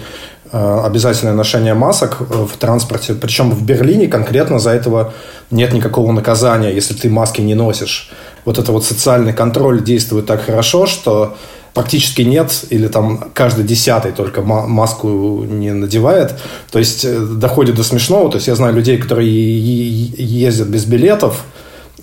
э, 0.54 0.82
обязательное 0.86 1.34
ношение 1.34 1.74
масок 1.74 2.22
в 2.22 2.56
транспорте. 2.58 3.16
Причем 3.16 3.52
в 3.52 3.66
Берлине 3.66 4.08
конкретно 4.08 4.60
за 4.60 4.70
этого 4.70 5.14
нет 5.52 5.74
никакого 5.74 6.14
наказания, 6.14 6.70
если 6.70 6.94
ты 6.94 7.10
маски 7.10 7.42
не 7.42 7.54
носишь. 7.54 8.12
Вот 8.46 8.60
это 8.60 8.72
вот 8.72 8.86
социальный 8.86 9.34
контроль 9.34 9.84
действует 9.84 10.28
так 10.28 10.46
хорошо, 10.46 10.86
что 10.86 11.36
практически 11.76 12.22
нет, 12.22 12.66
или 12.70 12.88
там 12.88 13.32
каждый 13.34 13.66
десятый 13.66 14.14
только 14.14 14.42
маску 14.42 15.44
не 15.44 15.74
надевает. 15.74 16.34
То 16.72 16.80
есть 16.80 17.04
э, 17.04 17.20
доходит 17.20 17.76
до 17.76 17.84
смешного. 17.84 18.32
То 18.32 18.38
есть 18.38 18.48
я 18.48 18.56
знаю 18.56 18.74
людей, 18.74 18.98
которые 18.98 19.30
ездят 19.30 20.70
без 20.70 20.86
билетов, 20.86 21.44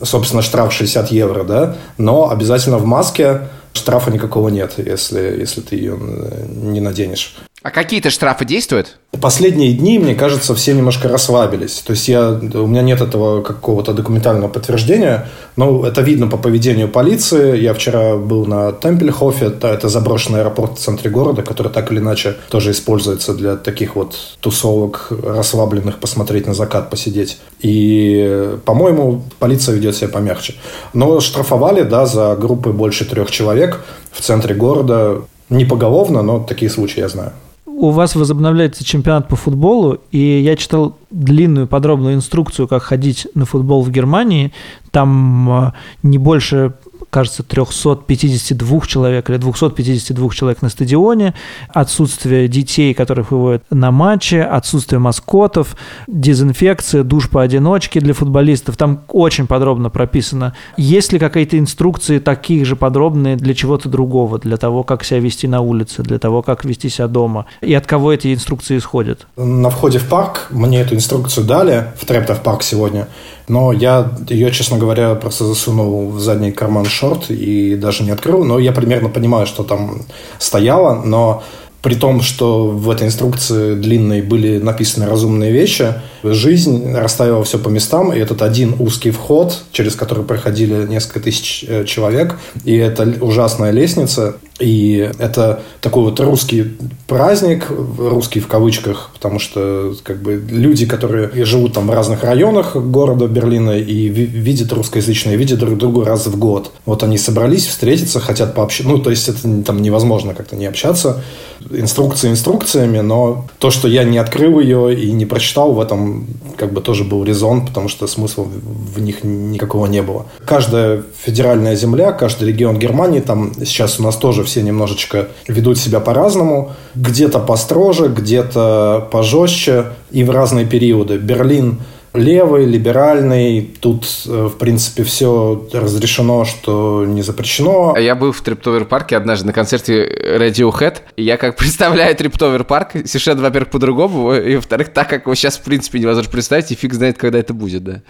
собственно, 0.01 0.43
штраф 0.43 0.73
60 0.73 1.11
евро, 1.11 1.43
да, 1.43 1.77
но 1.97 2.31
обязательно 2.31 2.77
в 2.77 2.85
маске 2.85 3.49
штрафа 3.73 4.11
никакого 4.11 4.51
нет, 4.51 4.75
если, 4.77 5.39
если 5.41 5.63
ты 5.63 5.77
ее 5.77 5.99
э, 5.99 6.45
не 6.49 6.81
наденешь. 6.81 7.35
А 7.63 7.71
какие-то 7.71 8.11
штрафы 8.11 8.45
действуют? 8.45 8.99
Последние 9.21 9.73
дни, 9.73 9.99
мне 9.99 10.17
кажется, 10.17 10.53
все 10.55 10.75
немножко 10.75 11.09
расслабились. 11.09 11.79
То 11.79 11.93
есть 11.93 12.09
я, 12.09 12.31
у 12.31 12.67
меня 12.67 12.83
нет 12.83 13.01
этого 13.01 13.41
какого-то 13.41 13.93
документального 13.93 14.49
подтверждения, 14.49 15.29
но 15.55 15.87
это 15.87 16.01
видно 16.01 16.27
по 16.27 16.37
поведению 16.37 16.89
полиции. 16.89 17.57
Я 17.61 17.73
вчера 17.75 18.17
был 18.17 18.47
на 18.47 18.73
Темпельхофе, 18.73 19.47
это, 19.47 19.69
это 19.69 19.89
заброшенный 19.89 20.41
аэропорт 20.41 20.77
в 20.77 20.83
центре 20.83 21.09
города, 21.09 21.43
который 21.43 21.71
так 21.71 21.93
или 21.93 22.01
иначе 22.01 22.37
тоже 22.49 22.73
используется 22.73 23.33
для 23.33 23.57
таких 23.57 23.95
вот 23.95 24.17
тусовок 24.41 25.13
расслабленных, 25.23 25.99
посмотреть 25.99 26.49
на 26.49 26.55
закат, 26.55 26.91
посидеть. 26.91 27.39
И, 27.61 28.57
по-моему, 28.65 29.23
полиция 29.39 29.77
ведет 29.77 29.95
себя 29.95 30.09
помягче. 30.09 30.55
Но 30.95 31.21
штрафовали, 31.21 31.83
да, 31.83 32.07
за 32.07 32.35
группы 32.35 32.73
больше 32.73 33.05
трех 33.05 33.31
человек 33.31 33.85
в 34.11 34.21
центре 34.21 34.53
города. 34.53 35.23
Не 35.49 35.65
поголовно, 35.65 36.23
но 36.23 36.41
такие 36.41 36.71
случаи 36.71 37.01
я 37.01 37.09
знаю 37.09 37.33
у 37.77 37.91
вас 37.91 38.15
возобновляется 38.15 38.85
чемпионат 38.85 39.29
по 39.29 39.37
футболу, 39.37 39.99
и 40.11 40.19
я 40.19 40.57
читал 40.57 40.97
длинную 41.11 41.67
подробную 41.67 42.15
инструкцию, 42.15 42.69
как 42.69 42.83
ходить 42.83 43.27
на 43.35 43.45
футбол 43.45 43.83
в 43.83 43.91
Германии. 43.91 44.53
Там 44.91 45.51
э, 45.51 45.73
не 46.03 46.19
больше 46.19 46.75
кажется, 47.13 47.43
352 47.43 48.81
человек 48.87 49.29
или 49.29 49.37
252 49.37 50.31
человек 50.31 50.63
на 50.63 50.71
стадионе, 50.71 51.35
отсутствие 51.69 52.49
детей, 52.49 52.95
которых 52.95 53.33
выводят 53.33 53.65
на 53.71 53.91
матчи, 53.91 54.37
отсутствие 54.37 54.99
маскотов, 54.99 55.77
дезинфекция, 56.07 57.03
душ 57.03 57.29
поодиночке 57.29 58.01
для 58.01 58.15
футболистов. 58.15 58.79
Там 58.79 59.03
очень 59.09 59.47
подробно 59.47 59.91
прописано. 59.91 60.55
Есть 60.79 61.13
ли 61.13 61.19
какие-то 61.19 61.59
инструкции 61.59 62.19
такие 62.19 62.65
же 62.65 62.77
подробные 62.77 63.37
для 63.37 63.53
чего-то 63.55 63.91
другого, 63.91 64.39
для 64.39 64.57
того, 64.57 64.83
как 64.83 65.05
себя 65.05 65.21
вести 65.21 65.47
на 65.47 65.61
улице, 65.61 66.03
для 66.03 66.19
того, 66.19 66.41
как 66.41 66.65
вести 66.65 66.89
себя 66.89 67.09
дома? 67.09 67.45
И 67.61 67.75
от 67.75 67.87
кого 67.87 68.15
эти 68.15 68.33
инструкции 68.33 68.79
исходят? 68.79 69.27
На 69.37 69.69
входе 69.69 69.99
в 69.99 70.09
парк 70.09 70.47
мне 70.49 70.81
эту 70.81 70.95
инструкцию 70.95 71.47
дали, 71.47 71.93
в 72.01 72.07
Трептов 72.07 72.43
парк 72.43 72.63
сегодня, 72.63 73.07
но 73.49 73.73
я 73.73 74.13
ее, 74.29 74.51
честно 74.51 74.79
говоря, 74.79 75.15
просто 75.15 75.45
засунул 75.45 76.11
в 76.11 76.21
задний 76.21 76.53
карман 76.53 76.85
шорт 76.85 77.31
и 77.31 77.77
даже 77.77 78.05
не 78.05 78.11
открыл. 78.11 78.45
Но 78.45 78.59
я 78.59 78.73
примерно 78.73 79.09
понимаю, 79.09 79.47
что 79.47 79.65
там 79.65 80.03
стояло, 80.39 81.03
но 81.03 81.43
при 81.83 81.95
том, 81.97 82.23
что 82.23 82.69
в 82.69 82.89
этой 82.89 83.09
инструкции 83.09 83.75
длинной 83.75 84.23
были 84.23 84.59
написаны 84.59 85.07
разумные 85.07 85.51
вещи, 85.51 85.95
жизнь 86.23 86.95
расставила 86.95 87.43
все 87.43 87.59
по 87.59 87.69
местам, 87.69 88.13
и 88.13 88.19
этот 88.19 88.41
один 88.41 88.77
узкий 88.79 89.11
вход, 89.11 89.65
через 89.73 89.97
который 89.97 90.25
проходили 90.25 90.87
несколько 90.87 91.19
тысяч 91.19 91.65
э, 91.67 91.85
человек, 91.85 92.39
и 92.65 92.77
эта 92.77 93.13
ужасная 93.21 93.73
лестница, 93.73 94.37
и 94.61 95.11
это 95.19 95.63
такой 95.81 96.05
вот 96.05 96.21
русский 96.21 96.77
праздник, 97.09 97.67
русский 97.69 98.39
в 98.39 98.47
кавычках, 98.47 99.11
потому 99.13 99.41
что 99.41 99.95
как 100.05 100.23
бы 100.23 100.41
люди, 100.49 100.87
которые 100.87 101.45
живут 101.45 101.73
там 101.73 101.89
в 101.89 101.91
разных 101.91 102.23
районах 102.23 102.77
города 102.77 103.27
Берлина 103.27 103.73
и 103.73 104.09
видят 104.09 104.73
русскоязычные, 104.73 105.37
видят 105.37 105.59
друг 105.59 105.77
друга 105.77 106.05
раз 106.05 106.27
в 106.27 106.39
год. 106.39 106.71
Вот 106.87 107.03
они 107.03 107.19
собрались 107.19 107.67
встретиться, 107.67 108.21
хотят 108.21 108.55
пообщаться. 108.55 108.93
Ну, 108.93 108.99
то 108.99 109.11
есть 109.11 109.29
это 109.29 109.63
там 109.63 109.83
невозможно 109.83 110.35
как-то 110.35 110.55
не 110.55 110.67
общаться. 110.67 111.25
Инструкции 111.75 112.31
инструкциями, 112.31 113.01
но 113.01 113.47
то, 113.59 113.71
что 113.71 113.89
я 113.89 114.05
не 114.05 114.19
открыл 114.19 114.61
ее 114.61 114.95
и 114.95 115.13
не 115.13 115.27
прочитал, 115.27 115.73
в 115.73 115.81
этом 115.81 116.27
как 116.57 116.73
бы 116.73 116.81
тоже 116.81 117.05
был 117.05 117.25
резон, 117.25 117.67
потому 117.67 117.89
что 117.89 118.07
смысла 118.07 118.45
в 118.45 119.01
них 119.01 119.25
никакого 119.25 119.87
не 119.87 120.03
было. 120.03 120.27
Каждая 120.45 121.03
федеральная 121.25 121.75
земля, 121.77 122.13
каждый 122.13 122.49
регион 122.49 122.79
Германии, 122.79 123.21
там 123.21 123.53
сейчас 123.65 124.01
у 124.01 124.03
нас 124.03 124.17
тоже 124.17 124.45
все 124.45 124.63
немножечко 124.63 125.29
ведут 125.49 125.79
себя 125.79 126.01
по-разному. 126.01 126.73
Где-то 126.95 127.39
построже, 127.39 128.09
где-то 128.09 129.09
пожестче 129.11 129.87
и 130.11 130.25
в 130.25 130.31
разные 130.31 130.67
периоды. 130.67 131.17
Берлин 131.19 131.81
левый, 132.15 132.67
либеральный. 132.67 133.71
Тут, 133.81 134.07
э, 134.27 134.49
в 134.53 134.59
принципе, 134.59 135.03
все 135.05 135.69
разрешено, 135.73 136.45
что 136.45 137.05
не 137.07 137.23
запрещено. 137.23 137.95
А 137.95 138.01
я 138.01 138.15
был 138.15 138.33
в 138.33 138.41
Трептовер 138.41 138.85
парке 138.85 139.17
однажды 139.17 139.47
на 139.47 139.53
концерте 139.53 140.07
Radiohead. 140.07 140.99
И 141.17 141.23
я 141.23 141.37
как 141.37 141.57
представляю 141.59 142.15
Трептовер 142.15 142.65
парк, 142.65 142.93
совершенно, 143.05 143.43
во-первых, 143.43 143.71
по-другому, 143.71 144.35
и, 144.35 144.57
во-вторых, 144.57 144.93
так, 144.93 145.09
как 145.09 145.27
его 145.27 145.35
сейчас, 145.35 145.57
в 145.57 145.63
принципе, 145.63 145.99
невозможно 145.99 146.31
представить, 146.31 146.71
и 146.73 146.75
фиг 146.75 146.95
знает, 146.95 147.19
когда 147.19 147.39
это 147.39 147.55
будет, 147.55 147.85
да. 147.85 148.03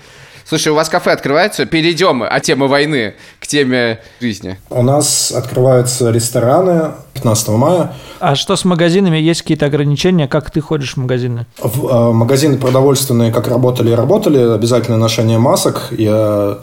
Слушай, 0.52 0.68
у 0.68 0.74
вас 0.74 0.90
кафе 0.90 1.12
открывается? 1.12 1.64
Перейдем 1.64 2.22
от 2.22 2.42
темы 2.42 2.68
войны 2.68 3.14
к 3.40 3.46
теме 3.46 4.00
жизни. 4.20 4.58
У 4.68 4.82
нас 4.82 5.32
открываются 5.32 6.10
рестораны 6.10 6.90
15 7.14 7.48
мая. 7.48 7.94
А 8.20 8.34
что 8.34 8.54
с 8.54 8.66
магазинами? 8.66 9.16
Есть 9.16 9.40
какие-то 9.40 9.64
ограничения? 9.64 10.28
Как 10.28 10.50
ты 10.50 10.60
ходишь 10.60 10.92
в 10.92 10.96
магазины? 10.98 11.46
В, 11.56 11.86
э, 11.88 12.12
магазины 12.12 12.58
продовольственные 12.58 13.32
как 13.32 13.48
работали 13.48 13.92
и 13.92 13.94
работали. 13.94 14.52
Обязательное 14.54 14.98
ношение 14.98 15.38
масок. 15.38 15.88
Я 15.92 16.58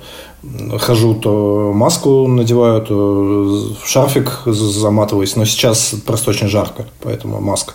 хожу, 0.77 1.15
то 1.15 1.71
маску 1.73 2.27
надеваю, 2.27 2.83
то 2.83 3.75
шарфик 3.83 4.41
заматываюсь. 4.45 5.35
Но 5.35 5.45
сейчас 5.45 5.95
просто 6.05 6.29
очень 6.29 6.47
жарко, 6.47 6.85
поэтому 7.01 7.41
маска 7.41 7.73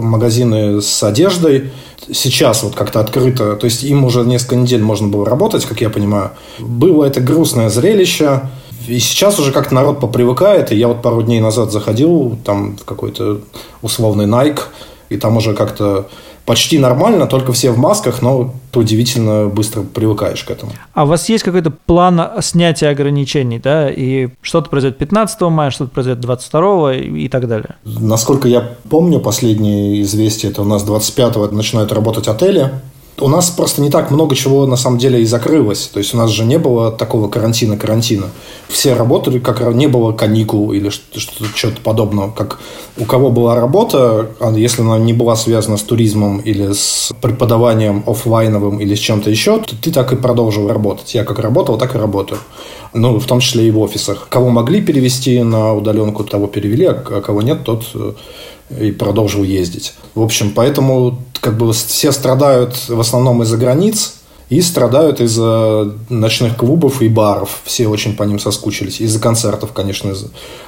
магазины 0.00 0.80
с 0.80 1.02
одеждой 1.02 1.72
сейчас 2.12 2.62
вот 2.62 2.74
как-то 2.74 3.00
открыто, 3.00 3.56
то 3.56 3.64
есть 3.64 3.82
им 3.82 4.04
уже 4.04 4.20
несколько 4.24 4.56
недель 4.56 4.82
можно 4.82 5.08
было 5.08 5.24
работать, 5.24 5.64
как 5.64 5.80
я 5.80 5.90
понимаю. 5.90 6.30
Было 6.58 7.04
это 7.04 7.20
грустное 7.20 7.68
зрелище, 7.68 8.42
и 8.86 8.98
сейчас 8.98 9.38
уже 9.38 9.52
как-то 9.52 9.74
народ 9.74 10.00
попривыкает, 10.00 10.72
и 10.72 10.76
я 10.76 10.88
вот 10.88 11.02
пару 11.02 11.22
дней 11.22 11.40
назад 11.40 11.72
заходил 11.72 12.38
там 12.44 12.76
в 12.76 12.84
какой-то 12.84 13.40
условный 13.82 14.26
Nike, 14.26 14.60
и 15.08 15.16
там 15.16 15.36
уже 15.36 15.54
как-то 15.54 16.08
почти 16.46 16.78
нормально, 16.78 17.26
только 17.26 17.52
все 17.52 17.70
в 17.72 17.78
масках, 17.78 18.22
но 18.22 18.54
ты 18.72 18.78
удивительно 18.78 19.48
быстро 19.48 19.82
привыкаешь 19.82 20.42
к 20.44 20.50
этому. 20.50 20.72
А 20.94 21.04
у 21.04 21.06
вас 21.08 21.28
есть 21.28 21.44
какой-то 21.44 21.70
план 21.70 22.22
снятия 22.40 22.90
ограничений, 22.90 23.58
да, 23.58 23.90
и 23.90 24.28
что-то 24.40 24.70
произойдет 24.70 24.98
15 24.98 25.40
мая, 25.42 25.70
что-то 25.70 25.90
произойдет 25.90 26.20
22 26.20 26.94
и 26.94 27.28
так 27.28 27.48
далее? 27.48 27.74
Насколько 27.84 28.48
я 28.48 28.76
помню, 28.88 29.20
последнее 29.20 30.02
известие, 30.02 30.52
это 30.52 30.62
у 30.62 30.64
нас 30.64 30.86
25-го 30.86 31.48
начинают 31.54 31.92
работать 31.92 32.28
отели, 32.28 32.70
у 33.18 33.28
нас 33.28 33.50
просто 33.50 33.80
не 33.80 33.90
так 33.90 34.10
много 34.10 34.34
чего 34.34 34.66
на 34.66 34.76
самом 34.76 34.98
деле 34.98 35.22
и 35.22 35.24
закрылось. 35.24 35.88
То 35.92 35.98
есть 35.98 36.14
у 36.14 36.16
нас 36.16 36.30
же 36.30 36.44
не 36.44 36.58
было 36.58 36.92
такого 36.92 37.28
карантина-карантина. 37.28 38.26
Все 38.68 38.94
работали, 38.94 39.38
как 39.38 39.60
не 39.74 39.86
было 39.86 40.12
каникул 40.12 40.72
или 40.72 40.90
что-то 40.90 41.80
подобного. 41.82 42.30
Как 42.30 42.58
у 42.98 43.04
кого 43.04 43.30
была 43.30 43.54
работа, 43.54 44.28
а 44.40 44.52
если 44.52 44.82
она 44.82 44.98
не 44.98 45.12
была 45.12 45.36
связана 45.36 45.76
с 45.76 45.82
туризмом 45.82 46.38
или 46.38 46.72
с 46.72 47.12
преподаванием 47.20 48.04
офлайновым 48.06 48.80
или 48.80 48.94
с 48.94 48.98
чем-то 48.98 49.30
еще, 49.30 49.58
то 49.58 49.74
ты 49.76 49.90
так 49.92 50.12
и 50.12 50.16
продолжил 50.16 50.68
работать. 50.68 51.14
Я 51.14 51.24
как 51.24 51.38
работал, 51.38 51.78
так 51.78 51.94
и 51.94 51.98
работаю. 51.98 52.40
Ну, 52.92 53.18
в 53.18 53.26
том 53.26 53.40
числе 53.40 53.68
и 53.68 53.70
в 53.70 53.78
офисах. 53.78 54.28
Кого 54.28 54.50
могли 54.50 54.80
перевести 54.80 55.42
на 55.42 55.74
удаленку, 55.74 56.24
того 56.24 56.46
перевели, 56.46 56.86
а 56.86 56.94
кого 56.94 57.42
нет, 57.42 57.64
тот 57.64 57.84
э, 57.94 58.12
и 58.70 58.92
продолжил 58.92 59.42
ездить. 59.42 59.94
В 60.14 60.22
общем, 60.22 60.52
поэтому 60.54 61.22
как 61.40 61.56
бы 61.56 61.72
все 61.72 62.12
страдают 62.12 62.88
в 62.88 63.00
основном 63.00 63.42
из-за 63.42 63.56
границ, 63.56 64.14
и 64.48 64.60
страдают 64.60 65.20
из-за 65.20 65.92
ночных 66.08 66.56
клубов 66.56 67.02
и 67.02 67.08
баров. 67.08 67.60
Все 67.64 67.88
очень 67.88 68.14
по 68.14 68.22
ним 68.22 68.38
соскучились. 68.38 69.00
Из-за 69.00 69.18
концертов, 69.18 69.72
конечно. 69.72 70.14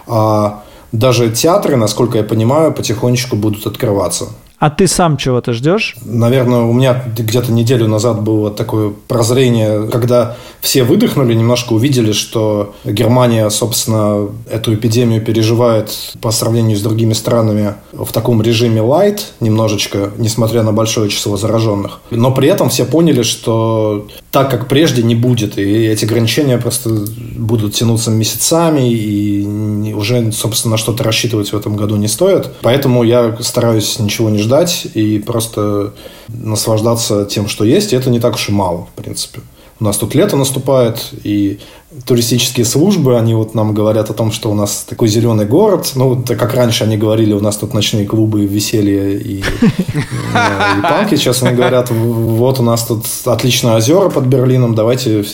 А 0.06 0.64
даже 0.90 1.30
театры, 1.30 1.76
насколько 1.76 2.18
я 2.18 2.24
понимаю, 2.24 2.72
потихонечку 2.72 3.36
будут 3.36 3.66
открываться. 3.66 4.28
А 4.58 4.70
ты 4.70 4.88
сам 4.88 5.16
чего-то 5.16 5.52
ждешь? 5.52 5.96
Наверное, 6.04 6.62
у 6.62 6.72
меня 6.72 7.04
где-то 7.16 7.52
неделю 7.52 7.86
назад 7.86 8.22
было 8.22 8.50
такое 8.50 8.92
прозрение, 9.06 9.86
когда 9.88 10.36
все 10.60 10.82
выдохнули, 10.82 11.32
немножко 11.34 11.74
увидели, 11.74 12.10
что 12.10 12.74
Германия, 12.84 13.48
собственно, 13.50 14.28
эту 14.50 14.74
эпидемию 14.74 15.22
переживает 15.22 15.90
по 16.20 16.32
сравнению 16.32 16.76
с 16.76 16.82
другими 16.82 17.12
странами 17.12 17.74
в 17.92 18.12
таком 18.12 18.42
режиме 18.42 18.80
light 18.80 19.20
немножечко, 19.38 20.10
несмотря 20.18 20.64
на 20.64 20.72
большое 20.72 21.08
число 21.08 21.36
зараженных. 21.36 22.00
Но 22.10 22.32
при 22.32 22.48
этом 22.48 22.68
все 22.68 22.84
поняли, 22.84 23.22
что 23.22 24.08
так, 24.32 24.50
как 24.50 24.66
прежде, 24.66 25.04
не 25.04 25.14
будет. 25.14 25.56
И 25.56 25.86
эти 25.86 26.04
ограничения 26.04 26.58
просто 26.58 26.90
будут 27.36 27.74
тянуться 27.74 28.10
месяцами, 28.10 28.92
и 28.92 29.92
уже, 29.94 30.32
собственно, 30.32 30.72
на 30.72 30.78
что-то 30.78 31.04
рассчитывать 31.04 31.52
в 31.52 31.56
этом 31.56 31.76
году 31.76 31.94
не 31.96 32.08
стоит. 32.08 32.50
Поэтому 32.62 33.04
я 33.04 33.36
стараюсь 33.40 34.00
ничего 34.00 34.28
не 34.30 34.38
ждать 34.38 34.47
и 34.94 35.18
просто 35.18 35.94
наслаждаться 36.28 37.24
тем, 37.24 37.48
что 37.48 37.64
есть. 37.64 37.92
И 37.92 37.96
это 37.96 38.10
не 38.10 38.20
так 38.20 38.34
уж 38.34 38.48
и 38.48 38.52
мало, 38.52 38.86
в 38.86 39.02
принципе. 39.02 39.40
У 39.80 39.84
нас 39.84 39.96
тут 39.96 40.14
лето 40.14 40.36
наступает, 40.36 41.12
и 41.22 41.60
туристические 42.06 42.66
службы, 42.66 43.18
они 43.18 43.34
вот 43.34 43.54
нам 43.54 43.72
говорят 43.72 44.10
о 44.10 44.14
том, 44.14 44.30
что 44.30 44.50
у 44.50 44.54
нас 44.54 44.84
такой 44.88 45.08
зеленый 45.08 45.46
город. 45.46 45.92
Ну, 45.94 46.22
как 46.26 46.54
раньше 46.54 46.84
они 46.84 46.96
говорили, 46.96 47.32
у 47.32 47.40
нас 47.40 47.56
тут 47.56 47.72
ночные 47.72 48.04
клубы, 48.06 48.44
веселье 48.44 49.18
и, 49.18 49.38
и 49.40 50.82
панки. 50.82 51.16
Сейчас 51.16 51.42
они 51.42 51.56
говорят, 51.56 51.90
вот 51.90 52.60
у 52.60 52.62
нас 52.62 52.84
тут 52.84 53.06
отличные 53.24 53.76
озера 53.76 54.10
под 54.10 54.26
Берлином, 54.26 54.74
давайте 54.74 55.24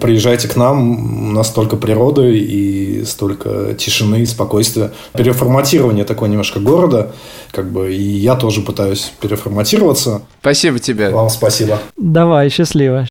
приезжайте 0.00 0.48
к 0.48 0.56
нам, 0.56 1.30
у 1.30 1.32
нас 1.32 1.48
столько 1.48 1.76
природы 1.76 2.38
и 2.38 3.04
столько 3.04 3.74
тишины 3.74 4.22
и 4.22 4.26
спокойствия. 4.26 4.92
Переформатирование 5.12 6.04
такое 6.04 6.30
немножко 6.30 6.60
города, 6.60 7.12
как 7.50 7.70
бы, 7.70 7.94
и 7.94 8.02
я 8.02 8.36
тоже 8.36 8.62
пытаюсь 8.62 9.12
переформатироваться. 9.20 10.22
Спасибо 10.40 10.78
тебе. 10.78 11.10
Вам 11.10 11.28
спасибо. 11.28 11.78
Давай, 11.96 12.48
счастливо. 12.48 13.06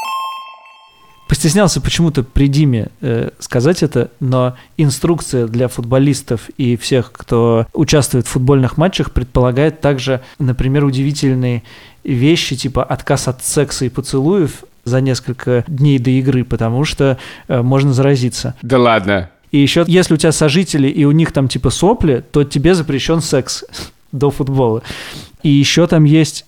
Постеснялся 1.33 1.81
почему-то 1.81 2.21
при 2.21 2.47
Диме 2.47 2.89
э, 3.01 3.31
сказать 3.39 3.81
это, 3.81 4.11
но 4.19 4.55
инструкция 4.77 5.47
для 5.47 5.67
футболистов 5.67 6.51
и 6.59 6.77
всех, 6.77 7.11
кто 7.11 7.65
участвует 7.73 8.27
в 8.27 8.29
футбольных 8.29 8.77
матчах, 8.77 9.09
предполагает 9.09 9.81
также, 9.81 10.21
например, 10.37 10.85
удивительные 10.85 11.63
вещи, 12.03 12.55
типа 12.55 12.83
отказ 12.83 13.27
от 13.27 13.43
секса 13.43 13.83
и 13.85 13.89
поцелуев 13.89 14.63
за 14.85 15.01
несколько 15.01 15.63
дней 15.65 15.97
до 15.97 16.11
игры, 16.11 16.43
потому 16.43 16.85
что 16.85 17.17
э, 17.47 17.63
можно 17.63 17.93
заразиться. 17.93 18.53
Да 18.61 18.77
ладно. 18.77 19.31
И 19.49 19.57
еще, 19.57 19.85
если 19.87 20.13
у 20.13 20.17
тебя 20.17 20.31
сожители 20.31 20.87
и 20.87 21.03
у 21.03 21.11
них 21.13 21.31
там 21.31 21.47
типа 21.47 21.71
сопли, 21.71 22.23
то 22.31 22.43
тебе 22.43 22.75
запрещен 22.75 23.21
секс 23.21 23.65
до 24.11 24.29
футбола. 24.29 24.83
И 25.41 25.49
еще 25.49 25.87
там 25.87 26.03
есть 26.03 26.45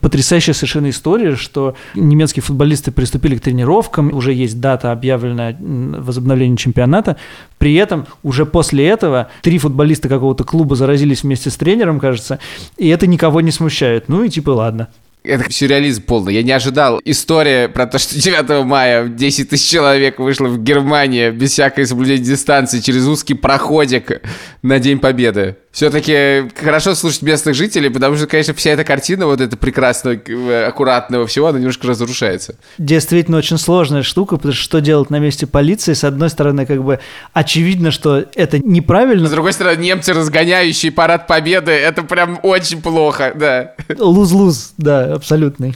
потрясающая 0.00 0.54
совершенно 0.54 0.90
история, 0.90 1.36
что 1.36 1.76
немецкие 1.94 2.42
футболисты 2.42 2.90
приступили 2.90 3.36
к 3.36 3.40
тренировкам, 3.40 4.12
уже 4.12 4.32
есть 4.32 4.60
дата 4.60 4.92
объявленная 4.92 5.56
возобновления 5.58 6.56
чемпионата. 6.56 7.16
При 7.58 7.74
этом 7.74 8.06
уже 8.22 8.46
после 8.46 8.86
этого 8.86 9.28
три 9.42 9.58
футболиста 9.58 10.08
какого-то 10.08 10.44
клуба 10.44 10.76
заразились 10.76 11.22
вместе 11.22 11.50
с 11.50 11.56
тренером, 11.56 12.00
кажется, 12.00 12.38
и 12.76 12.88
это 12.88 13.06
никого 13.06 13.40
не 13.40 13.50
смущает. 13.50 14.08
Ну 14.08 14.24
и 14.24 14.28
типа 14.28 14.50
ладно. 14.50 14.88
Это 15.24 15.52
сюрреализм 15.52 16.02
полный. 16.04 16.34
Я 16.34 16.42
не 16.42 16.52
ожидал. 16.52 17.00
История 17.04 17.68
про 17.68 17.86
то, 17.86 17.98
что 17.98 18.14
9 18.20 18.64
мая 18.64 19.08
10 19.08 19.50
тысяч 19.50 19.68
человек 19.70 20.18
вышло 20.18 20.46
в 20.46 20.62
Германии 20.62 21.30
без 21.30 21.52
всякой 21.52 21.86
соблюдения 21.86 22.24
дистанции 22.24 22.80
через 22.80 23.06
узкий 23.06 23.34
проходик 23.34 24.22
на 24.62 24.78
День 24.78 24.98
Победы 24.98 25.56
все-таки 25.70 26.50
хорошо 26.60 26.94
слушать 26.94 27.22
местных 27.22 27.54
жителей, 27.54 27.90
потому 27.90 28.16
что, 28.16 28.26
конечно, 28.26 28.54
вся 28.54 28.70
эта 28.70 28.84
картина 28.84 29.26
вот 29.26 29.40
эта 29.40 29.56
прекрасного, 29.56 30.18
аккуратного 30.66 31.26
всего, 31.26 31.48
она 31.48 31.58
немножко 31.58 31.86
разрушается. 31.86 32.56
Действительно 32.78 33.36
очень 33.36 33.58
сложная 33.58 34.02
штука, 34.02 34.36
потому 34.36 34.54
что 34.54 34.62
что 34.62 34.80
делать 34.80 35.10
на 35.10 35.18
месте 35.18 35.46
полиции? 35.46 35.92
С 35.92 36.04
одной 36.04 36.30
стороны, 36.30 36.66
как 36.66 36.82
бы 36.82 37.00
очевидно, 37.32 37.90
что 37.90 38.24
это 38.34 38.58
неправильно. 38.58 39.28
С 39.28 39.30
другой 39.30 39.52
стороны, 39.52 39.78
немцы, 39.80 40.12
разгоняющие 40.12 40.90
парад 40.90 41.26
победы, 41.26 41.72
это 41.72 42.02
прям 42.02 42.40
очень 42.42 42.82
плохо, 42.82 43.32
да. 43.34 43.74
Луз-луз, 43.98 44.72
да, 44.78 45.14
абсолютный. 45.14 45.74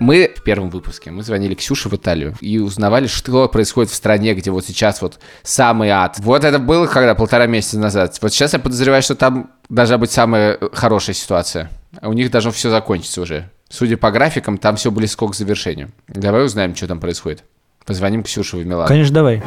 Мы 0.00 0.32
в 0.34 0.42
первом 0.42 0.70
выпуске, 0.70 1.10
мы 1.10 1.22
звонили 1.22 1.54
Ксюше 1.54 1.90
в 1.90 1.94
Италию 1.94 2.34
и 2.40 2.58
узнавали, 2.58 3.06
что 3.06 3.46
происходит 3.48 3.92
в 3.92 3.94
стране, 3.94 4.34
где 4.34 4.50
вот 4.50 4.64
сейчас 4.64 5.02
вот 5.02 5.20
самый 5.42 5.90
ад. 5.90 6.16
Вот 6.20 6.42
это 6.42 6.58
было 6.58 6.86
когда 6.86 7.14
полтора 7.14 7.46
месяца 7.46 7.78
назад. 7.78 8.16
Вот 8.22 8.32
сейчас 8.32 8.54
я 8.54 8.58
подозреваю, 8.58 9.02
что 9.02 9.14
там 9.14 9.50
должна 9.68 9.98
быть 9.98 10.10
самая 10.10 10.58
хорошая 10.72 11.14
ситуация. 11.14 11.70
А 12.00 12.08
у 12.08 12.14
них 12.14 12.30
должно 12.30 12.50
все 12.50 12.70
закончиться 12.70 13.20
уже. 13.20 13.50
Судя 13.68 13.98
по 13.98 14.10
графикам, 14.10 14.56
там 14.56 14.76
все 14.76 14.90
близко 14.90 15.28
к 15.28 15.34
завершению. 15.34 15.90
Давай 16.08 16.46
узнаем, 16.46 16.74
что 16.74 16.88
там 16.88 16.98
происходит. 16.98 17.44
Позвоним 17.84 18.22
Ксюше 18.22 18.56
в 18.56 18.66
Милан. 18.66 18.88
Конечно, 18.88 19.14
давай. 19.14 19.42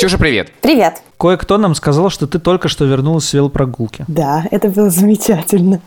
Ксюша, 0.00 0.16
привет. 0.16 0.50
Привет. 0.62 1.02
Кое-кто 1.18 1.58
нам 1.58 1.74
сказал, 1.74 2.08
что 2.08 2.26
ты 2.26 2.38
только 2.38 2.68
что 2.68 2.86
вернулась 2.86 3.26
с 3.26 3.34
велопрогулки. 3.34 4.06
Да, 4.08 4.46
это 4.50 4.70
было 4.70 4.88
замечательно. 4.88 5.82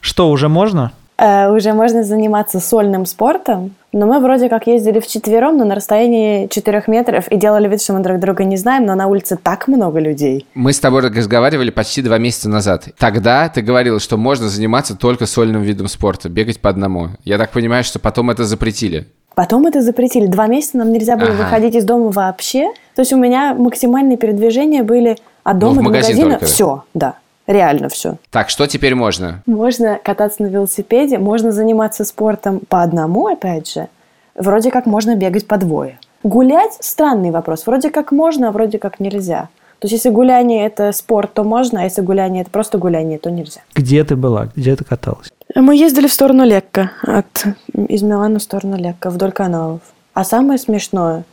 Что, 0.00 0.28
уже 0.30 0.50
можно? 0.50 0.92
Э, 1.16 1.48
уже 1.48 1.72
можно 1.72 2.04
заниматься 2.04 2.60
сольным 2.60 3.06
спортом, 3.06 3.74
но 3.90 4.04
мы 4.04 4.20
вроде 4.20 4.50
как 4.50 4.66
ездили 4.66 5.00
вчетвером, 5.00 5.56
но 5.56 5.64
на 5.64 5.74
расстоянии 5.76 6.46
4 6.48 6.84
метров 6.88 7.26
и 7.28 7.36
делали 7.36 7.68
вид, 7.68 7.80
что 7.80 7.94
мы 7.94 8.00
друг 8.00 8.20
друга 8.20 8.44
не 8.44 8.58
знаем, 8.58 8.84
но 8.84 8.94
на 8.94 9.06
улице 9.06 9.38
так 9.42 9.66
много 9.66 9.98
людей. 9.98 10.44
Мы 10.52 10.74
с 10.74 10.78
тобой 10.78 11.08
разговаривали 11.08 11.70
почти 11.70 12.02
два 12.02 12.18
месяца 12.18 12.50
назад. 12.50 12.88
Тогда 12.98 13.48
ты 13.48 13.62
говорил, 13.62 13.98
что 13.98 14.18
можно 14.18 14.50
заниматься 14.50 14.94
только 14.94 15.24
сольным 15.24 15.62
видом 15.62 15.88
спорта, 15.88 16.28
бегать 16.28 16.60
по 16.60 16.68
одному. 16.68 17.08
Я 17.24 17.38
так 17.38 17.50
понимаю, 17.50 17.82
что 17.82 17.98
потом 17.98 18.28
это 18.28 18.44
запретили. 18.44 19.06
Потом 19.36 19.66
это 19.66 19.82
запретили. 19.82 20.26
Два 20.28 20.46
месяца 20.46 20.78
нам 20.78 20.90
нельзя 20.90 21.14
было 21.18 21.28
ага. 21.28 21.42
выходить 21.42 21.74
из 21.74 21.84
дома 21.84 22.10
вообще. 22.10 22.70
То 22.94 23.02
есть 23.02 23.12
у 23.12 23.18
меня 23.18 23.54
максимальные 23.54 24.16
передвижения 24.16 24.82
были 24.82 25.18
от 25.44 25.58
дома 25.58 25.74
ну, 25.74 25.82
до 25.82 25.84
магазин 25.90 26.08
магазина. 26.08 26.38
Только. 26.38 26.46
Все, 26.46 26.84
да. 26.94 27.14
Реально 27.46 27.90
все. 27.90 28.16
Так, 28.30 28.48
что 28.48 28.66
теперь 28.66 28.94
можно? 28.94 29.42
Можно 29.44 30.00
кататься 30.02 30.42
на 30.42 30.46
велосипеде, 30.46 31.18
можно 31.18 31.52
заниматься 31.52 32.06
спортом 32.06 32.60
по 32.66 32.82
одному, 32.82 33.26
опять 33.26 33.70
же. 33.70 33.88
Вроде 34.34 34.70
как 34.70 34.86
можно 34.86 35.14
бегать 35.14 35.46
по 35.46 35.58
двое. 35.58 35.98
Гулять– 36.22 36.72
странный 36.80 37.30
вопрос. 37.30 37.66
Вроде 37.66 37.90
как 37.90 38.12
можно, 38.12 38.48
а 38.48 38.52
вроде 38.52 38.78
как 38.78 39.00
нельзя. 39.00 39.50
То 39.80 39.84
есть, 39.84 39.92
если 39.92 40.08
гуляние– 40.08 40.64
это 40.66 40.92
спорт, 40.92 41.34
то 41.34 41.44
можно, 41.44 41.82
а 41.82 41.84
если 41.84 42.00
гуляние– 42.00 42.40
это 42.42 42.50
просто 42.50 42.78
гуляние, 42.78 43.18
то 43.18 43.30
нельзя. 43.30 43.60
Где 43.74 44.02
ты 44.02 44.16
была? 44.16 44.48
Где 44.56 44.74
ты 44.74 44.84
каталась? 44.84 45.30
Мы 45.54 45.76
ездили 45.76 46.06
в 46.06 46.12
сторону 46.12 46.44
Лекка, 46.44 46.90
от, 47.02 47.46
из 47.72 48.02
Милана 48.02 48.38
в 48.38 48.42
сторону 48.42 48.76
Лекка, 48.76 49.10
вдоль 49.10 49.32
каналов. 49.32 49.80
А 50.12 50.24
самое 50.24 50.58
смешное, 50.58 51.24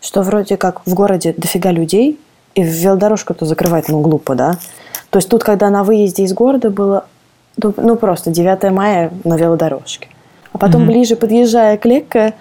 что 0.00 0.22
вроде 0.22 0.56
как 0.56 0.86
в 0.86 0.94
городе 0.94 1.34
дофига 1.36 1.70
людей, 1.70 2.18
и 2.54 2.62
велодорожку-то 2.62 3.46
закрывать, 3.46 3.88
ну, 3.88 4.00
глупо, 4.00 4.34
да? 4.34 4.56
То 5.10 5.18
есть 5.18 5.28
тут, 5.28 5.44
когда 5.44 5.70
на 5.70 5.84
выезде 5.84 6.24
из 6.24 6.32
города 6.32 6.70
было, 6.70 7.06
ну, 7.62 7.72
ну 7.76 7.96
просто 7.96 8.30
9 8.30 8.72
мая 8.72 9.12
на 9.24 9.36
велодорожке. 9.36 10.08
А 10.52 10.58
потом, 10.58 10.82
mm-hmm. 10.82 10.86
ближе 10.86 11.16
подъезжая 11.16 11.76
к 11.76 11.84
Лекке, 11.84 12.34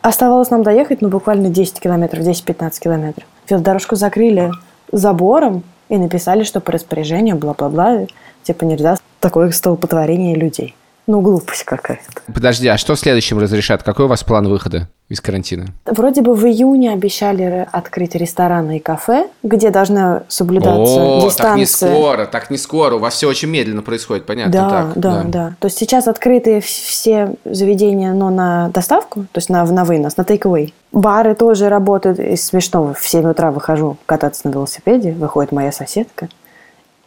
оставалось 0.00 0.50
нам 0.50 0.62
доехать, 0.62 1.00
ну, 1.00 1.08
буквально 1.08 1.48
10 1.48 1.78
километров, 1.80 2.24
10-15 2.24 2.80
километров. 2.80 3.26
Велодорожку 3.48 3.94
закрыли 3.94 4.50
забором 4.90 5.62
и 5.88 5.96
написали, 5.96 6.42
что 6.42 6.60
по 6.60 6.72
распоряжению, 6.72 7.36
бла-бла-бла, 7.36 8.06
типа 8.42 8.64
нельзя 8.64 8.96
такое 9.22 9.50
столпотворение 9.52 10.34
людей. 10.34 10.74
Ну, 11.08 11.20
глупость 11.20 11.64
какая-то. 11.64 12.22
Подожди, 12.32 12.68
а 12.68 12.78
что 12.78 12.94
следующим 12.94 13.38
разрешат? 13.38 13.82
Какой 13.82 14.04
у 14.04 14.08
вас 14.08 14.22
план 14.22 14.46
выхода 14.46 14.88
из 15.08 15.20
карантина? 15.20 15.66
Вроде 15.84 16.22
бы 16.22 16.34
в 16.34 16.46
июне 16.46 16.92
обещали 16.92 17.66
открыть 17.72 18.14
рестораны 18.14 18.76
и 18.76 18.80
кафе, 18.80 19.28
где 19.42 19.70
должна 19.70 20.22
соблюдаться 20.28 21.02
О, 21.02 21.22
дистанция. 21.24 21.48
так 21.48 21.56
не 21.56 21.66
скоро, 21.66 22.26
так 22.26 22.50
не 22.50 22.56
скоро. 22.56 22.94
У 22.96 22.98
вас 22.98 23.14
все 23.14 23.28
очень 23.28 23.48
медленно 23.48 23.82
происходит, 23.82 24.26
понятно? 24.26 24.52
Да, 24.52 24.70
так, 24.70 24.92
да, 24.94 25.22
да, 25.22 25.24
да. 25.24 25.54
То 25.58 25.66
есть 25.66 25.78
сейчас 25.78 26.06
открыты 26.06 26.60
все 26.60 27.34
заведения, 27.44 28.12
но 28.12 28.30
на 28.30 28.68
доставку, 28.68 29.22
то 29.32 29.38
есть 29.38 29.50
на, 29.50 29.64
на 29.64 29.84
вынос, 29.84 30.16
на 30.16 30.22
take-away. 30.22 30.72
Бары 30.92 31.34
тоже 31.34 31.68
работают. 31.68 32.20
И 32.20 32.36
смешно, 32.36 32.94
в 32.94 33.08
7 33.08 33.28
утра 33.28 33.50
выхожу 33.50 33.96
кататься 34.06 34.46
на 34.46 34.52
велосипеде, 34.52 35.12
выходит 35.12 35.50
моя 35.50 35.72
соседка. 35.72 36.28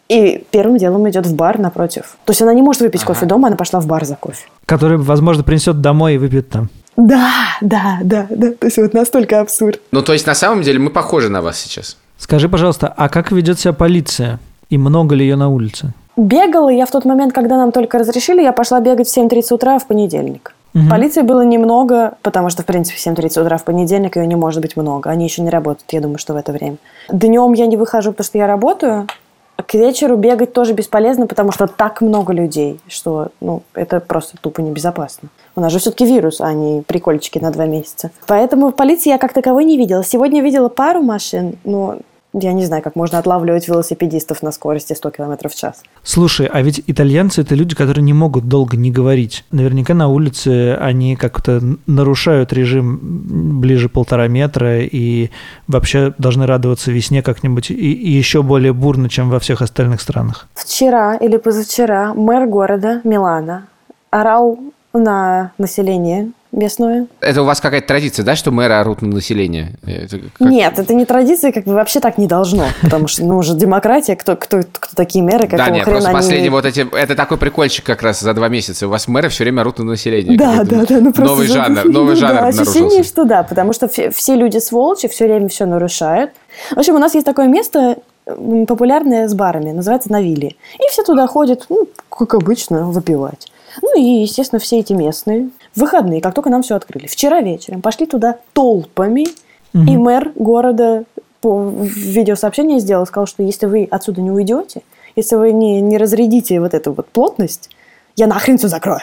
И 0.07 0.43
первым 0.51 0.77
делом 0.77 1.09
идет 1.09 1.25
в 1.25 1.35
бар 1.35 1.57
напротив. 1.59 2.17
То 2.25 2.31
есть 2.31 2.41
она 2.41 2.53
не 2.53 2.61
может 2.61 2.81
выпить 2.81 3.01
ага. 3.01 3.13
кофе 3.13 3.25
дома, 3.25 3.47
она 3.47 3.57
пошла 3.57 3.79
в 3.79 3.87
бар 3.87 4.05
за 4.05 4.15
кофе. 4.15 4.47
Который, 4.65 4.97
возможно, 4.97 5.43
принесет 5.43 5.81
домой 5.81 6.15
и 6.15 6.17
выпьет 6.17 6.49
там. 6.49 6.69
Да, 6.95 7.31
да, 7.61 7.99
да, 8.03 8.27
да. 8.29 8.51
То 8.51 8.67
есть 8.67 8.77
вот 8.77 8.93
настолько 8.93 9.41
абсурд. 9.41 9.81
Ну, 9.91 10.01
то 10.01 10.13
есть 10.13 10.27
на 10.27 10.35
самом 10.35 10.61
деле 10.61 10.79
мы 10.79 10.91
похожи 10.91 11.29
на 11.29 11.41
вас 11.41 11.59
сейчас. 11.59 11.97
Скажи, 12.17 12.47
пожалуйста, 12.47 12.93
а 12.95 13.09
как 13.09 13.31
ведет 13.31 13.59
себя 13.59 13.73
полиция? 13.73 14.39
И 14.69 14.77
много 14.77 15.15
ли 15.15 15.25
ее 15.25 15.35
на 15.35 15.49
улице? 15.49 15.93
Бегала 16.17 16.69
я 16.69 16.85
в 16.85 16.91
тот 16.91 17.03
момент, 17.05 17.33
когда 17.33 17.57
нам 17.57 17.71
только 17.71 17.97
разрешили, 17.97 18.41
я 18.41 18.53
пошла 18.53 18.79
бегать 18.79 19.07
в 19.07 19.17
7.30 19.17 19.53
утра 19.53 19.79
в 19.79 19.87
понедельник. 19.87 20.55
Угу. 20.73 20.89
Полиции 20.89 21.21
было 21.21 21.41
немного, 21.41 22.15
потому 22.21 22.49
что, 22.49 22.63
в 22.63 22.65
принципе, 22.65 22.97
в 22.97 23.05
7.30 23.05 23.41
утра 23.41 23.57
в 23.57 23.63
понедельник 23.63 24.15
ее 24.15 24.25
не 24.25 24.35
может 24.35 24.61
быть 24.61 24.77
много. 24.77 25.09
Они 25.09 25.25
еще 25.25 25.41
не 25.41 25.49
работают, 25.49 25.91
я 25.91 26.01
думаю, 26.01 26.17
что 26.17 26.33
в 26.33 26.37
это 26.37 26.51
время. 26.51 26.77
Днем 27.09 27.53
я 27.53 27.65
не 27.65 27.77
выхожу, 27.77 28.11
потому 28.11 28.25
что 28.25 28.37
я 28.37 28.47
работаю, 28.47 29.07
к 29.55 29.73
вечеру 29.73 30.17
бегать 30.17 30.53
тоже 30.53 30.73
бесполезно, 30.73 31.27
потому 31.27 31.51
что 31.51 31.67
так 31.67 32.01
много 32.01 32.33
людей, 32.33 32.79
что 32.87 33.29
ну, 33.41 33.63
это 33.73 33.99
просто 33.99 34.37
тупо 34.39 34.61
небезопасно. 34.61 35.29
У 35.55 35.61
нас 35.61 35.71
же 35.71 35.79
все-таки 35.79 36.05
вирус, 36.05 36.41
а 36.41 36.51
не 36.53 36.81
прикольчики 36.81 37.39
на 37.39 37.51
два 37.51 37.65
месяца. 37.65 38.11
Поэтому 38.27 38.71
полиции 38.71 39.09
я 39.09 39.17
как 39.17 39.33
таковой 39.33 39.65
не 39.65 39.77
видела. 39.77 40.03
Сегодня 40.03 40.41
видела 40.41 40.69
пару 40.69 41.01
машин, 41.01 41.57
но 41.63 41.97
я 42.39 42.53
не 42.53 42.65
знаю, 42.65 42.83
как 42.83 42.95
можно 42.95 43.17
отлавливать 43.17 43.67
велосипедистов 43.67 44.43
на 44.43 44.51
скорости 44.51 44.93
100 44.93 45.09
км 45.11 45.49
в 45.49 45.55
час. 45.55 45.83
Слушай, 46.03 46.47
а 46.51 46.61
ведь 46.61 46.83
итальянцы 46.85 47.41
это 47.41 47.55
люди, 47.55 47.75
которые 47.75 48.03
не 48.03 48.13
могут 48.13 48.47
долго 48.47 48.77
не 48.77 48.91
говорить. 48.91 49.45
Наверняка 49.51 49.93
на 49.93 50.07
улице 50.07 50.75
они 50.75 51.15
как-то 51.15 51.61
нарушают 51.87 52.51
режим 52.53 53.59
ближе 53.61 53.89
полтора 53.89 54.27
метра 54.27 54.81
и 54.81 55.29
вообще 55.67 56.13
должны 56.17 56.45
радоваться 56.45 56.91
весне 56.91 57.21
как-нибудь 57.21 57.71
и, 57.71 57.73
и 57.73 58.11
еще 58.11 58.43
более 58.43 58.73
бурно, 58.73 59.09
чем 59.09 59.29
во 59.29 59.39
всех 59.39 59.61
остальных 59.61 60.01
странах. 60.01 60.47
Вчера 60.53 61.15
или 61.15 61.37
позавчера 61.37 62.13
мэр 62.13 62.47
города 62.47 63.01
Милана 63.03 63.67
орал 64.09 64.59
на 64.93 65.51
население 65.57 66.31
местную. 66.55 67.07
Это 67.19 67.41
у 67.41 67.45
вас 67.45 67.59
какая-то 67.59 67.87
традиция, 67.87 68.23
да, 68.23 68.35
что 68.35 68.51
мэры 68.51 68.73
орут 68.73 69.01
на 69.01 69.09
население? 69.09 69.73
Это 69.85 70.19
как... 70.19 70.49
Нет, 70.49 70.79
это 70.79 70.93
не 70.93 71.05
традиция, 71.05 71.51
как 71.51 71.65
бы 71.65 71.73
вообще 71.73 71.99
так 71.99 72.17
не 72.17 72.27
должно, 72.27 72.65
потому 72.81 73.07
что, 73.07 73.23
ну, 73.23 73.37
уже 73.37 73.55
демократия, 73.55 74.15
кто, 74.15 74.35
кто, 74.35 74.61
кто 74.61 74.95
такие 74.95 75.23
мэры, 75.23 75.47
какого 75.47 75.57
Да, 75.57 75.69
нет, 75.69 75.85
просто 75.85 76.11
последние 76.11 76.51
вот 76.51 76.65
эти, 76.65 76.87
это 76.95 77.15
такой 77.15 77.37
прикольчик 77.37 77.85
как 77.85 78.01
раз 78.01 78.21
за 78.21 78.33
два 78.33 78.47
месяца, 78.47 78.87
у 78.87 78.89
вас 78.89 79.07
мэры 79.07 79.29
все 79.29 79.43
время 79.43 79.61
орут 79.61 79.79
на 79.79 79.85
население. 79.85 80.37
Да, 80.37 80.63
да, 80.63 80.85
да, 80.85 80.99
ну 80.99 81.13
просто... 81.13 81.23
Новый 81.23 81.47
жанр, 81.47 81.85
новый 81.89 82.15
жанр 82.15 82.33
Да, 82.33 82.47
ощущение, 82.47 83.03
что 83.03 83.25
да, 83.25 83.43
потому 83.43 83.73
что 83.73 83.87
все 83.87 84.35
люди 84.35 84.57
сволочи, 84.57 85.07
все 85.07 85.25
время 85.25 85.49
все 85.49 85.65
нарушают. 85.65 86.31
В 86.71 86.79
общем, 86.79 86.95
у 86.95 86.99
нас 86.99 87.13
есть 87.13 87.25
такое 87.25 87.47
место, 87.47 87.97
популярное 88.25 89.27
с 89.27 89.33
барами, 89.33 89.71
называется 89.71 90.11
Навили. 90.11 90.55
И 90.79 90.91
все 90.91 91.03
туда 91.03 91.27
ходят, 91.27 91.65
ну, 91.69 91.87
как 92.09 92.33
обычно, 92.33 92.85
выпивать. 92.85 93.51
Ну 93.81 93.99
и, 93.99 94.21
естественно, 94.21 94.59
все 94.59 94.79
эти 94.79 94.93
местные 94.93 95.49
в 95.75 95.81
выходные, 95.81 96.21
как 96.21 96.33
только 96.33 96.49
нам 96.49 96.61
все 96.61 96.75
открыли, 96.75 97.07
вчера 97.07 97.41
вечером 97.41 97.81
пошли 97.81 98.05
туда 98.05 98.37
толпами, 98.53 99.25
угу. 99.73 99.83
и 99.83 99.97
мэр 99.97 100.31
города 100.35 101.03
по 101.41 101.71
видеосообщению 101.79 102.79
сделал, 102.79 103.05
сказал, 103.05 103.27
что 103.27 103.43
если 103.43 103.65
вы 103.65 103.87
отсюда 103.89 104.21
не 104.21 104.31
уйдете, 104.31 104.81
если 105.15 105.35
вы 105.35 105.51
не, 105.51 105.81
не 105.81 105.97
разрядите 105.97 106.59
вот 106.59 106.73
эту 106.73 106.93
вот 106.93 107.07
плотность, 107.07 107.69
я 108.15 108.27
нахрен 108.27 108.57
все 108.57 108.67
закрою. 108.67 109.01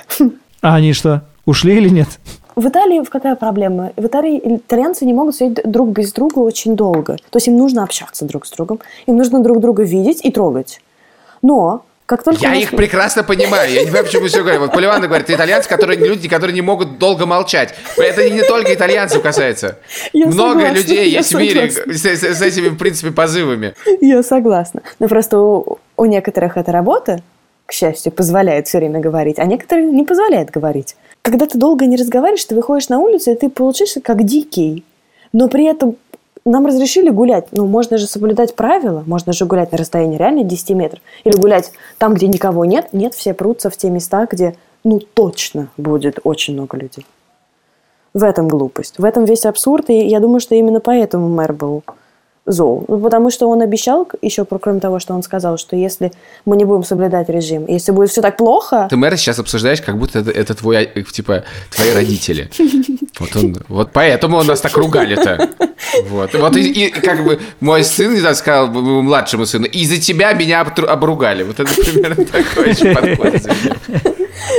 А 0.60 0.76
они 0.76 0.92
что, 0.92 1.22
ушли 1.44 1.76
или 1.76 1.88
нет? 1.88 2.08
в 2.56 2.68
Италии 2.68 3.02
какая 3.04 3.36
проблема? 3.36 3.92
В 3.96 4.06
Италии 4.06 4.40
итальянцы 4.56 5.04
не 5.04 5.12
могут 5.12 5.36
сидеть 5.36 5.60
друг 5.64 5.90
без 5.90 6.12
друга 6.12 6.40
очень 6.40 6.76
долго. 6.76 7.16
То 7.30 7.36
есть 7.36 7.48
им 7.48 7.56
нужно 7.56 7.82
общаться 7.82 8.24
друг 8.24 8.46
с 8.46 8.50
другом, 8.50 8.80
им 9.06 9.16
нужно 9.16 9.42
друг 9.42 9.60
друга 9.60 9.82
видеть 9.82 10.24
и 10.24 10.30
трогать. 10.30 10.80
Но 11.40 11.84
как 12.12 12.24
только 12.24 12.42
я 12.42 12.50
нас... 12.50 12.58
их 12.58 12.70
прекрасно 12.72 13.22
понимаю. 13.22 13.70
Я 13.72 13.80
не 13.80 13.86
понимаю, 13.86 14.04
почему 14.04 14.26
все 14.26 14.40
говорят. 14.40 14.60
Вот 14.60 14.72
Поливанна 14.72 15.06
говорит, 15.06 15.24
это 15.30 15.34
итальянцы, 15.38 15.66
которые 15.66 15.98
люди, 15.98 16.28
которые 16.28 16.52
не 16.52 16.60
могут 16.60 16.98
долго 16.98 17.24
молчать. 17.24 17.74
Это 17.96 18.28
не 18.28 18.42
только 18.42 18.74
итальянцев 18.74 19.22
касается. 19.22 19.78
Я 20.12 20.26
Много 20.26 20.60
согласна, 20.60 20.76
людей 20.76 21.08
я 21.08 21.18
есть 21.20 21.32
в 21.32 21.38
мире 21.38 21.70
с, 21.70 21.74
согласна. 21.74 22.34
с- 22.34 22.42
этими, 22.42 22.68
в 22.68 22.76
принципе, 22.76 23.12
позывами. 23.12 23.74
Я 24.02 24.22
согласна. 24.22 24.82
Но 24.98 25.08
просто 25.08 25.38
у, 25.38 25.78
у 25.96 26.04
некоторых 26.04 26.58
эта 26.58 26.70
работа, 26.70 27.22
к 27.64 27.72
счастью, 27.72 28.12
позволяет 28.12 28.68
все 28.68 28.76
время 28.76 29.00
говорить, 29.00 29.38
а 29.38 29.46
некоторые 29.46 29.86
не 29.90 30.04
позволяет 30.04 30.50
говорить. 30.50 30.96
Когда 31.22 31.46
ты 31.46 31.56
долго 31.56 31.86
не 31.86 31.96
разговариваешь, 31.96 32.44
ты 32.44 32.54
выходишь 32.54 32.90
на 32.90 32.98
улицу, 32.98 33.30
и 33.30 33.36
ты 33.36 33.48
получаешься 33.48 34.02
как 34.02 34.22
дикий. 34.24 34.84
Но 35.32 35.48
при 35.48 35.64
этом 35.64 35.96
нам 36.44 36.66
разрешили 36.66 37.10
гулять. 37.10 37.48
Ну, 37.52 37.66
можно 37.66 37.98
же 37.98 38.06
соблюдать 38.06 38.54
правила. 38.54 39.04
Можно 39.06 39.32
же 39.32 39.44
гулять 39.44 39.72
на 39.72 39.78
расстоянии 39.78 40.16
реально 40.16 40.44
10 40.44 40.70
метров. 40.70 41.00
Или 41.24 41.36
гулять 41.36 41.72
там, 41.98 42.14
где 42.14 42.26
никого 42.26 42.64
нет. 42.64 42.88
Нет, 42.92 43.14
все 43.14 43.34
прутся 43.34 43.70
в 43.70 43.76
те 43.76 43.90
места, 43.90 44.26
где, 44.30 44.56
ну, 44.84 44.98
точно 44.98 45.68
будет 45.76 46.18
очень 46.24 46.54
много 46.54 46.76
людей. 46.76 47.06
В 48.14 48.24
этом 48.24 48.48
глупость. 48.48 48.98
В 48.98 49.04
этом 49.04 49.24
весь 49.24 49.46
абсурд. 49.46 49.88
И 49.90 50.06
я 50.06 50.20
думаю, 50.20 50.40
что 50.40 50.54
именно 50.54 50.80
поэтому 50.80 51.28
мэр 51.28 51.52
был 51.52 51.82
зол. 52.46 52.84
Ну, 52.88 52.98
потому 52.98 53.30
что 53.30 53.48
он 53.48 53.62
обещал, 53.62 54.08
еще 54.20 54.44
кроме 54.44 54.80
того, 54.80 54.98
что 54.98 55.14
он 55.14 55.22
сказал, 55.22 55.58
что 55.58 55.76
если 55.76 56.12
мы 56.44 56.56
не 56.56 56.64
будем 56.64 56.82
соблюдать 56.82 57.28
режим, 57.28 57.66
если 57.66 57.92
будет 57.92 58.10
все 58.10 58.20
так 58.20 58.36
плохо, 58.36 58.88
Ты 58.90 58.96
мэра 58.96 59.16
сейчас 59.16 59.38
обсуждаешь, 59.38 59.80
как 59.80 59.96
будто 59.98 60.18
это, 60.18 60.30
это 60.30 60.54
твой, 60.54 60.82
э, 60.82 61.02
типа, 61.02 61.44
твои 61.70 61.92
родители. 61.94 62.50
Вот, 63.18 63.36
он, 63.36 63.56
вот 63.68 63.90
поэтому 63.92 64.38
у 64.38 64.42
нас 64.42 64.60
так 64.60 64.76
ругали-то. 64.76 65.50
Вот, 66.08 66.32
вот 66.34 66.56
и, 66.56 66.86
и 66.86 66.90
как 66.90 67.24
бы 67.24 67.40
мой 67.60 67.84
сын 67.84 68.12
недавно 68.12 68.34
сказал 68.34 68.68
моему 68.68 69.02
младшему 69.02 69.46
сыну, 69.46 69.66
из-за 69.66 70.00
тебя 70.00 70.32
меня 70.32 70.62
обругали. 70.62 71.42
Вот 71.42 71.60
это 71.60 71.72
примерно 71.74 72.24
такой 72.24 72.72
же 72.72 72.94
подход. 72.94 73.34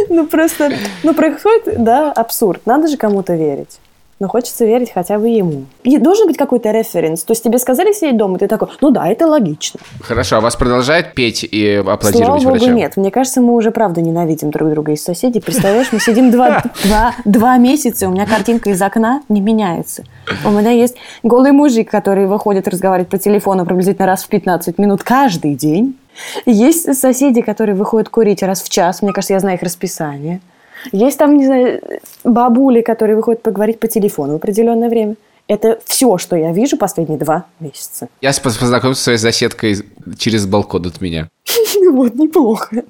ну 0.09 0.27
просто, 0.27 0.71
ну 1.01 1.13
происходит, 1.13 1.83
да, 1.83 2.11
абсурд. 2.11 2.65
Надо 2.65 2.87
же 2.87 2.97
кому-то 2.97 3.33
верить. 3.35 3.79
Но 4.19 4.27
хочется 4.27 4.65
верить 4.65 4.91
хотя 4.93 5.17
бы 5.17 5.27
ему. 5.27 5.65
И 5.83 5.97
должен 5.97 6.27
быть 6.27 6.37
какой-то 6.37 6.71
референс. 6.71 7.23
То 7.23 7.31
есть 7.31 7.43
тебе 7.43 7.57
сказали 7.57 7.91
сидеть 7.91 8.15
дома, 8.15 8.37
ты 8.37 8.47
такой, 8.47 8.69
ну 8.79 8.91
да, 8.91 9.07
это 9.07 9.27
логично. 9.27 9.79
Хорошо, 10.01 10.37
а 10.37 10.41
вас 10.41 10.55
продолжают 10.55 11.13
петь 11.13 11.43
и 11.43 11.79
Слава 11.81 11.93
аплодировать 11.93 12.43
богу, 12.43 12.55
врачам? 12.57 12.75
нет. 12.75 12.97
Мне 12.97 13.11
кажется, 13.11 13.41
мы 13.41 13.53
уже 13.55 13.71
правда 13.71 14.01
ненавидим 14.01 14.51
друг 14.51 14.69
друга 14.69 14.91
из 14.93 15.03
соседей. 15.03 15.41
Представляешь, 15.41 15.91
мы 15.91 15.99
сидим 15.99 16.31
два, 16.31 16.63
два, 16.83 17.13
два 17.25 17.57
месяца, 17.57 18.07
у 18.07 18.11
меня 18.11 18.25
картинка 18.25 18.69
из 18.69 18.81
окна 18.81 19.21
не 19.29 19.41
меняется. 19.41 20.03
У 20.45 20.51
меня 20.51 20.71
есть 20.71 20.95
голый 21.23 21.51
мужик, 21.51 21.89
который 21.89 22.27
выходит 22.27 22.67
разговаривать 22.67 23.09
по 23.09 23.17
телефону 23.17 23.65
приблизительно 23.65 24.05
раз 24.07 24.23
в 24.23 24.27
15 24.27 24.77
минут 24.77 25.03
каждый 25.03 25.55
день. 25.55 25.97
Есть 26.45 26.93
соседи, 26.97 27.41
которые 27.41 27.75
выходят 27.75 28.09
курить 28.09 28.43
раз 28.43 28.61
в 28.61 28.69
час. 28.69 29.01
Мне 29.01 29.11
кажется, 29.11 29.33
я 29.33 29.39
знаю 29.39 29.57
их 29.57 29.63
расписание. 29.63 30.41
Есть 30.91 31.17
там, 31.17 31.37
не 31.37 31.45
знаю, 31.45 31.81
бабули, 32.23 32.81
которые 32.81 33.15
выходят 33.15 33.41
поговорить 33.41 33.79
по 33.79 33.87
телефону 33.87 34.33
в 34.33 34.35
определенное 34.37 34.89
время. 34.89 35.15
Это 35.47 35.79
все, 35.85 36.17
что 36.17 36.35
я 36.35 36.51
вижу 36.51 36.77
последние 36.77 37.19
два 37.19 37.45
месяца. 37.59 38.07
Я 38.21 38.31
познакомился 38.31 38.99
со 38.99 39.03
своей 39.05 39.17
соседкой 39.17 39.77
через 40.17 40.45
балкон 40.45 40.85
от 40.85 41.01
меня. 41.01 41.29
Вот, 41.91 42.15
неплохо. 42.15 42.83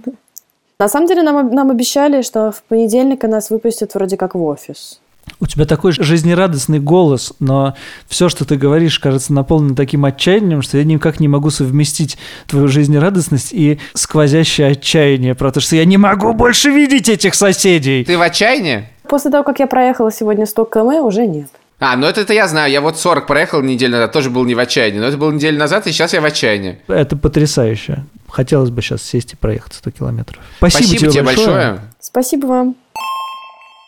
На 0.80 0.88
самом 0.88 1.08
деле 1.08 1.24
нам, 1.24 1.50
нам 1.50 1.72
обещали, 1.72 2.22
что 2.22 2.52
в 2.52 2.64
понедельник 2.64 3.24
нас 3.24 3.50
выпустят 3.50 3.94
вроде 3.96 4.18
как 4.18 4.36
в 4.36 4.44
офис. 4.44 5.02
У 5.40 5.46
тебя 5.46 5.66
такой 5.66 5.92
жизнерадостный 5.92 6.80
голос, 6.80 7.34
но 7.40 7.76
все, 8.08 8.30
что 8.30 8.46
ты 8.46 8.56
говоришь, 8.56 9.00
кажется 9.00 9.34
наполнено 9.34 9.76
таким 9.76 10.06
отчаянием, 10.06 10.62
что 10.62 10.78
я 10.78 10.84
никак 10.84 11.20
не 11.20 11.28
могу 11.28 11.50
совместить 11.50 12.18
твою 12.48 12.68
жизнерадостность 12.68 13.52
и 13.52 13.80
сквозящее 13.94 14.68
отчаяние, 14.68 15.36
потому 15.36 15.62
что 15.62 15.76
я 15.76 15.86
не 15.86 15.98
могу 15.98 16.34
больше 16.34 16.70
видеть 16.70 17.10
этих 17.10 17.36
соседей. 17.36 18.06
Ты 18.06 18.18
в 18.18 18.22
отчаянии? 18.22 18.88
После 19.08 19.32
того, 19.32 19.44
как 19.44 19.60
я 19.60 19.68
проехала 19.68 20.12
сегодня 20.12 20.46
100 20.46 20.66
км, 20.66 21.02
уже 21.02 21.26
нет. 21.26 21.50
А, 21.80 21.98
ну 21.98 22.08
это, 22.08 22.22
это 22.22 22.34
я 22.34 22.48
знаю. 22.48 22.72
Я 22.72 22.80
вот 22.80 22.98
40 22.98 23.28
проехал 23.28 23.62
неделю 23.62 23.94
назад, 23.94 24.14
тоже 24.14 24.30
был 24.30 24.46
не 24.46 24.56
в 24.56 24.60
отчаянии. 24.60 25.00
Но 25.00 25.08
это 25.08 25.18
было 25.18 25.32
неделю 25.32 25.60
назад, 25.60 25.86
и 25.86 25.92
сейчас 25.92 26.14
я 26.14 26.22
в 26.22 26.26
отчаянии. 26.26 26.80
Это 26.88 27.18
потрясающе. 27.18 28.06
Хотелось 28.30 28.70
бы 28.70 28.82
сейчас 28.82 29.04
сесть 29.04 29.34
и 29.34 29.36
проехать 29.36 29.74
100 29.74 29.92
километров. 29.92 30.42
Спасибо, 30.58 30.88
Спасибо 30.88 31.12
тебе 31.12 31.24
большое. 31.24 31.80
Спасибо 32.00 32.46
вам. 32.46 32.76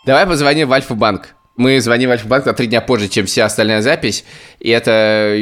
Давай 0.05 0.27
позвоним 0.27 0.67
в 0.67 0.73
Альфа-банк. 0.73 1.29
Мы 1.57 1.81
звоним 1.81 2.09
в 2.09 2.11
Альфа-банк 2.11 2.45
на 2.45 2.53
три 2.53 2.67
дня 2.67 2.79
позже, 2.79 3.07
чем 3.07 3.25
вся 3.25 3.45
остальная 3.45 3.81
запись. 3.81 4.23
И 4.59 4.69
это 4.69 5.35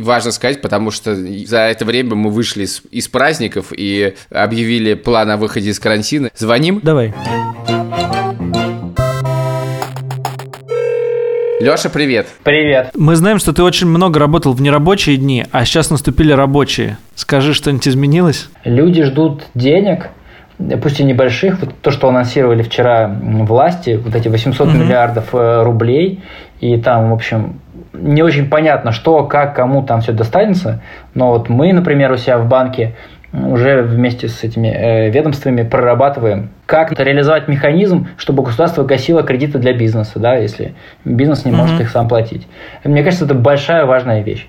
важно 0.00 0.32
сказать, 0.32 0.60
потому 0.60 0.90
что 0.90 1.14
за 1.14 1.60
это 1.60 1.86
время 1.86 2.14
мы 2.14 2.28
вышли 2.28 2.64
из, 2.64 2.82
из 2.90 3.08
праздников 3.08 3.72
и 3.74 4.14
объявили 4.30 4.92
план 4.94 5.30
о 5.30 5.38
выходе 5.38 5.70
из 5.70 5.80
карантина. 5.80 6.30
Звоним. 6.36 6.80
Давай. 6.82 7.14
Леша, 11.60 11.88
привет. 11.88 12.26
Привет. 12.42 12.90
Мы 12.94 13.16
знаем, 13.16 13.38
что 13.38 13.54
ты 13.54 13.62
очень 13.62 13.86
много 13.86 14.18
работал 14.18 14.52
в 14.52 14.60
нерабочие 14.60 15.16
дни, 15.16 15.46
а 15.52 15.64
сейчас 15.64 15.88
наступили 15.88 16.32
рабочие. 16.32 16.98
Скажи, 17.14 17.54
что-нибудь 17.54 17.88
изменилось? 17.88 18.48
Люди 18.64 19.04
ждут 19.04 19.44
денег, 19.54 20.10
пусть 20.82 21.00
и 21.00 21.04
небольших. 21.04 21.60
Вот 21.60 21.70
то, 21.80 21.90
что 21.90 22.08
анонсировали 22.08 22.62
вчера 22.62 23.08
власти, 23.22 24.00
вот 24.02 24.14
эти 24.14 24.28
800 24.28 24.68
Мгм. 24.68 24.80
миллиардов 24.80 25.34
э, 25.34 25.62
рублей, 25.62 26.22
и 26.60 26.76
там, 26.76 27.10
в 27.10 27.14
общем, 27.14 27.60
не 27.92 28.22
очень 28.22 28.48
понятно, 28.48 28.92
что, 28.92 29.24
как, 29.24 29.54
кому 29.54 29.82
там 29.82 30.00
все 30.00 30.12
достанется. 30.12 30.80
Но 31.14 31.30
вот 31.30 31.48
мы, 31.48 31.72
например, 31.72 32.12
у 32.12 32.16
себя 32.16 32.38
в 32.38 32.48
банке 32.48 32.94
уже 33.32 33.80
вместе 33.82 34.28
с 34.28 34.44
этими 34.44 34.68
э, 34.68 35.10
ведомствами 35.10 35.62
прорабатываем, 35.62 36.50
как 36.66 36.92
реализовать 36.98 37.48
механизм, 37.48 38.08
чтобы 38.18 38.42
государство 38.42 38.84
гасило 38.84 39.22
кредиты 39.22 39.58
для 39.58 39.72
бизнеса, 39.72 40.18
да, 40.18 40.36
если 40.36 40.74
бизнес 41.06 41.46
не 41.46 41.52
может 41.52 41.74
Мгм. 41.74 41.82
их 41.82 41.90
сам 41.90 42.08
платить. 42.08 42.46
Мне 42.84 43.02
кажется, 43.02 43.24
это 43.24 43.34
большая 43.34 43.86
важная 43.86 44.20
вещь. 44.22 44.48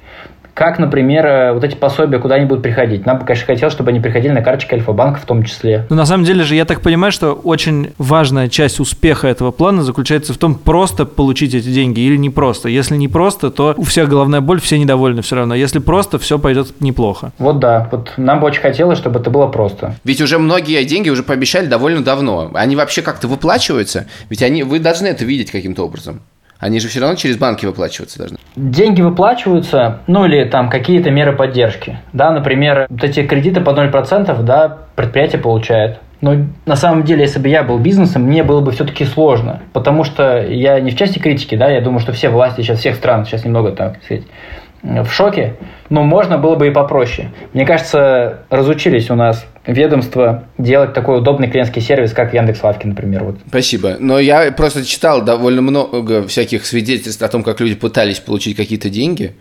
Как, 0.53 0.77
например, 0.77 1.25
э, 1.25 1.53
вот 1.53 1.63
эти 1.63 1.75
пособия, 1.75 2.19
куда 2.19 2.35
они 2.35 2.45
будут 2.45 2.61
приходить. 2.61 3.05
Нам 3.05 3.19
бы, 3.19 3.25
конечно, 3.25 3.47
хотелось, 3.47 3.73
чтобы 3.73 3.89
они 3.89 3.99
приходили 3.99 4.31
на 4.31 4.41
карточке 4.41 4.75
Альфа-банка 4.75 5.19
в 5.19 5.25
том 5.25 5.43
числе. 5.43 5.87
Ну, 5.89 5.95
на 5.95 6.05
самом 6.05 6.25
деле 6.25 6.43
же, 6.43 6.55
я 6.55 6.65
так 6.65 6.81
понимаю, 6.81 7.11
что 7.11 7.33
очень 7.33 7.91
важная 7.97 8.49
часть 8.49 8.79
успеха 8.79 9.27
этого 9.27 9.51
плана 9.51 9.83
заключается 9.83 10.33
в 10.33 10.37
том, 10.37 10.55
просто 10.55 11.05
получить 11.05 11.55
эти 11.55 11.69
деньги 11.69 12.01
или 12.01 12.17
не 12.17 12.29
просто. 12.29 12.69
Если 12.69 12.95
не 12.97 13.07
просто, 13.07 13.49
то 13.49 13.73
у 13.77 13.83
всех 13.83 14.09
головная 14.09 14.41
боль, 14.41 14.61
все 14.61 14.77
недовольны 14.77 15.23
все 15.23 15.37
равно. 15.37 15.55
Если 15.55 15.79
просто, 15.79 16.19
все 16.19 16.37
пойдет 16.37 16.81
неплохо. 16.81 17.31
Вот 17.39 17.59
да, 17.59 17.89
вот 17.91 18.13
нам 18.17 18.39
бы 18.39 18.47
очень 18.47 18.61
хотелось, 18.61 18.99
чтобы 18.99 19.19
это 19.19 19.31
было 19.31 19.47
просто. 19.47 19.95
Ведь 20.03 20.21
уже 20.21 20.37
многие 20.37 20.83
деньги 20.85 21.09
уже 21.09 21.23
пообещали 21.23 21.65
довольно 21.65 22.03
давно. 22.03 22.51
Они 22.53 22.75
вообще 22.75 23.01
как-то 23.01 23.27
выплачиваются? 23.27 24.05
Ведь 24.29 24.43
они, 24.43 24.61
вы 24.63 24.79
должны 24.79 25.07
это 25.07 25.25
видеть 25.25 25.49
каким-то 25.49 25.83
образом. 25.83 26.21
Они 26.63 26.79
же 26.79 26.87
все 26.87 27.01
равно 27.01 27.17
через 27.17 27.35
банки 27.35 27.65
выплачиваться 27.65 28.19
должны. 28.19 28.37
Деньги 28.55 29.01
выплачиваются, 29.01 29.99
ну 30.07 30.25
или 30.25 30.45
там 30.45 30.69
какие-то 30.69 31.11
меры 31.11 31.33
поддержки. 31.33 31.99
Да, 32.13 32.31
например, 32.31 32.87
вот 32.89 33.03
эти 33.03 33.27
кредиты 33.27 33.59
по 33.59 33.71
0%, 33.71 34.43
да, 34.43 34.77
предприятие 34.95 35.41
получает. 35.41 35.99
Но 36.21 36.37
на 36.65 36.77
самом 36.77 37.03
деле, 37.03 37.23
если 37.23 37.39
бы 37.39 37.49
я 37.49 37.63
был 37.63 37.79
бизнесом, 37.79 38.21
мне 38.21 38.43
было 38.45 38.61
бы 38.61 38.71
все-таки 38.71 39.03
сложно. 39.03 39.61
Потому 39.73 40.05
что 40.05 40.41
я 40.41 40.79
не 40.79 40.91
в 40.91 40.97
части 40.97 41.19
критики, 41.19 41.55
да, 41.55 41.67
я 41.67 41.81
думаю, 41.81 41.99
что 41.99 42.13
все 42.13 42.29
власти 42.29 42.61
сейчас 42.61 42.79
всех 42.79 42.95
стран 42.95 43.25
сейчас 43.25 43.43
немного, 43.43 43.73
так 43.73 44.01
сказать, 44.01 44.23
в 44.83 45.09
шоке, 45.09 45.55
но 45.89 46.03
можно 46.03 46.37
было 46.37 46.55
бы 46.55 46.67
и 46.67 46.71
попроще. 46.71 47.29
Мне 47.53 47.65
кажется, 47.65 48.39
разучились 48.49 49.09
у 49.09 49.15
нас 49.15 49.45
ведомства 49.65 50.43
делать 50.57 50.93
такой 50.93 51.19
удобный 51.19 51.49
клиентский 51.49 51.81
сервис, 51.81 52.11
как 52.11 52.33
Яндекс.Лавки, 52.33 52.85
например. 52.85 53.23
Вот. 53.23 53.37
Спасибо. 53.47 53.95
Но 53.99 54.19
я 54.19 54.51
просто 54.51 54.83
читал 54.83 55.23
довольно 55.23 55.61
много 55.61 56.27
всяких 56.27 56.65
свидетельств 56.65 57.21
о 57.21 57.27
том, 57.29 57.43
как 57.43 57.61
люди 57.61 57.75
пытались 57.75 58.19
получить 58.19 58.57
какие-то 58.57 58.89
деньги. 58.89 59.35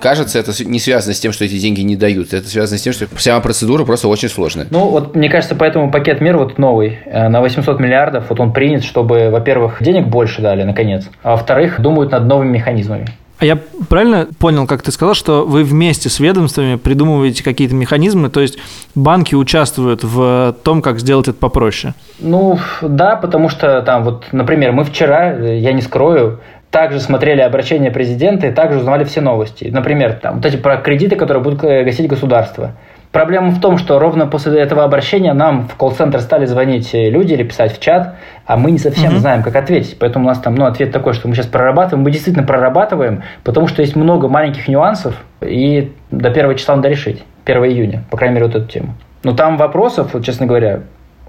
Кажется, 0.00 0.38
это 0.38 0.52
не 0.64 0.78
связано 0.78 1.12
с 1.12 1.20
тем, 1.20 1.32
что 1.32 1.44
эти 1.44 1.58
деньги 1.58 1.82
не 1.82 1.96
дают. 1.96 2.32
Это 2.32 2.48
связано 2.48 2.78
с 2.78 2.82
тем, 2.82 2.94
что 2.94 3.06
сама 3.18 3.40
процедура 3.40 3.84
просто 3.84 4.08
очень 4.08 4.30
сложная. 4.30 4.66
Ну, 4.70 4.88
вот 4.88 5.14
мне 5.14 5.28
кажется, 5.28 5.54
поэтому 5.54 5.90
пакет 5.90 6.22
мер 6.22 6.38
вот 6.38 6.56
новый 6.58 6.98
э, 7.04 7.28
на 7.28 7.42
800 7.42 7.78
миллиардов, 7.78 8.30
вот 8.30 8.40
он 8.40 8.52
принят, 8.52 8.82
чтобы, 8.82 9.28
во-первых, 9.30 9.82
денег 9.82 10.06
больше 10.06 10.40
дали, 10.40 10.62
наконец, 10.62 11.08
а 11.22 11.32
во-вторых, 11.32 11.80
думают 11.80 12.12
над 12.12 12.24
новыми 12.24 12.52
механизмами. 12.52 13.06
А 13.38 13.44
я 13.44 13.58
правильно 13.88 14.28
понял, 14.38 14.66
как 14.66 14.82
ты 14.82 14.90
сказал, 14.90 15.14
что 15.14 15.44
вы 15.44 15.62
вместе 15.62 16.08
с 16.08 16.20
ведомствами 16.20 16.76
придумываете 16.76 17.44
какие-то 17.44 17.74
механизмы, 17.74 18.30
то 18.30 18.40
есть 18.40 18.58
банки 18.94 19.34
участвуют 19.34 20.04
в 20.04 20.56
том, 20.62 20.80
как 20.80 20.98
сделать 21.00 21.28
это 21.28 21.38
попроще? 21.38 21.92
Ну, 22.18 22.58
да, 22.80 23.16
потому 23.16 23.50
что 23.50 23.82
там 23.82 24.04
вот, 24.04 24.24
например, 24.32 24.72
мы 24.72 24.84
вчера, 24.84 25.32
я 25.32 25.74
не 25.74 25.82
скрою, 25.82 26.40
также 26.70 27.00
смотрели 27.00 27.40
обращение 27.40 27.90
президента 27.90 28.46
и 28.46 28.52
также 28.52 28.78
узнавали 28.78 29.04
все 29.04 29.20
новости. 29.20 29.70
Например, 29.72 30.14
там 30.14 30.36
вот 30.36 30.46
эти 30.46 30.56
про 30.56 30.78
кредиты, 30.78 31.16
которые 31.16 31.42
будут 31.42 31.62
э, 31.64 31.84
гасить 31.84 32.08
государство. 32.08 32.72
Проблема 33.16 33.48
в 33.48 33.62
том, 33.62 33.78
что 33.78 33.98
ровно 33.98 34.26
после 34.26 34.60
этого 34.60 34.84
обращения 34.84 35.32
нам 35.32 35.68
в 35.68 35.74
колл-центр 35.76 36.20
стали 36.20 36.44
звонить 36.44 36.90
люди 36.92 37.32
или 37.32 37.44
писать 37.44 37.74
в 37.74 37.80
чат, 37.80 38.16
а 38.44 38.58
мы 38.58 38.70
не 38.70 38.78
совсем 38.78 39.12
угу. 39.12 39.20
знаем, 39.20 39.42
как 39.42 39.56
ответить. 39.56 39.96
Поэтому 39.98 40.26
у 40.26 40.28
нас 40.28 40.38
там 40.38 40.54
ну, 40.54 40.66
ответ 40.66 40.92
такой, 40.92 41.14
что 41.14 41.26
мы 41.26 41.34
сейчас 41.34 41.46
прорабатываем. 41.46 42.04
Мы 42.04 42.10
действительно 42.10 42.46
прорабатываем, 42.46 43.22
потому 43.42 43.68
что 43.68 43.80
есть 43.80 43.96
много 43.96 44.28
маленьких 44.28 44.68
нюансов, 44.68 45.14
и 45.40 45.94
до 46.10 46.28
первого 46.28 46.56
числа 46.56 46.76
надо 46.76 46.90
решить. 46.90 47.24
1 47.46 47.64
июня, 47.64 48.04
по 48.10 48.18
крайней 48.18 48.34
мере, 48.34 48.48
вот 48.48 48.54
эту 48.54 48.66
тему. 48.66 48.92
Но 49.22 49.32
там 49.32 49.56
вопросов, 49.56 50.10
вот, 50.12 50.22
честно 50.22 50.44
говоря, 50.44 50.80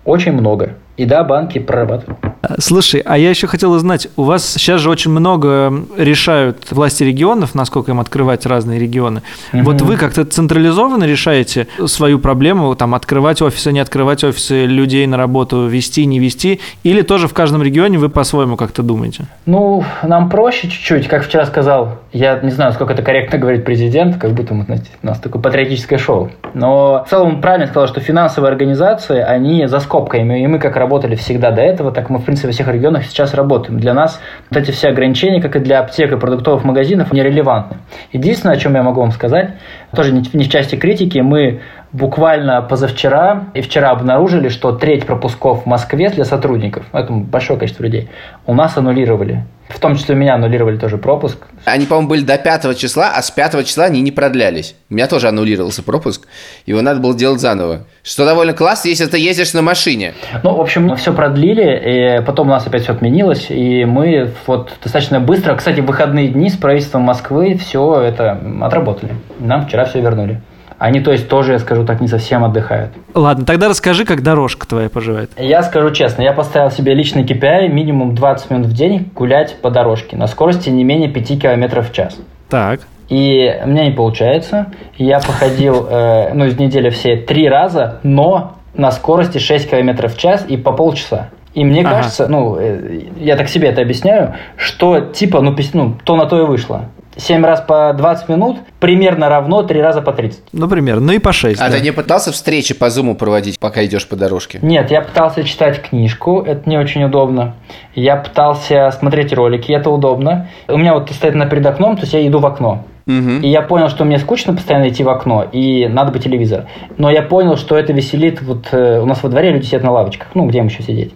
очень 0.04 0.34
много. 0.34 0.72
И 0.98 1.06
да, 1.06 1.24
банки 1.24 1.58
прорабатывают. 1.58 2.20
Слушай, 2.60 3.02
а 3.06 3.18
я 3.18 3.30
еще 3.30 3.48
хотел 3.48 3.72
узнать, 3.72 4.08
у 4.16 4.24
вас 4.24 4.54
сейчас 4.54 4.82
же 4.82 4.89
очень 4.89 5.12
много 5.12 5.74
решают 5.98 6.72
власти 6.72 7.04
регионов, 7.04 7.56
насколько 7.56 7.91
им 7.91 8.00
открывать 8.00 8.45
разные 8.45 8.80
регионы. 8.80 9.22
Угу. 9.54 9.64
Вот 9.64 9.82
вы 9.82 9.98
как-то 9.98 10.26
централизованно 10.26 11.04
решаете 11.04 11.68
свою 11.86 12.20
проблему, 12.20 12.76
там, 12.76 12.95
открывать 12.95 13.41
офисы, 13.41 13.72
не 13.72 13.80
открывать 13.80 14.24
офисы, 14.24 14.66
людей 14.66 15.06
на 15.08 15.18
работу 15.18 15.68
вести, 15.68 16.06
не 16.06 16.20
вести, 16.20 16.60
или 16.84 17.02
тоже 17.02 17.28
в 17.28 17.34
каждом 17.34 17.62
регионе 17.64 17.98
вы 17.98 18.10
по-своему 18.10 18.56
как-то 18.56 18.84
думаете? 18.84 19.26
Ну, 19.45 19.84
нам 20.04 20.30
проще 20.30 20.70
чуть-чуть, 20.70 21.08
как 21.08 21.26
вчера 21.26 21.45
сказал, 21.45 22.00
я 22.14 22.39
не 22.39 22.52
знаю, 22.52 22.74
сколько 22.74 22.93
это 22.93 23.04
корректно 23.04 23.38
говорит 23.38 23.66
президент, 23.66 24.18
как 24.18 24.32
будто 24.32 24.54
мы, 24.54 24.64
знаете, 24.64 24.88
у 25.04 25.08
нас 25.08 25.20
такое 25.20 25.41
патриотическое 25.41 26.00
шоу. 26.00 26.32
Но 26.54 27.04
в 27.06 27.10
целом 27.10 27.36
он 27.36 27.41
правильно 27.41 27.68
сказал, 27.68 27.88
что 27.88 28.00
финансовые 28.00 28.52
организации, 28.52 29.20
они 29.20 29.68
за 29.68 29.80
скобками, 29.80 30.43
и 30.43 30.48
мы 30.48 30.60
как 30.60 30.76
работали 30.76 31.16
всегда 31.16 31.52
до 31.52 31.62
этого, 31.62 31.91
так 31.91 32.10
мы, 32.10 32.20
в 32.20 32.24
принципе, 32.24 32.37
во 32.46 32.52
всех 32.52 32.68
регионах 32.68 33.06
сейчас 33.06 33.34
работаем. 33.34 33.80
Для 33.80 33.94
нас 33.94 34.22
вот 34.50 34.60
эти 34.60 34.72
все 34.72 34.90
ограничения, 34.90 35.42
как 35.42 35.56
и 35.56 35.60
для 35.60 35.80
аптек 35.80 36.12
и 36.12 36.18
продуктовых 36.18 36.64
магазинов, 36.64 37.12
нерелевантны. 37.12 37.78
Единственное, 38.12 38.56
о 38.56 38.60
чем 38.60 38.76
я 38.76 38.84
могу 38.84 39.02
вам 39.02 39.12
сказать, 39.12 39.56
тоже 39.96 40.12
не 40.12 40.44
в 40.44 40.50
части 40.50 40.76
критики, 40.76 41.20
мы 41.20 41.62
буквально 41.92 42.62
позавчера 42.62 43.46
и 43.54 43.62
вчера 43.62 43.92
обнаружили, 43.92 44.50
что 44.50 44.72
треть 44.72 45.06
пропусков 45.06 45.64
в 45.64 45.66
Москве 45.66 46.10
для 46.10 46.26
сотрудников, 46.26 46.86
это 46.92 47.12
большое 47.12 47.58
количество 47.58 47.84
людей, 47.84 48.10
у 48.46 48.54
нас 48.54 48.78
аннулировали. 48.78 49.46
В 49.70 49.80
том 49.82 49.98
числе 49.98 50.16
у 50.16 50.18
меня 50.18 50.36
аннулировали 50.36 50.78
тоже 50.78 50.98
пропуск. 50.98 51.40
Они, 51.66 51.86
по-моему, 51.86 52.08
были 52.08 52.22
до 52.22 52.38
5 52.38 52.78
числа, 52.78 53.12
а 53.14 53.22
с 53.22 53.32
5 53.32 53.66
числа 53.68 53.86
они 53.86 54.00
не 54.02 54.12
продлялись. 54.12 54.76
У 54.90 54.94
меня 54.94 55.08
тоже 55.08 55.28
аннулировался 55.28 55.84
пропуск, 55.84 56.26
его 56.66 56.82
надо 56.82 57.02
было 57.02 57.14
делать 57.14 57.42
заново. 57.42 57.82
Что 58.02 58.26
довольно 58.26 58.54
классно, 58.54 58.88
если 58.88 59.06
ты 59.06 59.20
ездишь 59.20 59.54
на 59.54 59.62
машине. 59.62 60.14
Ну, 60.44 60.56
в 60.56 60.62
общем, 60.62 60.96
все 60.96 61.14
продлили, 61.14 62.20
и 62.22 62.26
потом 62.26 62.48
у 62.48 62.52
нас 62.52 62.66
опять 62.66 62.84
все 62.84 62.94
отменилось, 62.94 63.48
и 63.50 63.84
мы 63.84 64.32
вот 64.46 64.72
достаточно 64.82 65.20
быстро, 65.20 65.56
кстати, 65.56 65.82
в 65.82 65.86
выходные 65.86 66.30
дни 66.30 66.50
с 66.50 66.56
правительством 66.56 67.02
Москвы 67.02 67.58
все 67.58 68.02
это 68.02 68.42
отработали. 68.62 69.16
Нам 69.40 69.68
вчера 69.68 69.84
все 69.84 70.00
вернули. 70.00 70.42
Они, 70.78 71.00
то 71.00 71.12
есть, 71.12 71.28
тоже, 71.28 71.54
я 71.54 71.60
скажу 71.60 71.86
так, 71.86 72.02
не 72.02 72.08
совсем 72.08 72.44
отдыхают. 72.44 72.92
Ладно, 73.16 73.46
тогда 73.46 73.68
расскажи, 73.68 74.06
как 74.06 74.22
дорожка 74.22 74.68
твоя 74.68 74.90
поживает. 74.90 75.32
Я 75.38 75.64
скажу 75.64 75.92
честно, 75.92 76.22
я 76.22 76.34
поставил 76.34 76.70
себе 76.70 76.94
личный 76.94 77.24
KPI 77.24 77.68
минимум 77.68 78.14
20 78.14 78.52
минут 78.52 78.68
в 78.68 78.74
день 78.74 79.10
гулять 79.16 79.60
по 79.62 79.72
дорожке 79.72 80.16
на 80.18 80.28
скорости 80.28 80.70
не 80.70 80.84
менее 80.84 81.10
5 81.10 81.42
км 81.42 81.82
в 81.82 81.92
час. 81.92 82.18
Так. 82.50 82.82
И 83.10 83.60
у 83.64 83.68
меня 83.68 83.86
не 83.86 83.92
получается. 83.92 84.68
Я 84.98 85.20
походил, 85.20 85.88
э, 85.90 86.34
ну, 86.34 86.46
из 86.46 86.60
недели 86.60 86.90
все 86.90 87.16
три 87.16 87.48
раза, 87.50 88.00
но 88.04 88.58
на 88.76 88.92
скорости 88.92 89.40
6 89.40 89.70
км 89.70 90.08
в 90.08 90.18
час 90.18 90.46
и 90.48 90.58
по 90.58 90.72
полчаса. 90.72 91.30
И 91.54 91.64
мне 91.64 91.82
ага. 91.82 91.90
кажется, 91.96 92.28
ну, 92.28 92.58
э, 92.60 93.02
я 93.20 93.36
так 93.36 93.50
себе 93.50 93.70
это 93.70 93.82
объясняю, 93.82 94.36
что 94.58 95.00
типа, 95.00 95.42
ну, 95.42 95.56
ну, 95.74 95.98
то 96.04 96.16
на 96.16 96.26
то 96.26 96.40
и 96.40 96.46
вышло. 96.46 96.86
7 97.18 97.43
раз 97.45 97.61
по 97.61 97.93
20 97.93 98.30
минут 98.30 98.57
примерно 98.80 99.30
равно 99.30 99.63
3 99.63 99.82
раза 99.82 100.01
по 100.01 100.13
30. 100.13 100.39
Ну, 100.53 100.68
примерно. 100.68 101.07
Ну 101.07 101.11
и 101.13 101.20
по 101.20 101.34
6. 101.34 101.59
А 101.59 101.70
да. 101.70 101.76
ты 101.78 101.82
не 101.82 101.91
пытался 101.91 102.32
встречи 102.32 102.74
по 102.74 102.89
зуму 102.89 103.15
проводить, 103.15 103.59
пока 103.59 103.84
идешь 103.86 104.07
по 104.07 104.15
дорожке? 104.15 104.59
Нет, 104.61 104.91
я 104.91 105.01
пытался 105.01 105.43
читать 105.43 105.82
книжку, 105.82 106.41
это 106.41 106.70
не 106.70 106.78
очень 106.78 107.03
удобно. 107.03 107.55
Я 107.95 108.15
пытался 108.18 108.91
смотреть 108.91 109.34
ролики, 109.34 109.72
это 109.72 109.89
удобно. 109.89 110.47
У 110.68 110.78
меня 110.78 110.93
вот 110.93 111.09
стоит 111.09 111.36
на 111.36 111.45
перед 111.47 111.65
окном, 111.65 111.95
то 111.95 112.03
есть 112.03 112.13
я 112.13 112.26
иду 112.26 112.39
в 112.39 112.45
окно. 112.45 112.86
Угу. 113.07 113.41
И 113.41 113.47
я 113.47 113.61
понял, 113.61 113.88
что 113.88 114.03
мне 114.03 114.20
скучно 114.20 114.53
постоянно 114.53 114.89
идти 114.89 115.03
в 115.03 115.09
окно, 115.09 115.45
и 115.49 115.88
надо 115.88 116.11
бы 116.11 116.20
телевизор. 116.20 116.65
Но 116.97 117.09
я 117.09 117.22
понял, 117.22 117.55
что 117.55 117.78
это 117.78 117.93
веселит. 117.93 118.41
Вот 118.41 118.68
э, 118.72 118.99
у 118.99 119.05
нас 119.05 119.24
во 119.24 119.30
дворе 119.30 119.51
люди 119.51 119.65
сидят 119.65 119.84
на 119.84 119.91
лавочках, 119.91 120.28
ну, 120.34 120.45
где 120.45 120.59
им 120.59 120.65
еще 120.65 120.84
сидеть. 120.84 121.13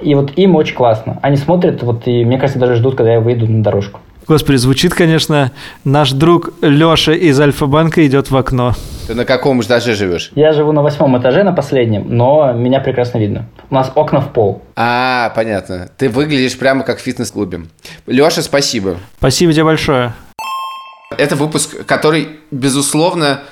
И 0.00 0.14
вот 0.14 0.32
им 0.36 0.54
очень 0.54 0.74
классно. 0.74 1.18
Они 1.20 1.36
смотрят, 1.36 1.82
вот, 1.82 2.06
и 2.06 2.24
мне 2.24 2.38
кажется, 2.38 2.60
даже 2.60 2.76
ждут, 2.76 2.94
когда 2.94 3.12
я 3.12 3.20
выйду 3.20 3.50
на 3.50 3.62
дорожку. 3.62 4.00
Господи, 4.28 4.56
звучит, 4.56 4.94
конечно, 4.94 5.52
наш 5.84 6.12
друг 6.12 6.50
Леша 6.62 7.12
из 7.12 7.38
Альфа-банка 7.40 8.06
идет 8.06 8.30
в 8.30 8.36
окно. 8.36 8.74
Ты 9.06 9.14
на 9.14 9.24
каком 9.24 9.60
этаже 9.60 9.94
живешь? 9.94 10.30
Я 10.34 10.52
живу 10.52 10.72
на 10.72 10.82
восьмом 10.82 11.20
этаже, 11.20 11.42
на 11.42 11.52
последнем, 11.52 12.06
но 12.08 12.52
меня 12.52 12.80
прекрасно 12.80 13.18
видно. 13.18 13.46
У 13.68 13.74
нас 13.74 13.90
окна 13.94 14.20
в 14.20 14.32
пол. 14.32 14.62
А, 14.76 15.32
понятно. 15.34 15.90
Ты 15.98 16.08
выглядишь 16.08 16.56
прямо 16.56 16.84
как 16.84 16.98
в 16.98 17.02
фитнес-клубе. 17.02 17.62
Леша, 18.06 18.42
спасибо. 18.42 18.96
Спасибо 19.18 19.52
тебе 19.52 19.64
большое. 19.64 20.14
Это 21.18 21.36
выпуск, 21.36 21.84
который, 21.84 22.28
безусловно, 22.50 23.42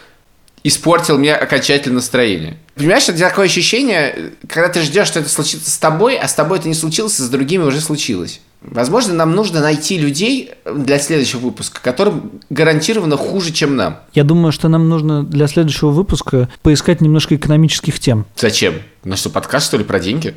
испортил 0.62 1.18
мне 1.18 1.34
окончательно 1.34 1.96
настроение. 1.96 2.56
Понимаешь, 2.74 3.08
это 3.08 3.18
такое 3.18 3.46
ощущение, 3.46 4.32
когда 4.48 4.68
ты 4.68 4.82
ждешь, 4.82 5.08
что 5.08 5.20
это 5.20 5.28
случится 5.28 5.70
с 5.70 5.78
тобой, 5.78 6.16
а 6.16 6.28
с 6.28 6.34
тобой 6.34 6.58
это 6.58 6.68
не 6.68 6.74
случилось, 6.74 7.18
а 7.18 7.24
с 7.24 7.28
другими 7.28 7.64
уже 7.64 7.80
случилось. 7.80 8.40
Возможно, 8.62 9.14
нам 9.14 9.34
нужно 9.34 9.60
найти 9.60 9.98
людей 9.98 10.50
для 10.74 10.98
следующего 10.98 11.40
выпуска, 11.40 11.80
которым 11.82 12.32
гарантированно 12.50 13.16
хуже, 13.16 13.52
чем 13.52 13.76
нам. 13.76 13.98
Я 14.12 14.22
думаю, 14.22 14.52
что 14.52 14.68
нам 14.68 14.88
нужно 14.88 15.22
для 15.22 15.46
следующего 15.46 15.90
выпуска 15.90 16.48
поискать 16.62 17.00
немножко 17.00 17.36
экономических 17.36 17.98
тем. 17.98 18.26
Зачем? 18.36 18.74
Ну 19.04 19.16
что, 19.16 19.30
подкаст, 19.30 19.66
что 19.66 19.78
ли, 19.78 19.84
про 19.84 19.98
деньги? 19.98 20.34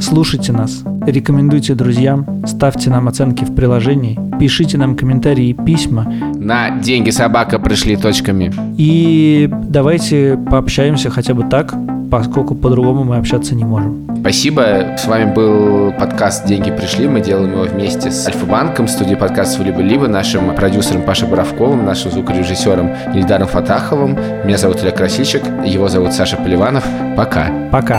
Слушайте 0.00 0.52
нас, 0.52 0.82
рекомендуйте 1.06 1.74
друзьям, 1.74 2.44
ставьте 2.46 2.90
нам 2.90 3.08
оценки 3.08 3.44
в 3.44 3.54
приложении, 3.54 4.18
пишите 4.38 4.76
нам 4.76 4.96
комментарии 4.96 5.48
и 5.48 5.54
письма. 5.54 6.04
На 6.34 6.70
деньги 6.80 7.10
собака 7.10 7.58
пришли 7.58 7.96
точками. 7.96 8.52
И 8.76 9.48
давайте 9.50 10.36
пообщаемся 10.50 11.10
хотя 11.10 11.34
бы 11.34 11.44
так, 11.44 11.74
поскольку 12.14 12.54
по-другому 12.54 13.02
мы 13.02 13.16
общаться 13.16 13.56
не 13.56 13.64
можем. 13.64 14.06
Спасибо. 14.20 14.94
С 14.96 15.04
вами 15.06 15.34
был 15.34 15.92
подкаст 15.98 16.46
«Деньги 16.46 16.70
пришли». 16.70 17.08
Мы 17.08 17.20
делаем 17.20 17.50
его 17.50 17.64
вместе 17.64 18.12
с 18.12 18.28
Альфа-банком, 18.28 18.86
студией 18.86 19.16
подкастов 19.16 19.66
«Либо-либо», 19.66 20.06
нашим 20.06 20.54
продюсером 20.54 21.02
Пашей 21.02 21.28
Боровковым, 21.28 21.84
нашим 21.84 22.12
звукорежиссером 22.12 22.92
Ильдаром 23.14 23.48
Фатаховым. 23.48 24.16
Меня 24.44 24.58
зовут 24.58 24.80
Олег 24.82 24.96
Красильчик, 24.96 25.42
его 25.64 25.88
зовут 25.88 26.12
Саша 26.12 26.36
Поливанов. 26.36 26.84
Пока. 27.16 27.48
Пока. 27.72 27.98